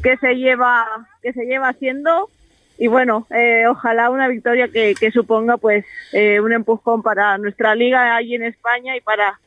[0.00, 2.28] que se lleva que se lleva haciendo
[2.78, 8.16] y bueno, eh, ojalá una victoria que, suponga pues eh, un empujón para nuestra liga
[8.16, 9.38] ahí en España y para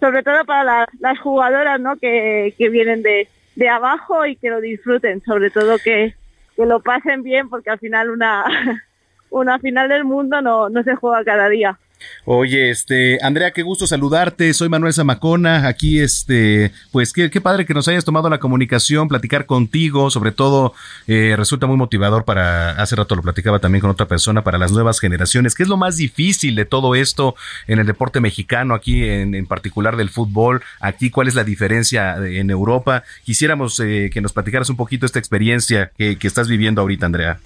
[0.00, 1.96] sobre todo para las jugadoras ¿no?
[1.96, 6.14] que, vienen de, de abajo y que lo disfruten, sobre todo que,
[6.56, 8.44] que lo pasen bien porque al final una,
[9.30, 11.78] una final del mundo no, no se juega cada día.
[12.24, 14.52] Oye, este, Andrea, qué gusto saludarte.
[14.54, 15.66] Soy Manuel Zamacona.
[15.66, 20.10] Aquí, este, pues qué, padre que nos hayas tomado la comunicación, platicar contigo.
[20.10, 20.74] Sobre todo,
[21.06, 24.72] eh, resulta muy motivador para, hace rato lo platicaba también con otra persona, para las
[24.72, 25.54] nuevas generaciones.
[25.54, 27.34] ¿Qué es lo más difícil de todo esto
[27.66, 30.62] en el deporte mexicano, aquí en, en particular del fútbol?
[30.80, 33.04] Aquí, ¿cuál es la diferencia en Europa?
[33.24, 37.38] Quisiéramos eh, que nos platicaras un poquito esta experiencia que, que estás viviendo ahorita, Andrea.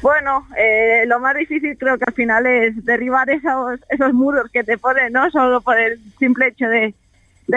[0.00, 4.64] Bueno, eh, lo más difícil creo que al final es derribar esos, esos muros que
[4.64, 5.30] te ponen, ¿no?
[5.30, 6.94] Solo por el simple hecho de,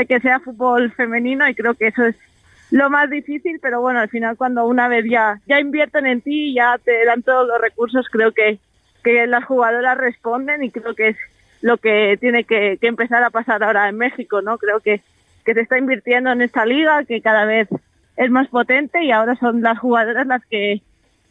[0.05, 2.15] que sea fútbol femenino y creo que eso es
[2.71, 6.49] lo más difícil, pero bueno, al final cuando una vez ya, ya invierten en ti
[6.49, 8.59] y ya te dan todos los recursos, creo que,
[9.03, 11.17] que las jugadoras responden y creo que es
[11.61, 14.57] lo que tiene que, que empezar a pasar ahora en México, ¿no?
[14.57, 15.01] Creo que,
[15.45, 17.69] que se está invirtiendo en esta liga, que cada vez
[18.17, 20.81] es más potente y ahora son las jugadoras las que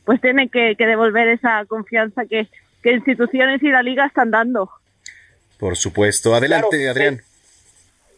[0.04, 2.46] pues tienen que, devolver esa confianza que,
[2.82, 4.70] que instituciones y la liga están dando.
[5.58, 6.34] Por supuesto.
[6.34, 7.22] Adelante, Adrián.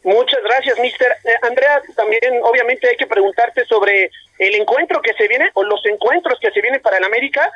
[0.03, 1.13] Muchas gracias, mister.
[1.25, 5.85] Eh, Andrea, también obviamente hay que preguntarte sobre el encuentro que se viene o los
[5.87, 7.51] encuentros que se vienen para el América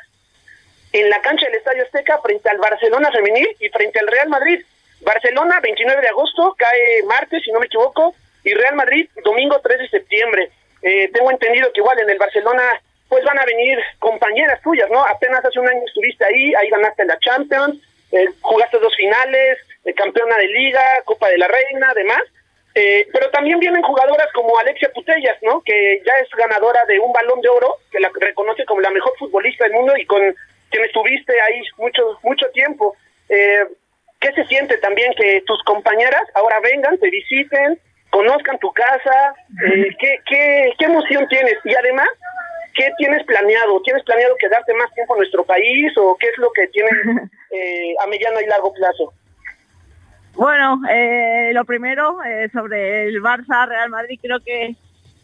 [0.93, 4.61] en la cancha del Estadio Azteca frente al Barcelona femenil y frente al Real Madrid.
[5.02, 9.78] Barcelona, 29 de agosto, cae martes, si no me equivoco, y Real Madrid, domingo 3
[9.78, 10.51] de septiembre.
[10.82, 12.62] Eh, tengo entendido que igual en el Barcelona
[13.11, 15.05] pues van a venir compañeras tuyas, ¿no?
[15.05, 17.77] Apenas hace un año estuviste ahí, ahí ganaste la Champions,
[18.12, 22.23] eh, jugaste dos finales, eh, campeona de liga, Copa de la Reina, además.
[22.74, 25.61] Eh, pero también vienen jugadoras como Alexia Putellas, ¿no?
[25.62, 29.12] Que ya es ganadora de un balón de oro, que la reconoce como la mejor
[29.19, 30.20] futbolista del mundo y con
[30.70, 32.97] quien estuviste ahí mucho, mucho tiempo.
[33.28, 33.66] Eh,
[34.20, 37.81] ¿Qué se siente también que tus compañeras ahora vengan, te visiten,
[38.11, 39.35] conozcan tu casa?
[39.66, 41.57] Eh, ¿qué, qué, ¿Qué emoción tienes?
[41.65, 42.09] Y además,
[42.74, 43.80] ¿qué tienes planeado?
[43.82, 46.92] ¿Tienes planeado quedarte más tiempo en nuestro país o qué es lo que tienes
[47.51, 49.12] eh, a mediano y largo plazo?
[50.34, 54.76] Bueno, eh, lo primero eh, sobre el Barça Real Madrid creo que,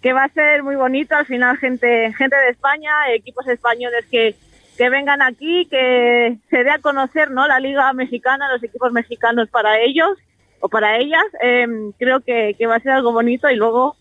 [0.03, 1.15] que va a ser muy bonito.
[1.15, 4.35] Al final gente gente de España, equipos españoles que,
[4.77, 9.49] que vengan aquí, que se dé a conocer no la liga mexicana, los equipos mexicanos
[9.49, 10.19] para ellos
[10.61, 11.25] o para ellas.
[11.43, 11.67] Eh,
[11.99, 13.97] creo que, que va a ser algo bonito y luego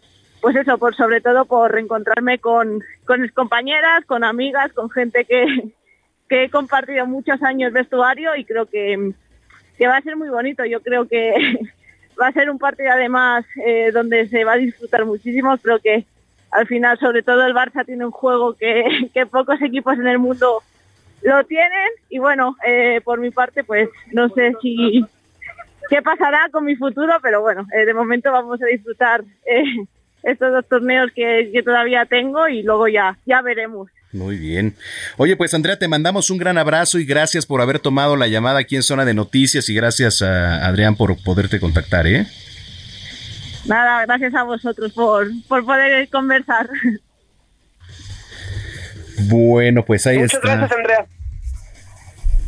[0.45, 5.25] pues eso, por sobre todo por reencontrarme con, con mis compañeras, con amigas, con gente
[5.25, 5.71] que,
[6.29, 9.11] que he compartido muchos años vestuario y creo que,
[9.75, 10.63] que va a ser muy bonito.
[10.63, 11.33] Yo creo que
[12.21, 15.57] va a ser un partido además eh, donde se va a disfrutar muchísimo.
[15.57, 16.05] Creo que
[16.51, 20.19] al final, sobre todo el Barça tiene un juego que, que pocos equipos en el
[20.19, 20.61] mundo
[21.23, 25.03] lo tienen y bueno, eh, por mi parte pues no sé si
[25.89, 29.23] qué pasará con mi futuro, pero bueno, eh, de momento vamos a disfrutar
[30.25, 33.89] estos dos torneos que, que todavía tengo y luego ya, ya veremos.
[34.11, 34.75] Muy bien.
[35.17, 38.59] Oye, pues Andrea, te mandamos un gran abrazo y gracias por haber tomado la llamada
[38.59, 42.25] aquí en Zona de Noticias y gracias a Adrián por poderte contactar, ¿eh?
[43.65, 46.69] Nada, gracias a vosotros por, por poder conversar.
[49.27, 50.55] Bueno, pues ahí Muchas está.
[50.55, 51.05] gracias, Andrea.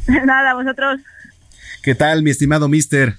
[0.25, 0.99] Nada, vosotros.
[1.81, 3.15] ¿Qué tal, mi estimado mister?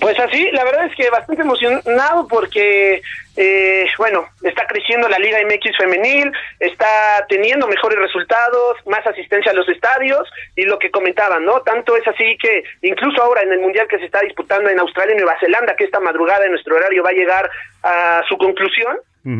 [0.00, 3.02] Pues así, la verdad es que bastante emocionado porque,
[3.36, 9.54] eh, bueno, está creciendo la Liga MX femenil, está teniendo mejores resultados, más asistencia a
[9.54, 11.60] los estadios y lo que comentaban, ¿no?
[11.62, 15.14] Tanto es así que incluso ahora en el Mundial que se está disputando en Australia
[15.14, 17.50] y Nueva Zelanda, que esta madrugada en nuestro horario va a llegar
[17.82, 18.98] a su conclusión,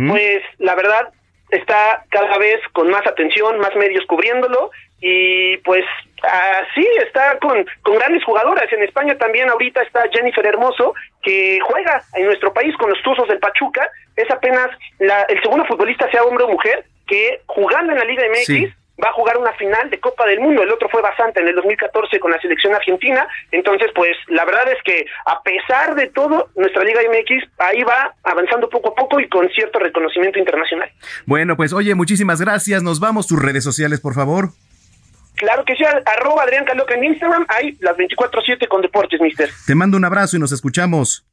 [0.08, 1.08] pues la verdad
[1.50, 4.70] está cada vez con más atención, más medios cubriéndolo
[5.00, 5.84] y pues
[6.22, 8.72] así está con, con grandes jugadoras.
[8.72, 13.28] En España también ahorita está Jennifer Hermoso, que juega en nuestro país con los Tuzos
[13.28, 13.88] del Pachuca.
[14.16, 14.68] Es apenas
[14.98, 18.72] la, el segundo futbolista, sea hombre o mujer, que jugando en la Liga MX Sí.
[19.02, 20.62] va a jugar una final de Copa del Mundo.
[20.64, 23.28] El otro fue Basanta en el 2014 con la selección argentina.
[23.52, 28.12] Entonces, pues la verdad es que a pesar de todo, nuestra Liga MX ahí va
[28.24, 30.90] avanzando poco a poco y con cierto reconocimiento internacional.
[31.26, 32.82] Bueno, pues oye, muchísimas gracias.
[32.82, 33.28] Nos vamos.
[33.28, 34.48] Tus redes sociales, por favor.
[35.38, 39.48] Claro que sí, arroba Adrián Caloca en Instagram, hay las 24-7 con deportes, mister.
[39.66, 41.24] Te mando un abrazo y nos escuchamos.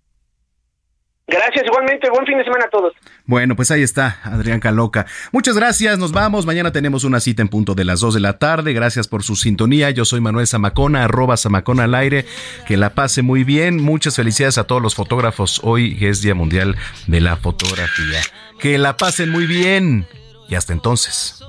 [1.28, 2.94] Gracias, igualmente, buen fin de semana a todos.
[3.26, 5.08] Bueno, pues ahí está, Adrián Caloca.
[5.32, 6.46] Muchas gracias, nos vamos.
[6.46, 8.74] Mañana tenemos una cita en punto de las 2 de la tarde.
[8.74, 9.90] Gracias por su sintonía.
[9.90, 12.26] Yo soy Manuel Zamacona, arroba Zamacona al aire.
[12.68, 13.82] Que la pase muy bien.
[13.82, 15.62] Muchas felicidades a todos los fotógrafos.
[15.64, 16.76] Hoy es Día Mundial
[17.08, 18.20] de la Fotografía.
[18.60, 20.06] Que la pasen muy bien.
[20.48, 21.44] Y hasta entonces.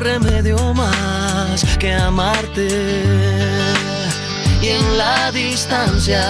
[0.00, 2.68] Remedio más que amarte.
[4.62, 6.24] Y en la distancia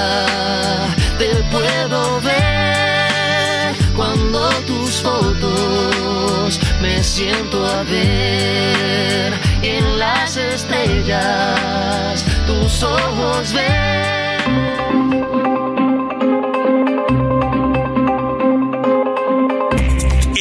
[1.19, 9.33] te puedo ver cuando tus fotos me siento a ver.
[9.63, 13.53] Y en las estrellas tus ojos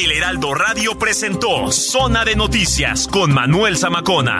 [0.02, 4.40] El Heraldo Radio presentó Zona de Noticias con Manuel Zamacona.